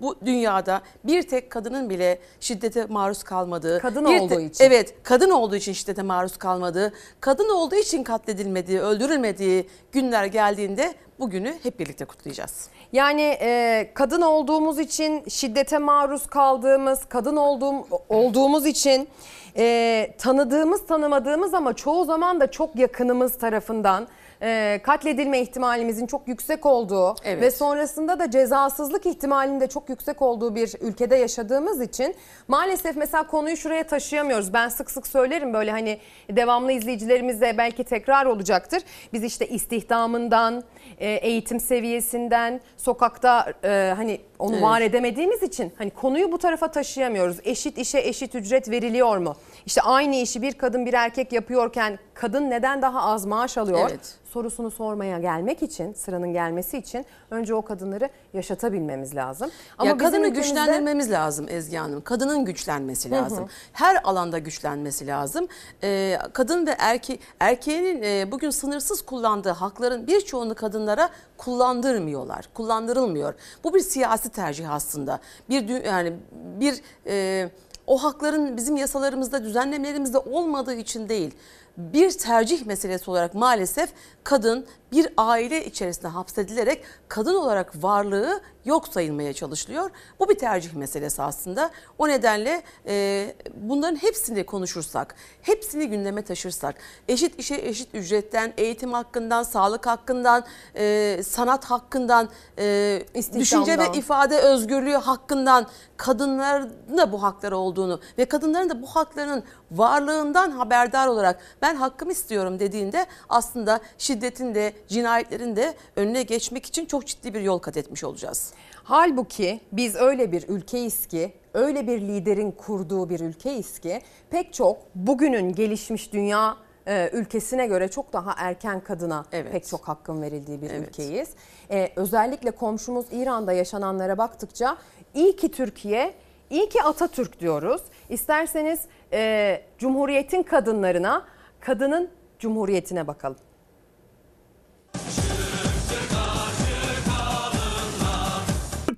[0.00, 4.64] bu dünyada bir tek kadının bile şiddete maruz kalmadığı, Kadın bir olduğu için.
[4.64, 11.54] Evet, kadın olduğu için şiddete maruz kalmadığı, kadın olduğu için katledilmediği, öldürülmediği günler geldiğinde bugünü
[11.62, 12.68] hep birlikte kutlayacağız.
[12.92, 19.08] Yani e, kadın olduğumuz için şiddete maruz kaldığımız, kadın olduğum, olduğumuz için
[19.56, 24.08] e, tanıdığımız tanımadığımız ama çoğu zaman da çok yakınımız tarafından
[24.42, 27.42] e, katledilme ihtimalimizin çok yüksek olduğu Evet.
[27.42, 32.14] ve sonrasında da cezasızlık ihtimalinin de çok yüksek olduğu bir ülkede yaşadığımız için
[32.48, 34.52] maalesef mesela konuyu şuraya taşıyamıyoruz.
[34.52, 35.98] Ben sık sık söylerim böyle hani
[36.30, 38.82] devamlı izleyicilerimize belki tekrar olacaktır.
[39.12, 40.64] Biz işte istihdamından,
[40.98, 44.62] e, eğitim seviyesinden, sokakta e, hani onu Evet.
[44.62, 47.36] var edemediğimiz için hani konuyu bu tarafa taşıyamıyoruz.
[47.44, 49.36] Eşit işe eşit ücret veriliyor mu?
[49.66, 53.88] İşte aynı işi bir kadın bir erkek yapıyorken kadın neden daha az maaş alıyor?
[53.90, 54.18] Evet.
[54.30, 59.50] Sorusunu sormaya gelmek için, sıranın gelmesi için önce o kadınları yaşatabilmemiz lazım.
[59.78, 62.00] Ama ya kadını ülkemizde- güçlendirmemiz lazım Ezgi Hanım.
[62.00, 63.22] Kadının güçlenmesi Hı hı.
[63.22, 63.48] lazım.
[63.72, 65.48] Her alanda güçlenmesi lazım.
[65.82, 72.48] Ee, kadın ve erke erkeğinin e, bugün sınırsız kullandığı hakların birçoğunu kadınlara kullandırmıyorlar.
[72.54, 73.34] Kullandırılmıyor.
[73.64, 75.20] Bu bir siyasi tercih aslında.
[75.48, 76.12] Bir yani
[76.60, 77.48] bir e,
[77.86, 81.34] o hakların bizim yasalarımızda, düzenlemelerimizde olmadığı için değil.
[81.76, 83.90] Bir tercih meselesi olarak maalesef
[84.24, 89.90] kadın bir aile içerisinde hapsedilerek kadın olarak varlığı yok sayılmaya çalışılıyor.
[90.18, 91.70] Bu bir tercih meselesi aslında.
[91.98, 96.74] O nedenle e, bunların hepsini konuşursak, hepsini gündeme taşırsak,
[97.08, 100.44] eşit işe eşit ücretten, eğitim hakkından, sağlık hakkından,
[100.76, 102.28] e, sanat hakkından,
[102.58, 103.02] e,
[103.38, 105.66] düşünce ve ifade özgürlüğü hakkından
[105.96, 112.12] kadınların da bu hakları olduğunu ve kadınların da bu haklarının varlığından haberdar olarak ben hakkımı
[112.12, 113.80] istiyorum dediğinde aslında
[114.10, 118.52] şiddetin de cinayetlerin de önüne geçmek için çok ciddi bir yol kat etmiş olacağız.
[118.84, 124.78] Halbuki biz öyle bir ülkeyiz ki, öyle bir liderin kurduğu bir ülkeyiz ki pek çok
[124.94, 126.56] bugünün gelişmiş dünya
[126.86, 131.28] e, ülkesine göre çok daha erken kadına pek çok hakkın verildiği bir ülkeyiz.
[131.70, 134.76] E, özellikle komşumuz İran'da yaşananlara baktıkça
[135.14, 136.14] iyi ki Türkiye,
[136.50, 137.82] iyi ki Atatürk diyoruz.
[138.08, 138.80] İsterseniz
[139.12, 141.24] e, Cumhuriyet'in kadınlarına,
[141.60, 142.08] kadının
[142.38, 143.49] Cumhuriyet'ine bakalım.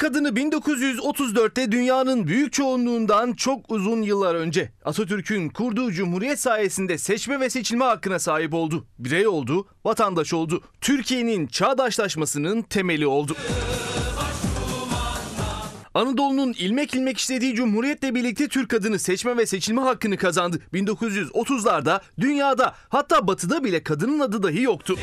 [0.03, 7.51] Kadını 1934'te dünyanın büyük çoğunluğundan çok uzun yıllar önce Atatürk'ün kurduğu cumhuriyet sayesinde seçme ve
[7.51, 8.87] seçilme hakkına sahip oldu.
[8.99, 10.63] Birey oldu, vatandaş oldu.
[10.81, 13.37] Türkiye'nin çağdaşlaşmasının temeli oldu.
[15.95, 20.59] Anadolu'nun ilmek ilmek işlediği cumhuriyetle birlikte Türk kadını seçme ve seçilme hakkını kazandı.
[20.75, 24.97] 1930'larda dünyada hatta batıda bile kadının adı dahi yoktu.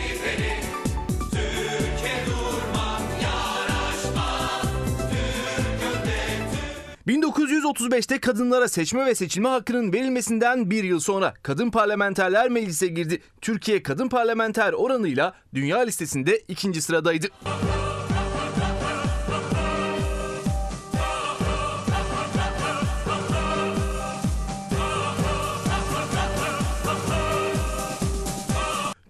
[7.10, 13.22] 1935'te kadınlara seçme ve seçilme hakkının verilmesinden bir yıl sonra Kadın Parlamenterler Meclise girdi.
[13.42, 17.28] Türkiye kadın parlamenter oranıyla dünya listesinde ikinci sıradaydı.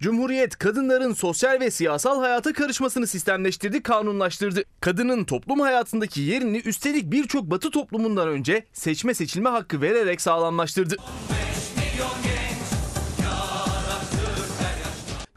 [0.00, 4.62] Cumhuriyet kadınların sosyal ve siyasal hayata karışmasını sistemleştirdi, kanunlaştırdı.
[4.80, 10.96] Kadının toplum hayatındaki yerini üstelik birçok batı toplumundan önce seçme seçilme hakkı vererek sağlamlaştırdı.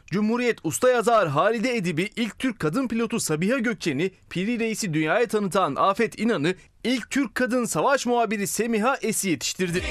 [0.06, 5.74] Cumhuriyet usta yazar Halide Edip'i ilk Türk kadın pilotu Sabiha Gökçen'i, Piri Reis'i dünyaya tanıtan
[5.76, 6.54] Afet İnan'ı,
[6.84, 9.82] ilk Türk kadın savaş muhabiri Semiha Es'i yetiştirdi.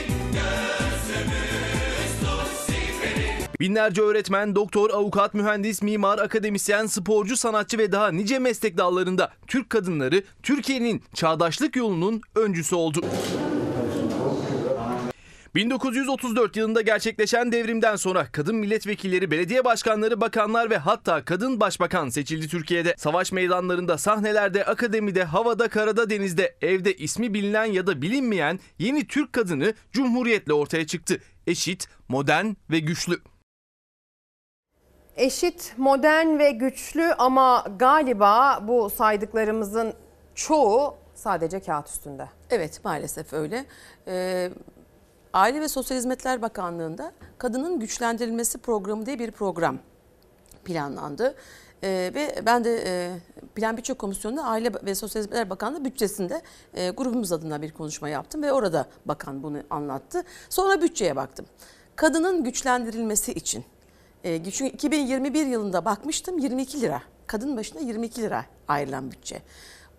[3.64, 9.70] Binlerce öğretmen, doktor, avukat, mühendis, mimar, akademisyen, sporcu, sanatçı ve daha nice meslek dallarında Türk
[9.70, 13.02] kadınları Türkiye'nin çağdaşlık yolunun öncüsü oldu.
[15.56, 22.48] 1934 yılında gerçekleşen devrimden sonra kadın milletvekilleri, belediye başkanları, bakanlar ve hatta kadın başbakan seçildi
[22.48, 22.96] Türkiye'de.
[22.98, 29.34] Savaş meydanlarında, sahnelerde, akademide, havada, karada, denizde, evde ismi bilinen ya da bilinmeyen yeni Türk
[29.34, 31.20] kadını Cumhuriyet'le ortaya çıktı.
[31.48, 33.20] Eşit, modern ve güçlü.
[35.18, 39.94] Eşit, modern ve güçlü ama galiba bu saydıklarımızın
[40.36, 42.30] çoğu sadece kağıt üstünde.
[42.50, 43.66] Evet maalesef öyle.
[44.08, 44.52] Ee,
[45.34, 49.80] Aile ve Sosyal Hizmetler Bakanlığı'nda kadının güçlendirilmesi programı diye bir program
[50.66, 51.36] planlandı.
[51.84, 53.12] Ee, ve ben de e,
[53.56, 56.42] Plan Bütçe Komisyonu'nda Aile ve Sosyal Hizmetler Bakanlığı bütçesinde
[56.74, 60.24] e, grubumuz adına bir konuşma yaptım ve orada bakan bunu anlattı.
[60.50, 61.46] Sonra bütçeye baktım.
[61.96, 63.66] Kadının güçlendirilmesi için
[64.24, 67.02] e, çünkü 2021 yılında bakmıştım 22 lira.
[67.28, 69.42] Kadın başına 22 lira ayrılan bütçe.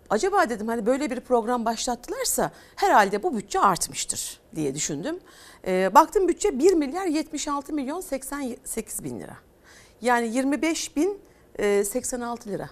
[0.09, 5.19] Acaba dedim hani böyle bir program başlattılarsa herhalde bu bütçe artmıştır diye düşündüm.
[5.67, 9.37] E, baktım bütçe 1 milyar 76 milyon 88 bin lira.
[10.01, 11.19] Yani 25 bin
[11.59, 12.69] e, 86 lira.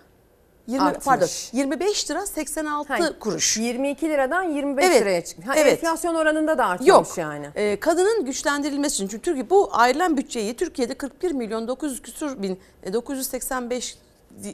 [0.68, 1.06] 20, Artmış.
[1.06, 3.58] pardon 25 lira 86 Ha, kuruş.
[3.58, 5.48] 22 liradan 25 Evet, liraya çıkmış.
[5.48, 5.74] Ha, evet.
[5.74, 7.18] Enflasyon oranında da artmış Yok.
[7.18, 7.48] yani.
[7.56, 12.60] Ee, kadının güçlendirilmesi için çünkü Türkiye bu ayrılan bütçeyi Türkiye'de 41 milyon 900 küsur bin
[12.84, 13.98] e, 985 di-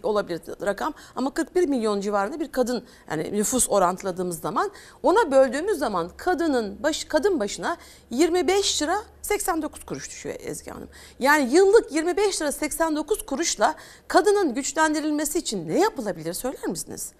[0.03, 4.72] olabilir rakam ama 41 milyon civarında bir kadın yani nüfus orantıladığımız zaman
[5.03, 7.77] ona böldüğümüz zaman kadının baş kadın başına
[8.10, 10.89] 25 lira 89 kuruş düşüyor Ezgi Hanım.
[11.19, 13.76] Yani yıllık 25 lira 89 kuruşla
[14.07, 17.11] kadının güçlendirilmesi için ne yapılabilir söyler misiniz?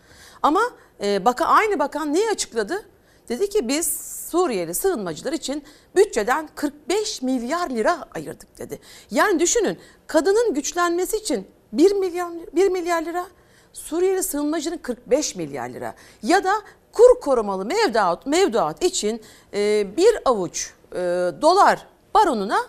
[0.44, 0.62] Ama
[1.04, 2.86] e, baka, aynı bakan neyi açıkladı?
[3.30, 3.88] Dedi ki biz
[4.30, 5.64] Suriyeli sığınmacılar için
[5.96, 8.80] bütçeden 45 milyar lira ayırdık dedi.
[9.12, 13.26] Yani düşünün kadının güçlenmesi için 1 milyar, 1 milyar lira,
[13.74, 16.54] Suriyeli sığınmacının 45 milyar lira ya da
[16.92, 19.22] kur korumalı mevduat, mevduat için
[19.54, 20.98] e, bir avuç e,
[21.42, 22.60] dolar baronuna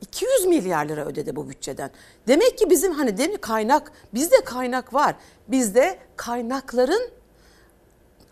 [0.00, 1.90] 200 milyar lira ödedi bu bütçeden.
[2.28, 5.14] Demek ki bizim hani mi kaynak, bizde kaynak var.
[5.48, 7.10] Bizde kaynakların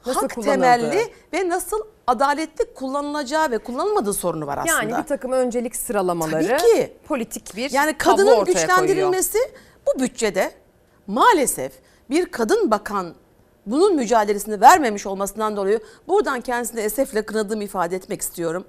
[0.07, 4.83] Nasıl hak temelli ve nasıl adaletli kullanılacağı ve kullanılmadığı sorunu var aslında.
[4.83, 6.93] Yani bir takım öncelik sıralamaları Tabii ki.
[7.09, 9.39] politik bir Yani kadının güçlendirilmesi
[9.89, 10.53] bu bütçede
[11.07, 11.73] maalesef
[12.11, 13.15] bir kadın bakan
[13.67, 18.65] bunun mücadelesini vermemiş olmasından dolayı buradan kendisine esefle kınadığımı ifade etmek istiyorum.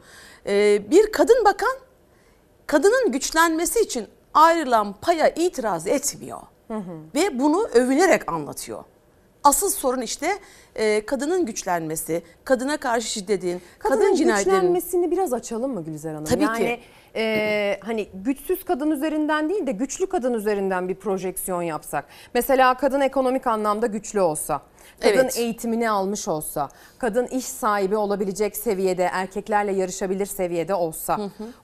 [0.46, 1.78] Ee, bir kadın bakan
[2.68, 6.40] kadının güçlenmesi için ayrılan paya itiraz etmiyor
[7.16, 8.84] ve bunu övünerek anlatıyor.
[9.44, 10.40] Asıl sorun işte
[10.76, 16.26] e, kadının güçlenmesi, kadına karşı şiddetin, Kadının kadın cinayetlerinin güçlenmesini biraz açalım mı Gülizar Hanım?
[16.26, 16.80] Tabii yani, ki.
[17.16, 22.06] E, hani güçsüz kadın üzerinden değil de güçlü kadın üzerinden bir projeksiyon yapsak.
[22.34, 24.62] Mesela kadın ekonomik anlamda güçlü olsa,
[25.00, 25.38] kadın Evet.
[25.38, 31.20] eğitimini almış olsa, kadın iş sahibi olabilecek seviyede, erkeklerle yarışabilir seviyede olsa,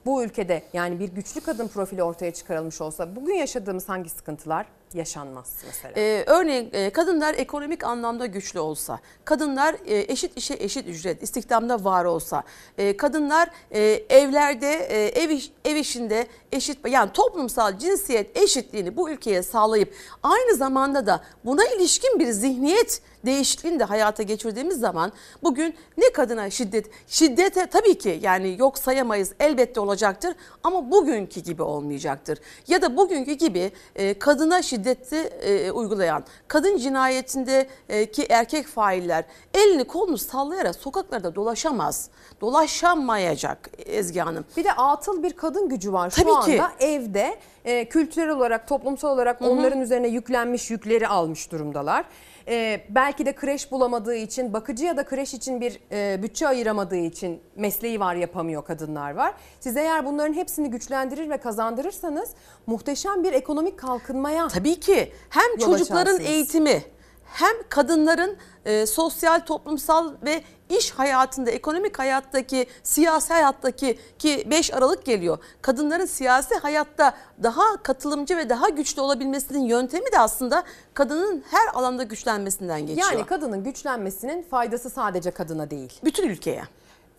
[0.06, 5.52] bu ülkede yani bir güçlü kadın profili ortaya çıkarılmış olsa bugün yaşadığımız hangi sıkıntılar yaşanmaz
[5.66, 5.92] mesela?
[5.96, 11.84] Ee, örneğin e, kadınlar ekonomik anlamda güçlü olsa, kadınlar e, eşit işe eşit ücret, istihdamda
[11.84, 12.42] var olsa,
[12.78, 19.10] e, kadınlar e, evlerde, e, ev, iş- ev işinde eşit, yani toplumsal cinsiyet eşitliğini bu
[19.10, 25.12] ülkeye sağlayıp aynı zamanda da buna ilişkin bir zihniyet değişikliğini de hayata geçirdiğimiz zaman
[25.42, 30.34] bugün ne kadına şiddet, şiddete tabii ki yani yok sayamayız elbette olacaktır
[30.64, 32.38] ama bugünkü gibi olmayacaktır.
[32.68, 39.24] Ya da bugünkü gibi e, kadına şiddeti e, uygulayan, kadın cinayetindeki erkek failler
[39.54, 42.10] elini kolunu sallayarak sokaklarda dolaşamaz.
[42.40, 44.44] Dolaşamayacak Ezgi Hanım.
[44.56, 46.84] Bir de atıl bir kadın gücü var şu Tabii anda ki.
[46.84, 49.44] evde e, kültürel olarak toplumsal olarak hı.
[49.44, 52.04] onların üzerine yüklenmiş yükleri almış durumdalar.
[52.48, 56.96] E, belki de kreş bulamadığı için bakıcı ya da kreş için bir e, bütçe ayıramadığı
[56.96, 59.34] için mesleği var yapamıyor kadınlar var.
[59.60, 62.30] Siz eğer bunların hepsini güçlendirir ve kazandırırsanız
[62.66, 66.30] muhteşem bir ekonomik kalkınmaya Tabii ki hem yol çocukların açarsınız.
[66.30, 66.82] eğitimi
[67.26, 75.04] hem kadınların e, sosyal, toplumsal ve iş hayatında, ekonomik hayattaki, siyasi hayattaki ki 5 Aralık
[75.04, 75.38] geliyor.
[75.62, 80.62] Kadınların siyasi hayatta daha katılımcı ve daha güçlü olabilmesinin yöntemi de aslında
[80.94, 83.12] kadının her alanda güçlenmesinden geçiyor.
[83.12, 86.00] Yani kadının güçlenmesinin faydası sadece kadına değil.
[86.04, 86.64] Bütün ülkeye.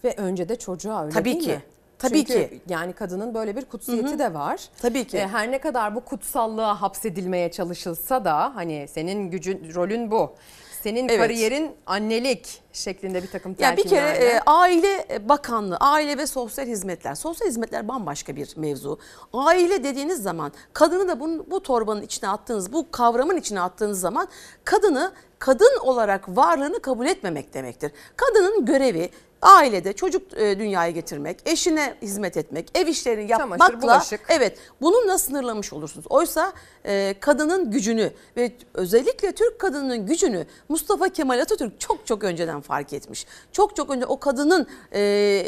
[0.04, 1.50] Ve önce de çocuğa öyle Tabii değil ki.
[1.50, 1.62] mi?
[2.00, 2.62] Tabii Çünkü ki.
[2.70, 4.20] yani kadının böyle bir kutsiyeti Hı hı.
[4.20, 4.70] de var.
[4.82, 5.18] Tabii ki.
[5.18, 10.36] E, her ne kadar bu kutsallığa hapsedilmeye çalışılsa da hani senin gücün rolün bu.
[10.84, 11.20] Senin Evet.
[11.20, 17.16] kariyerin annelik şeklinde bir takım Ya bir kere e, aile bakanlığı, aile ve sosyal hizmetler.
[17.16, 19.00] Sosyal hizmetler bambaşka bir mevzu.
[19.34, 24.28] Aile dediğiniz zaman kadını da bunun, bu torbanın içine attığınız, bu kavramın içine attığınız zaman
[24.66, 27.92] kadını kadın olarak varlığını kabul etmemek demektir.
[28.16, 29.10] Kadının görevi
[29.42, 34.22] ailede çocuk e, dünyaya getirmek, eşine hizmet etmek, ev işlerini yapmakla bulaşık.
[34.30, 36.06] evet bununla sınırlamış olursunuz.
[36.10, 36.54] Oysa
[36.86, 42.94] e, kadının gücünü ve özellikle Türk kadının gücünü Mustafa Kemal Atatürk çok çok önceden fark
[42.94, 43.26] etmiş.
[43.52, 45.44] Çok çok önce o kadının e,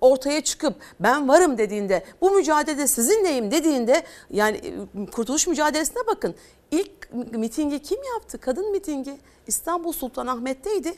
[0.00, 6.34] ortaya çıkıp ben varım dediğinde bu mücadelede sizinleyim dediğinde yani e, kurtuluş mücadelesine bakın.
[6.70, 8.38] İlk mitingi kim yaptı?
[8.38, 10.94] Kadın mitingi İstanbul Sultanahmet'teydi.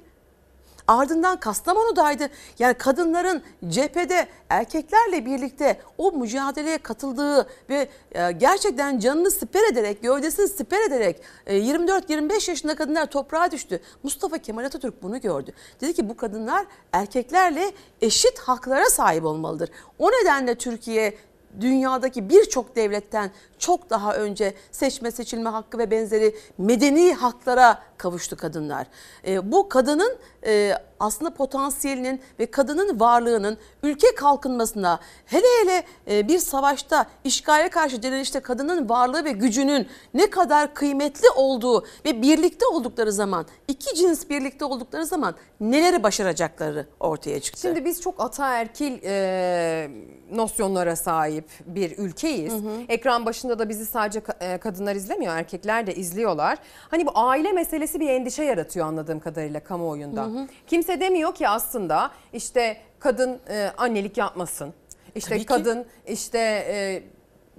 [0.87, 2.29] Ardından Kastamonu'daydı.
[2.59, 10.49] Yani kadınların cephede erkeklerle birlikte o mücadeleye katıldığı ve e, gerçekten canını siper ederek, gövdesini
[10.49, 13.81] siper ederek e, 24-25 yaşında kadınlar toprağa düştü.
[14.03, 15.53] Mustafa Kemal Atatürk bunu gördü.
[15.81, 19.71] Dedi ki bu kadınlar erkeklerle eşit haklara sahip olmalıdır.
[19.99, 21.15] O nedenle Türkiye
[21.61, 23.31] dünyadaki birçok devletten
[23.61, 28.87] çok daha önce seçme seçilme hakkı ve benzeri medeni haklara kavuştu kadınlar.
[29.27, 30.17] E, bu kadının
[30.47, 38.03] e, aslında potansiyelinin ve kadının varlığının ülke kalkınmasına hele hele e, bir savaşta işgale karşı
[38.03, 44.31] direnişte kadının varlığı ve gücünün ne kadar kıymetli olduğu ve birlikte oldukları zaman iki cins
[44.31, 47.61] birlikte oldukları zaman neleri başaracakları ortaya çıktı.
[47.61, 49.91] Şimdi biz çok ataerkil e,
[50.33, 52.53] nosyonlara sahip bir ülkeyiz.
[52.89, 56.59] Ekran başında da bizi sadece e, kadınlar izlemiyor, erkekler de izliyorlar.
[56.91, 60.23] Hani bu aile meselesi bir endişe yaratıyor anladığım kadarıyla kamuoyunda.
[60.23, 60.47] Hı hı.
[60.67, 64.75] Kimse demiyor ki aslında işte kadın e, annelik yapmasın.
[65.15, 65.47] İşte Tabii ki.
[65.47, 67.03] kadın işte e,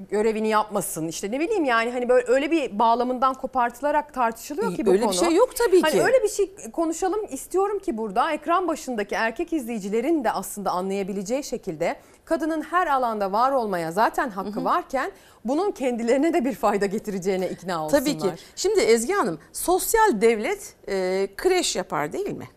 [0.10, 1.08] görevini yapmasın.
[1.08, 5.06] İşte ne bileyim yani hani böyle öyle bir bağlamından kopartılarak tartışılıyor ki bu Öyle bir
[5.06, 5.14] konu.
[5.18, 6.04] şey yok tabii Hani ki.
[6.04, 11.96] öyle bir şey konuşalım istiyorum ki burada ekran başındaki erkek izleyicilerin de aslında anlayabileceği şekilde
[12.32, 15.12] kadının her alanda var olmaya zaten hakkı varken
[15.46, 18.00] bunun kendilerine de bir fayda getireceğine ikna olsunlar.
[18.00, 18.32] Tabii ki.
[18.56, 22.48] Şimdi Ezgi Hanım sosyal devlet e, kreş yapar değil mi?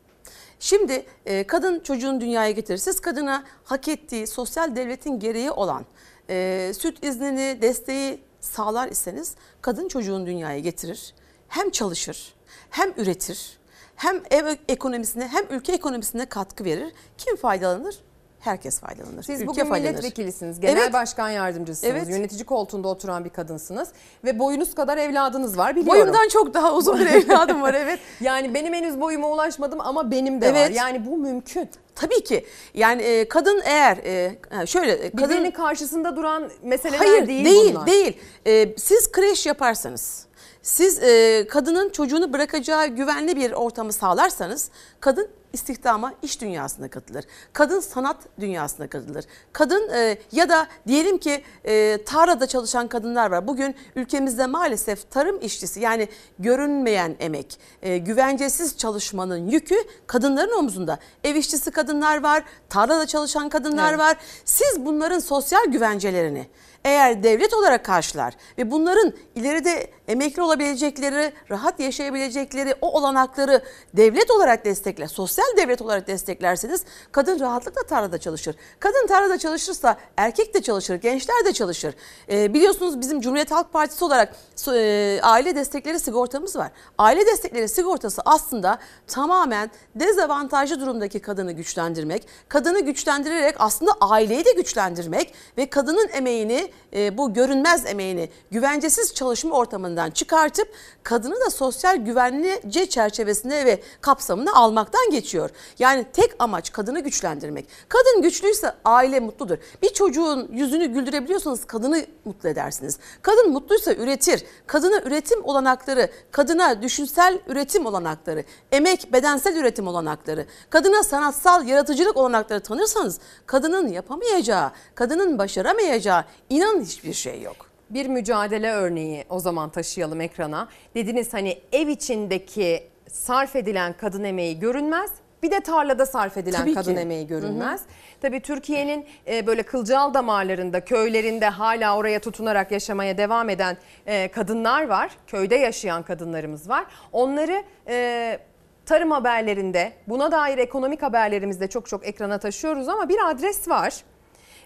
[0.61, 2.79] Şimdi e, kadın çocuğun dünyaya getirir.
[2.79, 5.85] Siz kadına hak ettiği sosyal devletin gereği olan
[6.31, 11.15] e, süt iznini, desteği sağlar iseniz kadın çocuğun dünyaya getirir.
[11.49, 12.35] Hem çalışır,
[12.71, 13.59] hem üretir,
[13.97, 16.93] hem ev ekonomisine hem ülke ekonomisine katkı verir.
[17.19, 17.99] Kim faydalanır?
[18.45, 19.23] Herkes faydalanır.
[19.23, 19.91] Siz Ülke bugün faydalanır.
[19.93, 20.93] milletvekilisiniz, genel Evet.
[20.93, 22.09] başkan yardımcısınız, Evet.
[22.09, 23.89] yönetici koltuğunda oturan bir kadınsınız
[24.25, 26.01] ve boyunuz kadar evladınız var biliyorum.
[26.03, 27.99] Boyumdan çok daha uzun bir evladım var evet.
[28.21, 30.59] yani benim henüz boyuma ulaşmadım ama benim de var.
[30.59, 30.77] Evet.
[30.77, 31.69] Yani bu mümkün.
[31.95, 32.47] Tabii ki.
[32.75, 37.75] Yani e, kadın eğer e, şöyle e, kadın Birbirinin karşısında duran meseleler Hayır değil, değil
[37.75, 37.87] bunlar.
[37.87, 38.19] değil.
[38.47, 40.27] E, siz kreş yaparsanız,
[40.63, 47.25] siz e, kadının çocuğunu bırakacağı güvenli bir ortamı sağlarsanız kadın istihdama, iş dünyasına katılır.
[47.53, 49.25] Kadın sanat dünyasına katılır.
[49.53, 53.47] Kadın e, ya da diyelim ki e, tarlada çalışan kadınlar var.
[53.47, 56.09] Bugün ülkemizde maalesef tarım işçisi yani
[56.39, 59.77] görünmeyen emek, e, güvencesiz çalışmanın yükü
[60.07, 60.99] kadınların omzunda.
[61.25, 63.99] Ev işçisi kadınlar var, tarlada çalışan kadınlar Evet.
[63.99, 64.17] var.
[64.45, 66.47] Siz bunların sosyal güvencelerini
[66.85, 73.63] eğer devlet olarak karşılar ve bunların ileride emekli olabilecekleri, rahat yaşayabilecekleri o olanakları
[73.95, 78.57] devlet olarak destekler, sosyal devlet olarak desteklerseniz kadın rahatlıkla tarlada çalışır.
[78.79, 81.95] Kadın tarlada çalışırsa erkek de çalışır, gençler de çalışır.
[82.31, 84.35] Ee, biliyorsunuz bizim Cumhuriyet Halk Partisi olarak
[84.69, 86.71] e, aile destekleri sigortamız var.
[86.99, 95.35] Aile destekleri sigortası aslında tamamen dezavantajlı durumdaki kadını güçlendirmek, kadını güçlendirerek aslında aileyi de güçlendirmek
[95.59, 100.69] ve kadının emeğini, e, bu görünmez emeğini güvencesiz çalışma ortamından çıkartıp
[101.03, 105.51] kadını da sosyal güvence çerçevesine ve kapsamına almaktan geçiyor.
[105.79, 107.69] Yani tek amaç kadını güçlendirmek.
[107.89, 109.59] Kadın güçlüyse aile mutludur.
[109.83, 112.99] Bir çocuğun yüzünü güldürebiliyorsanız kadını mutlu edersiniz.
[113.23, 114.45] Kadın mutluysa üretir.
[114.67, 122.61] Kadına üretim olanakları, kadına düşünsel üretim olanakları, emek, bedensel üretim olanakları, kadına sanatsal yaratıcılık olanakları
[122.61, 126.25] tanırsanız kadının yapamayacağı, kadının başaramayacağı
[126.65, 127.67] inanın hiçbir şey yok.
[127.91, 130.69] bir mücadele örneği o zaman taşıyalım ekrana.
[130.95, 135.11] Dediniz hani ev içindeki sarf edilen kadın emeği görünmez.
[135.43, 137.01] Bir de tarlada sarf edilen Tabii kadın ki.
[137.01, 137.83] emeği görünmez.
[138.23, 143.77] Tabii Türkiye'nin e, böyle kılcal damarlarında, köylerinde hala oraya tutunarak yaşamaya devam eden
[144.07, 145.11] e, kadınlar var.
[145.27, 146.85] Köyde yaşayan kadınlarımız var.
[147.13, 148.39] Onları e,
[148.87, 153.95] tarım haberlerinde, buna dair ekonomik haberlerimizde çok çok ekrana taşıyoruz ama bir adres var.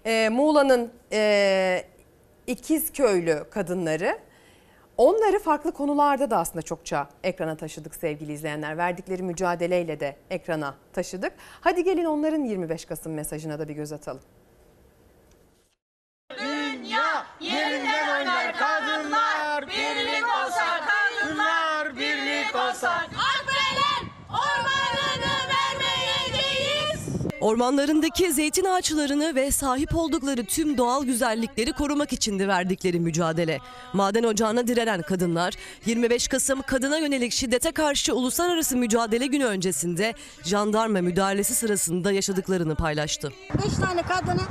[0.07, 1.85] E, Muğla'nın e,
[2.47, 4.19] İkizköylü kadınları.
[4.97, 8.79] Onları farklı konularda da aslında çokça ekrana taşıdık sevgili izleyenler.
[8.79, 11.33] Verdikleri mücadeleyle de ekrana taşıdık.
[11.61, 14.23] Hadi gelin onların 25 Kasım mesajına da bir göz atalım.
[16.39, 18.53] Dünya yerinden oynar
[27.41, 33.59] Ormanlarındaki zeytin ağaçlarını ve sahip oldukları tüm doğal güzellikleri korumak içindi verdikleri mücadele.
[33.93, 35.55] Maden ocağına direnen kadınlar
[35.87, 43.33] 25 Kasım kadına yönelik şiddete karşı uluslararası mücadele günü öncesinde jandarma müdahalesi sırasında yaşadıklarını paylaştı.
[43.67, 44.43] 5 tane kadını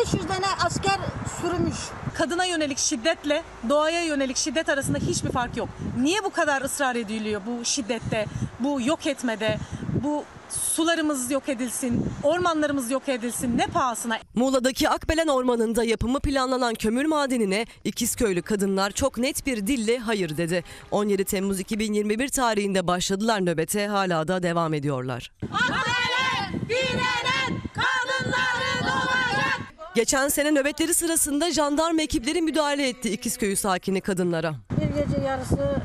[0.00, 0.98] 500 tane asker
[1.40, 1.76] sürmüş.
[2.14, 5.68] Kadına yönelik şiddetle doğaya yönelik şiddet arasında hiçbir fark yok.
[6.00, 8.26] Niye bu kadar ısrar ediliyor bu şiddette,
[8.60, 9.58] bu yok etmede,
[10.04, 14.18] bu sularımız yok edilsin, ormanlarımız yok edilsin ne pahasına?
[14.34, 20.64] Muğla'daki Akbelen Ormanı'nda yapımı planlanan kömür madenine İkizköylü kadınlar çok net bir dille hayır dedi.
[20.90, 25.32] 17 Temmuz 2021 tarihinde başladılar nöbete hala da devam ediyorlar.
[25.52, 29.60] Akbelen direnen kadınları doğacak.
[29.94, 34.54] Geçen sene nöbetleri sırasında jandarma ekipleri müdahale etti İkizköy'ü sakini kadınlara.
[34.80, 35.76] Bir gece yarısı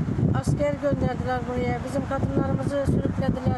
[0.42, 1.80] asker gönderdiler buraya.
[1.88, 3.58] Bizim kadınlarımızı sürüklediler.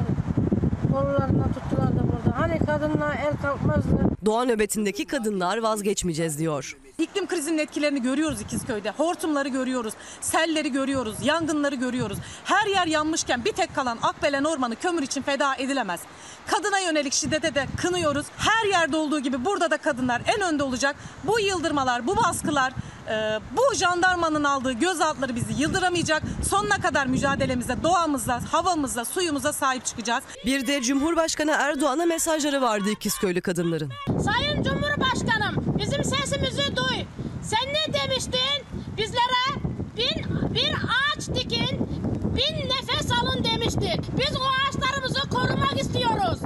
[0.94, 2.23] Kollarından tuttular da.
[2.38, 4.16] Hani kadınlar el kalkmazdı.
[4.26, 6.78] Doğa nöbetindeki kadınlar vazgeçmeyeceğiz diyor.
[6.98, 8.90] İklim krizinin etkilerini görüyoruz İkizköy'de.
[8.90, 12.18] Hortumları görüyoruz, selleri görüyoruz, yangınları görüyoruz.
[12.44, 16.00] Her yer yanmışken bir tek kalan Akbelen Ormanı kömür için feda edilemez.
[16.48, 18.26] Kadına yönelik şiddete de kınıyoruz.
[18.38, 20.96] Her yerde olduğu gibi burada da kadınlar en önde olacak.
[21.24, 22.74] Bu yıldırmalar, bu baskılar,
[23.10, 26.24] e, bu jandarmanın aldığı gözaltları bizi yıldıramayacak.
[26.50, 30.24] Sonuna kadar mücadelemize, doğamıza, havamıza, suyumuza sahip çıkacağız.
[30.46, 33.92] Bir de Cumhurbaşkanı Erdoğan'a mesajları vardı İkizköylü kadınların.
[34.08, 36.98] Sayın Cumhurbaşkanım bizim sesimizi duy.
[37.42, 38.64] Sen ne demiştin?
[38.98, 39.64] Bizlere
[39.98, 41.88] bin, bir ağaç dikin,
[42.36, 44.18] bin nefes alın demiştik.
[44.18, 46.40] Biz o ağaçlarımızı korumak istiyoruz.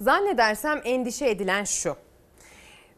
[0.00, 1.96] Zannedersem endişe edilen şu.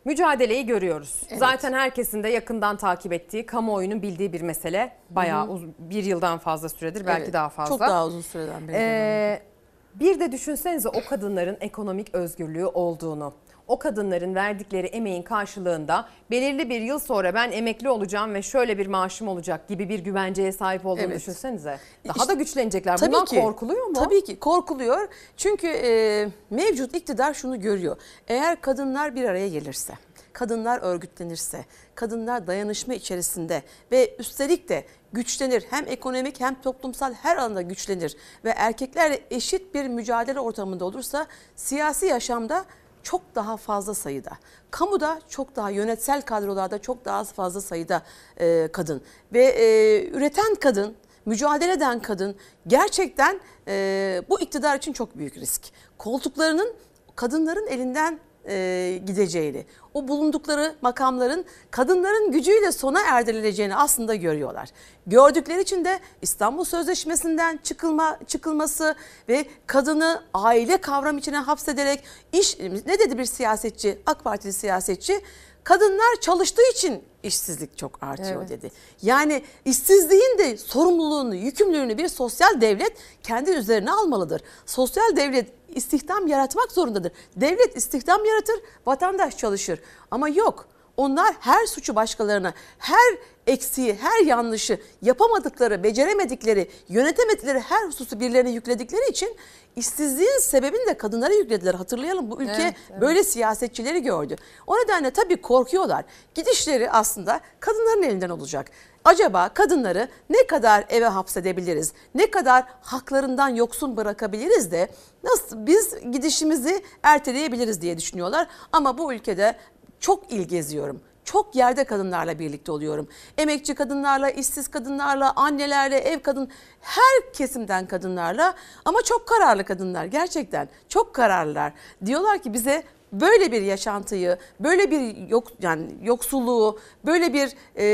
[0.05, 1.23] Mücadeleyi görüyoruz.
[1.39, 4.97] Zaten herkesin de yakından takip ettiği, kamuoyunun bildiği bir mesele.
[5.11, 7.69] Bayağı uz- bir yıldan fazla süredir belki Evet, daha fazla.
[7.69, 8.77] Çok daha uzun süreden beri.
[8.77, 9.52] Ee,
[9.95, 13.33] bir de düşünsenize o kadınların ekonomik özgürlüğü olduğunu.
[13.69, 18.87] O kadınların verdikleri emeğin karşılığında belirli bir yıl sonra ben emekli olacağım ve şöyle bir
[18.87, 21.17] maaşım olacak gibi bir güvenceye sahip olduğunu Evet.
[21.17, 21.79] düşünsenize.
[22.09, 22.97] Daha İşte- da güçlenecekler.
[22.97, 23.41] Tabii Bundan ki.
[23.41, 23.93] korkuluyor mu?
[23.95, 25.09] Tabii ki korkuluyor.
[25.37, 27.97] Çünkü e, mevcut iktidar şunu görüyor.
[28.29, 29.93] Eğer kadınlar bir araya gelirse,
[30.33, 31.65] kadınlar örgütlenirse,
[31.95, 33.63] kadınlar dayanışma içerisinde
[33.93, 35.65] ve üstelik de güçlenir.
[35.71, 41.27] Hem ekonomik hem toplumsal her alanda güçlenir ve erkeklerle eşit bir mücadele ortamında olursa
[41.57, 42.65] siyasi yaşamda
[43.03, 44.31] çok daha fazla sayıda.
[44.71, 48.03] Kamuda çok daha yönetsel kadrolarda çok daha fazla sayıda
[48.41, 49.03] e, kadın
[49.33, 52.37] ve e, üreten kadın, mücadele eden kadın
[52.67, 55.63] gerçekten e, bu iktidar için çok büyük risk.
[55.99, 56.75] Koltuklarının
[57.17, 58.19] kadınların elinden
[58.49, 64.69] e, gideceğini, o bulundukları makamların kadınların gücüyle sona erdirileceğini aslında görüyorlar.
[65.07, 68.95] Gördükleri için de İstanbul Sözleşmesi'nden çıkılma çıkılması
[69.29, 75.21] ve kadını aile kavram içine hapsederek iş ne dedi bir siyasetçi, AK Partili siyasetçi?
[75.65, 78.51] Kadınlar çalıştığı için işsizlik çok artıyor Evet.
[78.51, 78.71] dedi.
[79.03, 84.43] Yani işsizliğin de sorumluluğunu, yükümlülüğünü bir sosyal devlet kendi üzerine almalıdır.
[84.67, 87.13] Sosyal devlet istihdam yaratmak zorundadır.
[87.37, 89.79] Devlet istihdam yaratır, vatandaş çalışır.
[90.11, 90.69] Ama yok.
[91.03, 99.11] Onlar her suçu başkalarına, her eksiği, her yanlışı yapamadıkları, beceremedikleri, yönetemedikleri her hususu birilerine yükledikleri
[99.11, 99.37] için
[99.77, 101.75] işsizliğin sebebini de kadınlara yüklediler.
[101.75, 103.01] Hatırlayalım bu ülke Evet, evet.
[103.01, 104.37] böyle siyasetçileri gördü.
[104.67, 106.05] O nedenle tabii korkuyorlar.
[106.35, 108.71] Gidişleri aslında kadınların elinden olacak.
[109.05, 111.93] Acaba kadınları ne kadar eve hapsedebiliriz?
[112.15, 114.89] Ne kadar haklarından yoksun bırakabiliriz de
[115.25, 118.47] nasıl biz gidişimizi erteleyebiliriz diye düşünüyorlar.
[118.73, 119.57] Ama bu ülkede
[120.03, 121.01] çok il geziyorum.
[121.25, 123.09] Çok yerde kadınlarla birlikte oluyorum.
[123.39, 126.49] Emekçi kadınlarla, işsiz kadınlarla, annelerle, ev kadın,
[126.81, 130.69] her kesimden kadınlarla ama çok kararlı kadınlar gerçekten.
[130.89, 131.73] Çok kararlılar.
[132.07, 137.85] Diyorlar ki bize böyle bir yaşantıyı, böyle bir yok yani yoksulluğu, böyle bir e,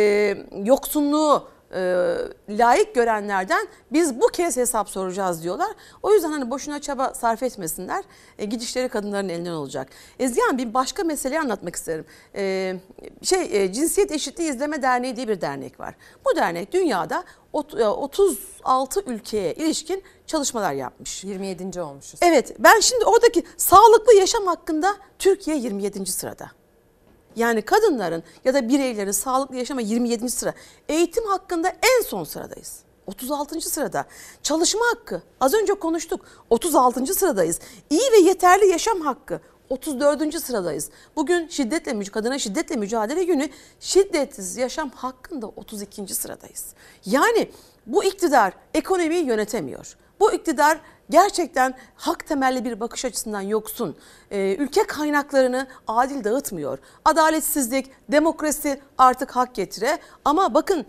[0.65, 2.07] yoksunluğu e,
[2.49, 5.69] layık görenlerden biz bu kez hesap soracağız diyorlar.
[6.03, 8.05] O yüzden hani boşuna çaba sarf etmesinler.
[8.39, 9.89] E, gidişleri kadınların elinden olacak.
[10.19, 12.05] Ezgihan bir başka meseleyi anlatmak isterim.
[12.35, 12.75] E,
[13.23, 15.95] şey e, Cinsiyet Eşitliği İzleme Derneği diye bir dernek var.
[16.25, 21.25] Bu dernek dünyada ot- e, 36 ülkeye ilişkin çalışmalar yapmış.
[21.25, 21.81] 27.
[21.83, 22.21] olmuşuz.
[22.23, 26.07] Evet ben şimdi oradaki sağlıklı yaşam hakkında Türkiye 27.
[26.07, 26.51] sırada.
[27.39, 30.31] Yani kadınların ya da bireylerin sağlıklı yaşama 27.
[30.31, 30.55] sıra.
[30.89, 32.79] Eğitim hakkında en son sıradayız.
[33.07, 33.61] 36.
[33.61, 34.05] sırada.
[34.43, 37.15] Çalışma hakkı az önce konuştuk 36.
[37.15, 37.61] sıradayız.
[37.91, 40.41] İyi ve yeterli yaşam hakkı 34.
[40.41, 40.91] sıradayız.
[41.17, 43.49] Bugün şiddetle kadına şiddetle mücadele günü
[43.81, 46.15] şiddetsiz yaşam hakkında 32.
[46.15, 46.67] sıradayız.
[47.07, 47.51] Yani
[47.87, 49.97] bu iktidar ekonomiyi yönetemiyor.
[50.21, 53.97] Bu iktidar gerçekten hak temelli bir bakış açısından yoksun.
[54.31, 56.79] Ee, ülke kaynaklarını adil dağıtmıyor.
[57.05, 59.99] Adaletsizlik, demokrasi artık hak getire.
[60.25, 60.87] Ama bakın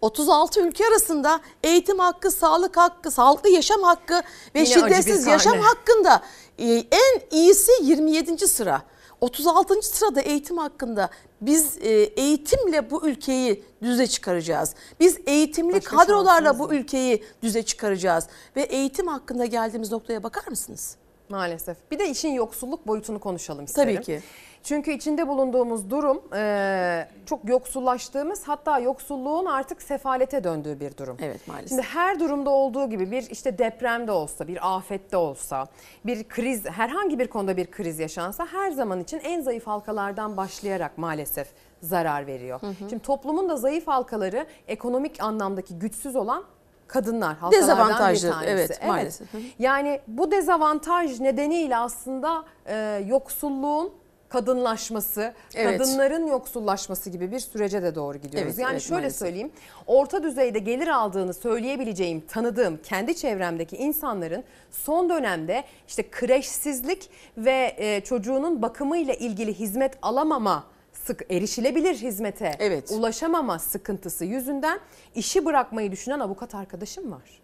[0.00, 4.22] 36 ülke arasında eğitim hakkı, sağlık hakkı, sağlıklı yaşam hakkı
[4.54, 6.22] ve Yine şiddetsiz yaşam hakkında
[6.58, 8.48] e, en iyisi 27.
[8.48, 8.82] sıra.
[9.20, 9.82] 36.
[9.82, 14.74] sırada eğitim hakkında biz e, eğitimle bu ülkeyi düze çıkaracağız.
[15.00, 18.26] Biz eğitimli Başka kadrolarla bu ülkeyi düze çıkaracağız.
[18.56, 20.96] Ve eğitim hakkında geldiğimiz noktaya bakar mısınız?
[21.28, 21.76] Maalesef.
[21.90, 23.94] Bir de işin yoksulluk boyutunu konuşalım isterim.
[23.94, 24.22] Tabii ki.
[24.68, 31.16] Çünkü içinde bulunduğumuz durum e, çok yoksullaştığımız hatta yoksulluğun artık sefalete döndüğü bir durum.
[31.20, 31.68] Evet maalesef.
[31.68, 35.66] Şimdi her durumda olduğu gibi bir işte depremde olsa, bir afette olsa,
[36.06, 40.98] bir kriz, herhangi bir konuda bir kriz yaşansa her zaman için en zayıf halkalardan başlayarak
[40.98, 41.48] maalesef
[41.82, 42.60] zarar veriyor.
[42.78, 46.44] Şimdi toplumun da zayıf halkaları ekonomik anlamdaki güçsüz olan
[46.86, 48.50] kadınlar halkalardan Dezavantajlı, bir tanesi.
[48.50, 49.34] evet, maalesef.
[49.34, 49.42] Hı hı.
[49.58, 53.92] Yani bu dezavantaj nedeniyle aslında e, yoksulluğun
[54.28, 55.78] kadınlaşması, Evet.
[55.78, 58.48] kadınların yoksullaşması gibi bir sürece de doğru gidiyoruz.
[58.48, 59.18] Evet, yani evet, şöyle maalesef.
[59.18, 59.50] söyleyeyim.
[59.86, 68.00] Orta düzeyde gelir aldığını söyleyebileceğim, tanıdığım kendi çevremdeki insanların son dönemde işte kreşsizlik ve e,
[68.00, 72.90] çocuğunun bakımıyla ilgili hizmet alamama sık erişilebilir hizmete Evet.
[72.90, 74.80] ulaşamama sıkıntısı yüzünden
[75.14, 77.40] işi bırakmayı düşünen avukat arkadaşım var.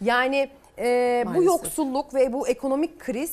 [0.00, 3.32] Yani e, bu yoksulluk ve bu ekonomik kriz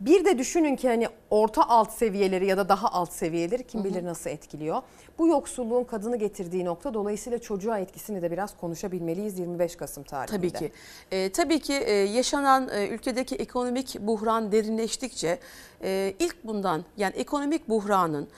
[0.00, 4.04] bir de düşünün ki hani orta alt seviyeleri ya da daha alt seviyeleri kim bilir
[4.04, 4.82] nasıl etkiliyor.
[5.18, 10.36] Bu yoksulluğun kadını getirdiği nokta dolayısıyla çocuğa etkisini de biraz konuşabilmeliyiz 25 Kasım tarihinde.
[10.36, 10.72] Tabii ki.
[11.10, 15.38] Ee, tabii ki e, yaşanan e, ülkedeki ekonomik buhran derinleştikçe
[15.82, 18.28] e, ilk bundan yani ekonomik buhranın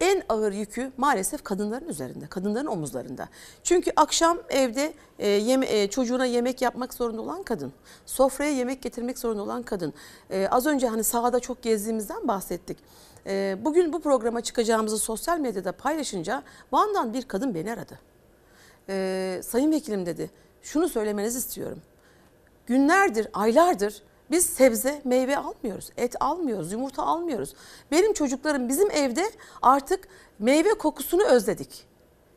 [0.00, 3.28] en ağır yükü maalesef kadınların üzerinde, kadınların omuzlarında.
[3.62, 7.72] Çünkü akşam evde e, yeme, e, çocuğuna yemek yapmak zorunda olan kadın,
[8.06, 9.92] sofraya yemek getirmek zorunda olan kadın.
[10.30, 12.78] E, az önce hani sahada çok gezdiğimizden bahsettik.
[13.26, 16.42] E, bugün bu programa çıkacağımızı sosyal medyada paylaşınca
[16.72, 17.98] Van'dan bir kadın beni aradı.
[18.88, 20.30] E, Sayın Vekilim dedi,
[20.62, 21.82] şunu söylemenizi istiyorum
[22.66, 25.90] günlerdir, aylardır biz sebze, meyve almıyoruz.
[25.96, 27.54] Et almıyoruz, yumurta almıyoruz.
[27.90, 29.30] Benim çocuklarım bizim evde
[29.62, 31.84] artık meyve kokusunu özledik.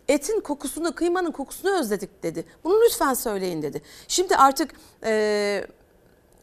[0.07, 2.45] Etin kokusunu, kıymanın kokusunu özledik dedi.
[2.63, 3.81] Bunu lütfen söyleyin dedi.
[4.07, 4.71] Şimdi artık
[5.03, 5.67] eee,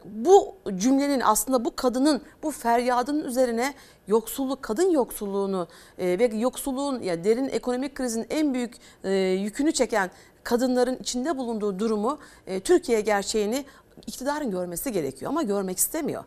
[0.05, 3.73] bu cümlenin aslında bu kadının bu feryadının üzerine
[4.07, 5.67] yoksulluk, kadın yoksulluğunu
[5.97, 10.11] e, ve yoksulluğun ya derin ekonomik krizin en büyük e, yükünü çeken
[10.43, 13.65] kadınların içinde bulunduğu durumu e, Türkiye gerçeğini
[14.07, 16.23] iktidarın görmesi gerekiyor ama görmek istemiyor.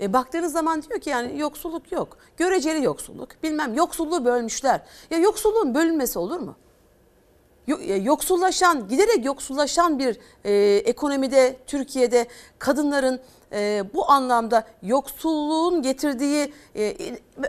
[0.00, 2.18] E, baktığınız zaman diyor ki yani yoksulluk yok.
[2.36, 3.28] Göreceli yoksulluk.
[3.42, 4.80] Bilmem yoksulluğu bölmüşler.
[5.10, 6.56] Ya yoksulluğun bölünmesi olur mu?
[7.68, 12.26] E, yoksullaşan, giderek yoksullaşan bir e, ekonomide, Türkiye'de
[12.58, 13.20] kadınların
[13.52, 16.96] e, bu anlamda yoksulluğun getirdiği, e,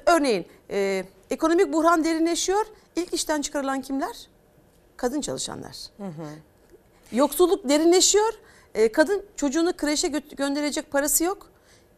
[0.05, 2.65] örneğin e, ekonomik buhran derinleşiyor.
[2.95, 4.27] İlk işten çıkarılan kimler?
[4.97, 5.77] Kadın çalışanlar.
[7.11, 8.33] Yoksulluk derinleşiyor.
[8.75, 11.51] E, kadın çocuğunu kreşe gö- gönderecek parası yok.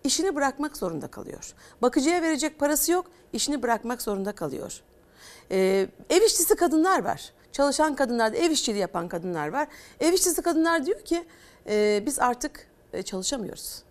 [0.03, 1.53] İşini bırakmak zorunda kalıyor.
[1.81, 3.05] Bakıcıya verecek parası yok.
[3.33, 4.81] işini bırakmak zorunda kalıyor.
[5.51, 7.33] E, ev işçisi kadınlar var.
[7.51, 9.67] Çalışan kadınlar da ev işçiliği yapan kadınlar var.
[9.99, 11.25] Ev işçisi kadınlar diyor ki
[11.69, 13.83] e, biz artık e, çalışamıyoruz.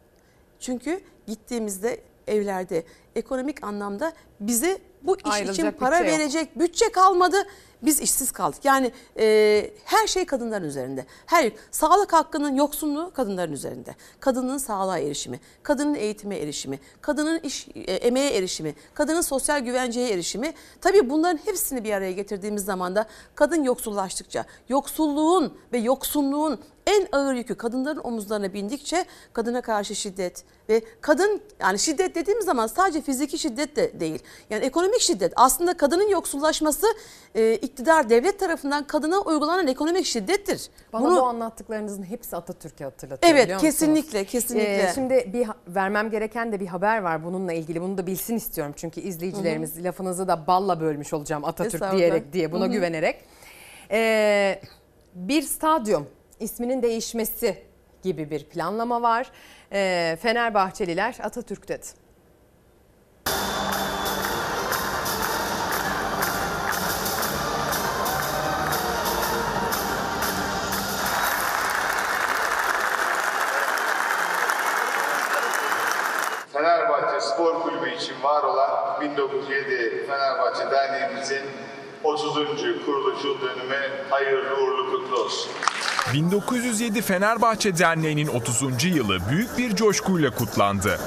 [0.60, 2.84] Çünkü gittiğimizde evlerde
[3.16, 6.20] ekonomik anlamda bize bu iş için Ayrılacak para bütçe yok.
[6.20, 7.36] verecek bütçe kalmadı.
[7.82, 8.64] Biz işsiz kaldık.
[8.64, 11.06] Yani e, her şey kadınların üzerinde.
[11.26, 13.94] Her sağlık hakkının yoksunluğu kadınların üzerinde.
[14.20, 20.54] Kadının sağlığa erişimi, kadının eğitime erişimi, kadının iş e, emeğe erişimi, kadının sosyal güvenceye erişimi.
[20.80, 27.34] Tabii bunların hepsini bir araya getirdiğimiz zaman da kadın yoksullaştıkça, yoksulluğun ve yoksunluğun en ağır
[27.34, 33.38] yükü kadınların omuzlarına bindikçe kadına karşı şiddet ve kadın yani şiddet dediğimiz zaman sadece fiziki
[33.38, 34.22] şiddet de değil.
[34.50, 36.86] Yani ekonomik şiddet aslında kadının yoksullaşması
[37.34, 40.68] e, iktidar devlet tarafından kadına uygulanan ekonomik şiddettir.
[40.92, 44.82] Bana Bunu bu anlattıklarınızın hepsi Atatürk'ü hatırlatıyor Evet, kesinlikle, kesinlikle.
[44.82, 47.82] Ee, şimdi bir vermem gereken de bir haber var bununla ilgili.
[47.82, 52.64] Bunu da bilsin istiyorum çünkü izleyicilerimiz lafınızı da balla bölmüş olacağım Atatürk diyerek diye buna
[52.64, 52.72] Hı hı.
[52.72, 53.24] güvenerek.
[53.90, 54.60] Ee,
[55.14, 56.06] bir stadyum
[56.42, 57.62] isminin değişmesi
[58.02, 59.30] gibi bir planlama var.
[59.72, 61.86] Ee, Fenerbahçeliler Atatürk dedi.
[76.52, 81.42] Fenerbahçe Spor Kulübü için var olan 1907 Fenerbahçe Derneğimizin
[82.04, 82.34] 30.
[82.86, 85.52] kuruluş yıl dönümü hayırlı uğurlu kutlu olsun.
[86.12, 88.84] 1907 Fenerbahçe Derneği'nin 30.
[88.84, 91.00] yılı büyük bir coşkuyla kutlandı.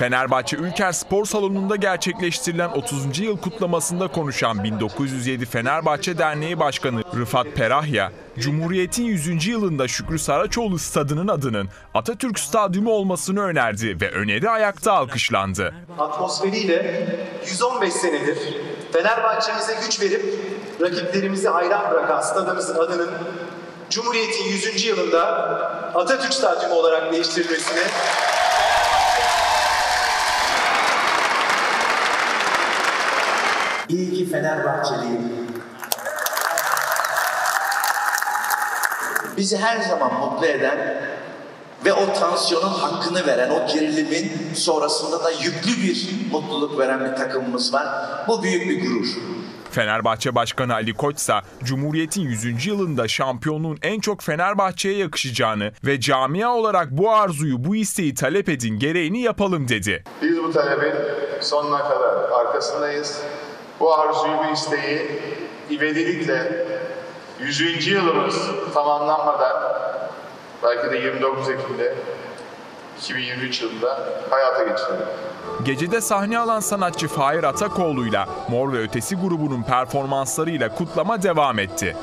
[0.00, 3.18] Fenerbahçe Ülker Spor Salonu'nda gerçekleştirilen 30.
[3.18, 9.46] yıl kutlamasında konuşan 1907 Fenerbahçe Derneği Başkanı Rıfat Perahya, Cumhuriyet'in 100.
[9.46, 15.74] yılında Şükrü Saraçoğlu stadının adının Atatürk Stadyumu olmasını önerdi ve öneri ayakta alkışlandı.
[15.98, 17.06] atmosferiyle
[17.46, 18.38] 115 senedir
[18.92, 20.24] Fenerbahçe'mize güç verip
[20.80, 23.10] rakiplerimizi hayran bırakan stadımızın adının
[23.90, 24.84] Cumhuriyet'in 100.
[24.84, 25.22] yılında
[25.94, 27.82] Atatürk Stadyumu olarak değiştirilmesini
[33.90, 35.20] İyi ki Fenerbahçeliyim.
[39.36, 41.02] Bizi her zaman mutlu eden
[41.84, 47.74] ve o tansiyonun hakkını veren, o gerilimin sonrasında da yüklü bir mutluluk veren bir takımımız
[47.74, 47.86] var.
[48.28, 49.06] Bu büyük bir gurur.
[49.70, 52.66] Fenerbahçe Başkanı Ali Koç ise Cumhuriyet'in 100.
[52.66, 58.78] yılında şampiyonluğun en çok Fenerbahçe'ye yakışacağını ve camia olarak bu arzuyu, bu isteği talep edin,
[58.78, 60.04] gereğini yapalım dedi.
[60.22, 60.94] Biz bu talebin
[61.40, 63.20] sonuna kadar arkasındayız.
[63.80, 65.20] Bu arzuyu, bu isteği
[65.70, 66.66] ivedilikle
[67.40, 67.86] 100.
[67.86, 68.36] yılımız
[68.74, 69.72] tamamlanmadan
[70.62, 71.94] belki de 29 Ekim'de
[72.98, 73.98] 2023 yılında
[74.30, 75.06] hayata geçirelim.
[75.64, 81.96] Gecede sahne alan sanatçı Fahir Atakoğlu'yla Mor ve Ötesi grubunun performanslarıyla kutlama devam etti.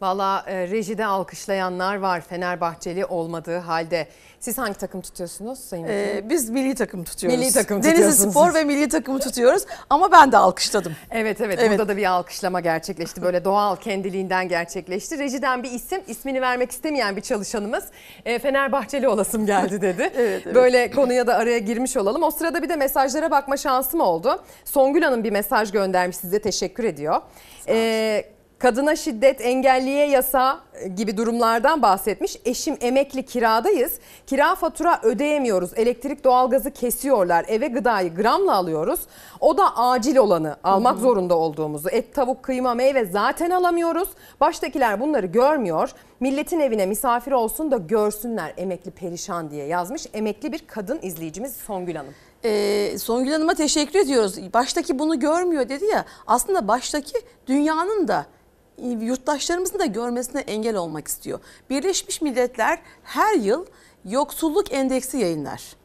[0.00, 4.06] Valla e, rejide alkışlayanlar var Fenerbahçeli olmadığı halde.
[4.40, 7.38] Siz hangi takım tutuyorsunuz Sayın Ee, biz milli takım tutuyoruz.
[7.38, 8.30] Milli takım Denizli.
[8.30, 10.92] Spor ve milli takımı tutuyoruz ama ben de alkışladım.
[11.10, 11.70] Evet, evet Evet.
[11.70, 13.22] burada da bir alkışlama gerçekleşti.
[13.22, 15.18] Böyle doğal kendiliğinden gerçekleşti.
[15.18, 17.84] Rejiden bir isim, ismini vermek istemeyen bir çalışanımız
[18.24, 20.10] e, Fenerbahçeli olasım geldi dedi.
[20.20, 20.54] Evet, evet.
[20.54, 22.22] Böyle konuya da araya girmiş olalım.
[22.22, 24.42] O sırada bir de mesajlara bakma şansım oldu.
[24.64, 27.20] Songül Hanım bir mesaj göndermiş size teşekkür ediyor.
[27.68, 28.24] Ee,
[28.60, 30.60] kadına şiddet, engelliye yasa
[30.96, 32.36] gibi durumlardan bahsetmiş.
[32.44, 33.92] Eşim emekli kiradayız.
[34.26, 35.70] Kira fatura ödeyemiyoruz.
[35.76, 37.44] Elektrik doğalgazı kesiyorlar.
[37.48, 39.00] Eve gıdayı gramla alıyoruz.
[39.40, 41.88] O da acil olanı almak zorunda olduğumuzu.
[41.88, 44.08] Et, tavuk, kıyma, meyve zaten alamıyoruz.
[44.40, 45.90] Baştakiler bunları görmüyor.
[46.20, 50.06] Milletin evine misafir olsun da görsünler emekli perişan diye yazmış.
[50.14, 52.14] Emekli bir kadın izleyicimiz Songül Hanım.
[52.44, 54.52] Ee, Songül Hanım'a teşekkür ediyoruz.
[54.54, 56.04] Baştaki bunu görmüyor dedi ya.
[56.26, 58.39] Aslında baştaki dünyanın da e,
[58.82, 61.40] yurttaşlarımızın da görmesine engel olmak istiyor.
[61.70, 63.66] Birleşmiş Milletler her yıl
[64.04, 65.76] yoksulluk endeksi yayınlar.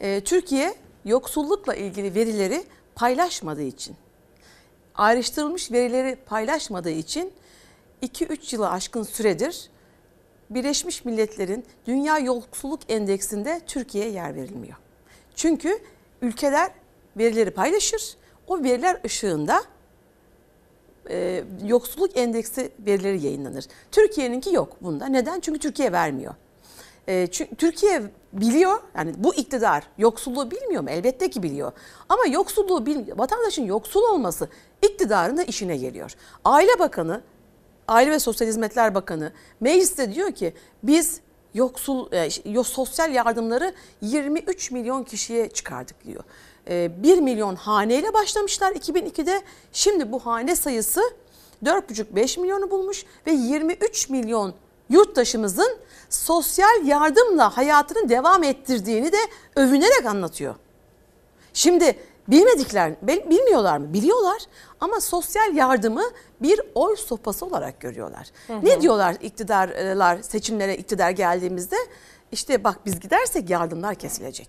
[0.00, 0.74] Ee, Türkiye
[1.04, 3.96] yoksullukla ilgili verileri paylaşmadığı için,
[4.94, 7.32] ayrıştırılmış verileri paylaşmadığı için
[8.02, 9.70] 2-3 yılı aşkın süredir
[10.50, 14.76] Birleşmiş Milletler'in Dünya Yoksulluk Endeksinde Türkiye'ye yer verilmiyor.
[15.34, 15.78] Çünkü
[16.22, 16.70] ülkeler
[17.16, 18.16] verileri paylaşır.
[18.46, 19.62] O veriler ışığında
[21.10, 23.64] e, yoksulluk endeksi verileri yayınlanır.
[23.92, 25.06] Türkiye'ninki yok bunda.
[25.06, 25.40] Neden?
[25.40, 26.34] Çünkü Türkiye vermiyor.
[27.08, 28.02] E, çünkü Türkiye
[28.32, 30.90] biliyor yani bu iktidar yoksulluğu bilmiyor mu?
[30.90, 31.72] Elbette ki biliyor.
[32.08, 34.48] Ama yoksulluğu bil, vatandaşın yoksul olması
[34.82, 36.14] iktidarın da işine geliyor.
[36.44, 37.22] Aile Bakanı,
[37.88, 41.20] Aile ve Sosyal Hizmetler Bakanı mecliste diyor ki biz
[41.54, 46.24] yoksul e, sosyal yardımları 23 milyon kişiye çıkardık diyor.
[46.68, 49.42] E, 1 milyon haneyle başlamışlar 2002'de.
[49.72, 51.00] Şimdi bu hane sayısı
[51.64, 54.54] 4,5-5 milyonu bulmuş ve 23 milyon
[54.88, 55.78] yurttaşımızın
[56.10, 59.18] sosyal yardımla hayatını devam ettirdiğini de
[59.56, 60.54] övünerek anlatıyor.
[61.52, 61.96] Şimdi
[62.28, 63.92] Bilmedikler, bil- bilmiyorlar mı?
[63.92, 64.42] Biliyorlar
[64.80, 66.02] ama sosyal yardımı
[66.42, 68.26] bir oy sopası olarak görüyorlar.
[68.46, 68.64] Hı hı.
[68.64, 71.76] Ne diyorlar iktidarlar seçimlere iktidar geldiğimizde?
[72.32, 74.48] İşte bak biz gidersek yardımlar kesilecek.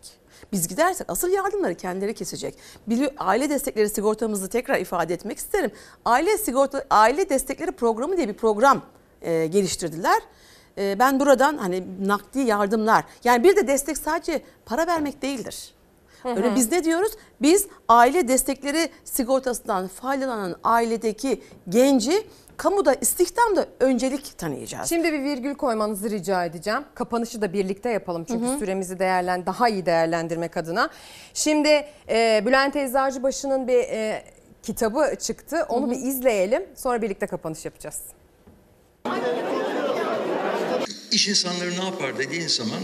[0.51, 2.57] Biz gidersek asıl yardımları kendileri kesecek.
[2.89, 5.71] Bili- aile destekleri sigortamızı tekrar ifade etmek isterim.
[6.05, 8.81] Aile sigorta aile destekleri programı diye bir program
[9.21, 10.21] e, geliştirdiler.
[10.77, 15.73] E, ben buradan hani nakdi yardımlar yani bir de destek sadece para vermek değildir.
[16.23, 17.11] Hı Öyle biz ne diyoruz?
[17.41, 24.89] Biz aile destekleri sigortasından faydalanan ailedeki genci kamuda istihdamda öncelik tanıyacağız.
[24.89, 26.83] Şimdi bir virgül koymanızı rica edeceğim.
[26.95, 28.59] Kapanışı da birlikte yapalım çünkü Hı hı.
[28.59, 30.89] süremizi değerlen daha iyi değerlendirmek adına.
[31.33, 34.23] Şimdi e, Bülent Eczacıbaşı'nın bir e,
[34.63, 35.65] kitabı çıktı.
[35.69, 36.65] Onu bir izleyelim.
[36.75, 38.01] Sonra birlikte kapanış yapacağız.
[41.11, 42.79] İş insanları ne yapar dediğin zaman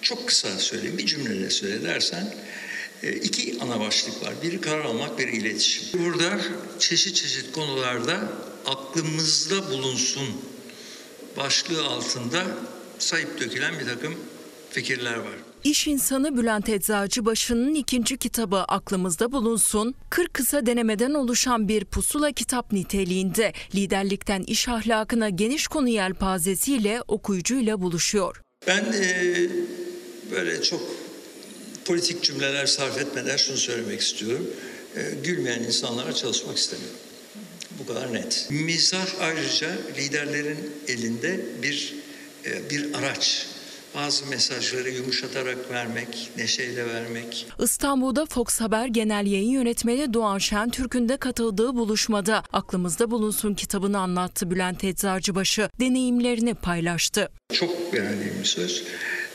[0.00, 2.34] çok kısa söyleyeyim bir cümleyle söyle dersen
[3.02, 4.34] e, iki ana başlık var.
[4.42, 6.04] Biri karar almak, biri iletişim.
[6.04, 6.38] Burada
[6.78, 8.20] çeşit çeşit konularda
[8.66, 10.28] aklımızda bulunsun
[11.36, 12.44] başlığı altında
[12.98, 14.14] sayıp dökülen bir takım
[14.70, 15.34] fikirler var.
[15.64, 19.94] İş insanı Bülent Eczacıbaşı'nın ikinci kitabı aklımızda bulunsun.
[20.10, 27.80] 40 kısa denemeden oluşan bir pusula kitap niteliğinde liderlikten iş ahlakına geniş konu yelpazesiyle okuyucuyla
[27.80, 28.40] buluşuyor.
[28.66, 29.36] Ben e,
[30.30, 30.80] böyle çok
[31.84, 34.46] politik cümleler sarf etmeden şunu söylemek istiyorum.
[34.96, 36.96] E, gülmeyen insanlara çalışmak istemiyorum.
[37.78, 38.46] Bu kadar net.
[38.50, 41.94] Mizah ayrıca liderlerin elinde bir
[42.46, 43.46] e, bir araç.
[43.94, 51.16] Bazı mesajları yumuşatarak vermek, neşeyle vermek, İstanbul'da Fox Haber Genel Yayın Yönetmeni Doğan Şentürk'ün de
[51.16, 55.68] katıldığı buluşmada aklımızda bulunsun kitabını anlattı Bülent Eczacıbaşı.
[55.80, 57.28] Deneyimlerini paylaştı.
[57.52, 58.84] çok beğendiğim bir söz.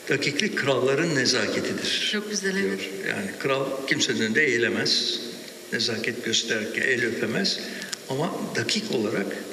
[0.08, 2.08] Dakiklik kralların nezaketidir.
[2.12, 2.90] Çok güzel diyor.
[3.08, 5.20] Yani kral kimsenin önünde eğilemez.
[5.72, 7.60] Nezaket göstererek el öpemez.
[8.10, 9.44] Ama dakik olarak,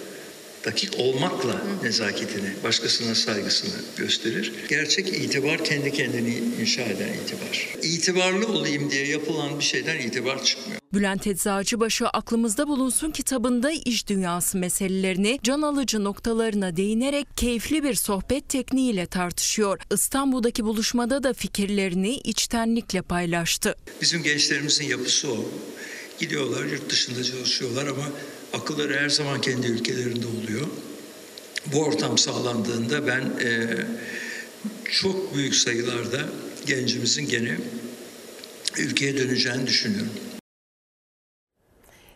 [0.65, 4.53] dakik olmakla nezaketini, başkasına saygısını gösterir.
[4.69, 7.75] Gerçek itibar kendi kendini inşa eden itibar.
[7.81, 10.79] İtibarlı olayım diye yapılan bir şeyden itibar çıkmıyor.
[10.93, 18.49] Bülent Eczacıbaşı aklımızda bulunsun kitabında iş dünyası meselelerini can alıcı noktalarına değinerek keyifli bir sohbet
[18.49, 19.79] tekniğiyle tartışıyor.
[19.93, 23.75] İstanbul'daki buluşmada da fikirlerini içtenlikle paylaştı.
[24.01, 25.37] Bizim gençlerimizin yapısı o.
[26.19, 28.03] Gidiyorlar yurt dışında çalışıyorlar ama
[28.53, 30.67] akılları her zaman kendi ülkelerinde oluyor.
[31.65, 33.77] Bu ortam sağlandığında ben e,
[34.91, 36.19] çok büyük sayılarda
[36.65, 37.57] gencimizin gene
[38.77, 40.13] ülkeye döneceğini düşünüyorum.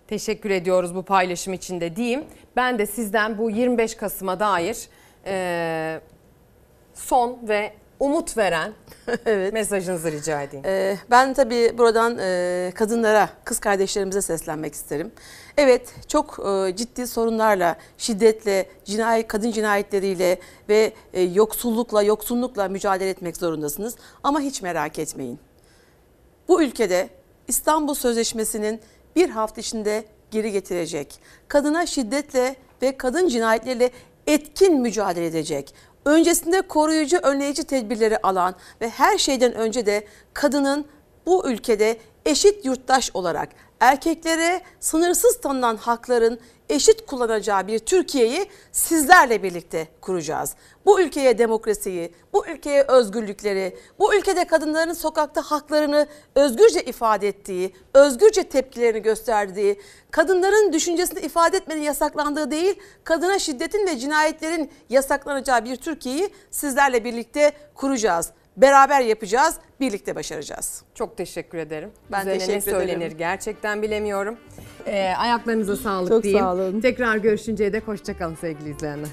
[0.08, 2.24] Teşekkür ediyoruz bu paylaşım için de diyeyim.
[2.56, 4.78] Ben de sizden bu 25 Kasım'a dair
[5.26, 6.02] e,
[6.94, 8.74] son ve umut veren
[9.54, 10.66] mesajınızı rica edeyim.
[10.66, 15.12] Ee, ben tabii buradan e, kadınlara, kız kardeşlerimize seslenmek isterim.
[15.58, 20.40] Evet, çok e, ciddi sorunlarla, şiddetle, cinayet, kadın cinayetleriyle
[20.70, 23.96] ve e, yoksullukla, yoksunlukla mücadele etmek zorundasınız.
[24.24, 25.40] Ama hiç merak etmeyin.
[26.48, 27.10] Bu ülkede
[27.48, 28.82] İstanbul Sözleşmesi'nin
[29.16, 31.20] bir hafta içinde geri getirecek.
[31.48, 33.92] Kadına şiddetle ve kadın cinayetleriyle
[34.28, 35.74] etkin mücadele edecek.
[36.06, 40.86] Öncesinde koruyucu, önleyici tedbirleri alan ve her şeyden önce de kadının
[41.26, 43.50] bu ülkede eşit yurttaş olarak
[43.80, 46.40] erkeklere sınırsız tanınan hakların
[46.72, 50.56] eşit kullanacağı bir Türkiye'yi sizlerle birlikte kuracağız.
[50.86, 58.44] Bu ülkeye demokrasiyi, bu ülkeye özgürlükleri, bu ülkede kadınların sokakta haklarını özgürce ifade ettiği, özgürce
[58.44, 66.30] tepkilerini gösterdiği, kadınların düşüncesini ifade etmenin yasaklandığı değil, kadına şiddetin ve cinayetlerin yasaklanacağı bir Türkiye'yi
[66.52, 68.32] sizlerle birlikte kuracağız.
[68.58, 70.84] Beraber yapacağız, birlikte başaracağız.
[70.96, 71.90] Çok teşekkür ederim.
[72.12, 73.18] Ben Üzerine ne teşekkür söylenir ederim.
[73.18, 74.38] gerçekten bilemiyorum.
[74.86, 76.44] Ee, ayaklarınıza sağlık Çok diyeyim.
[76.44, 76.82] sağ olun.
[76.82, 79.10] Tekrar görüşünceye dek hoşçakalın sevgili izleyenler.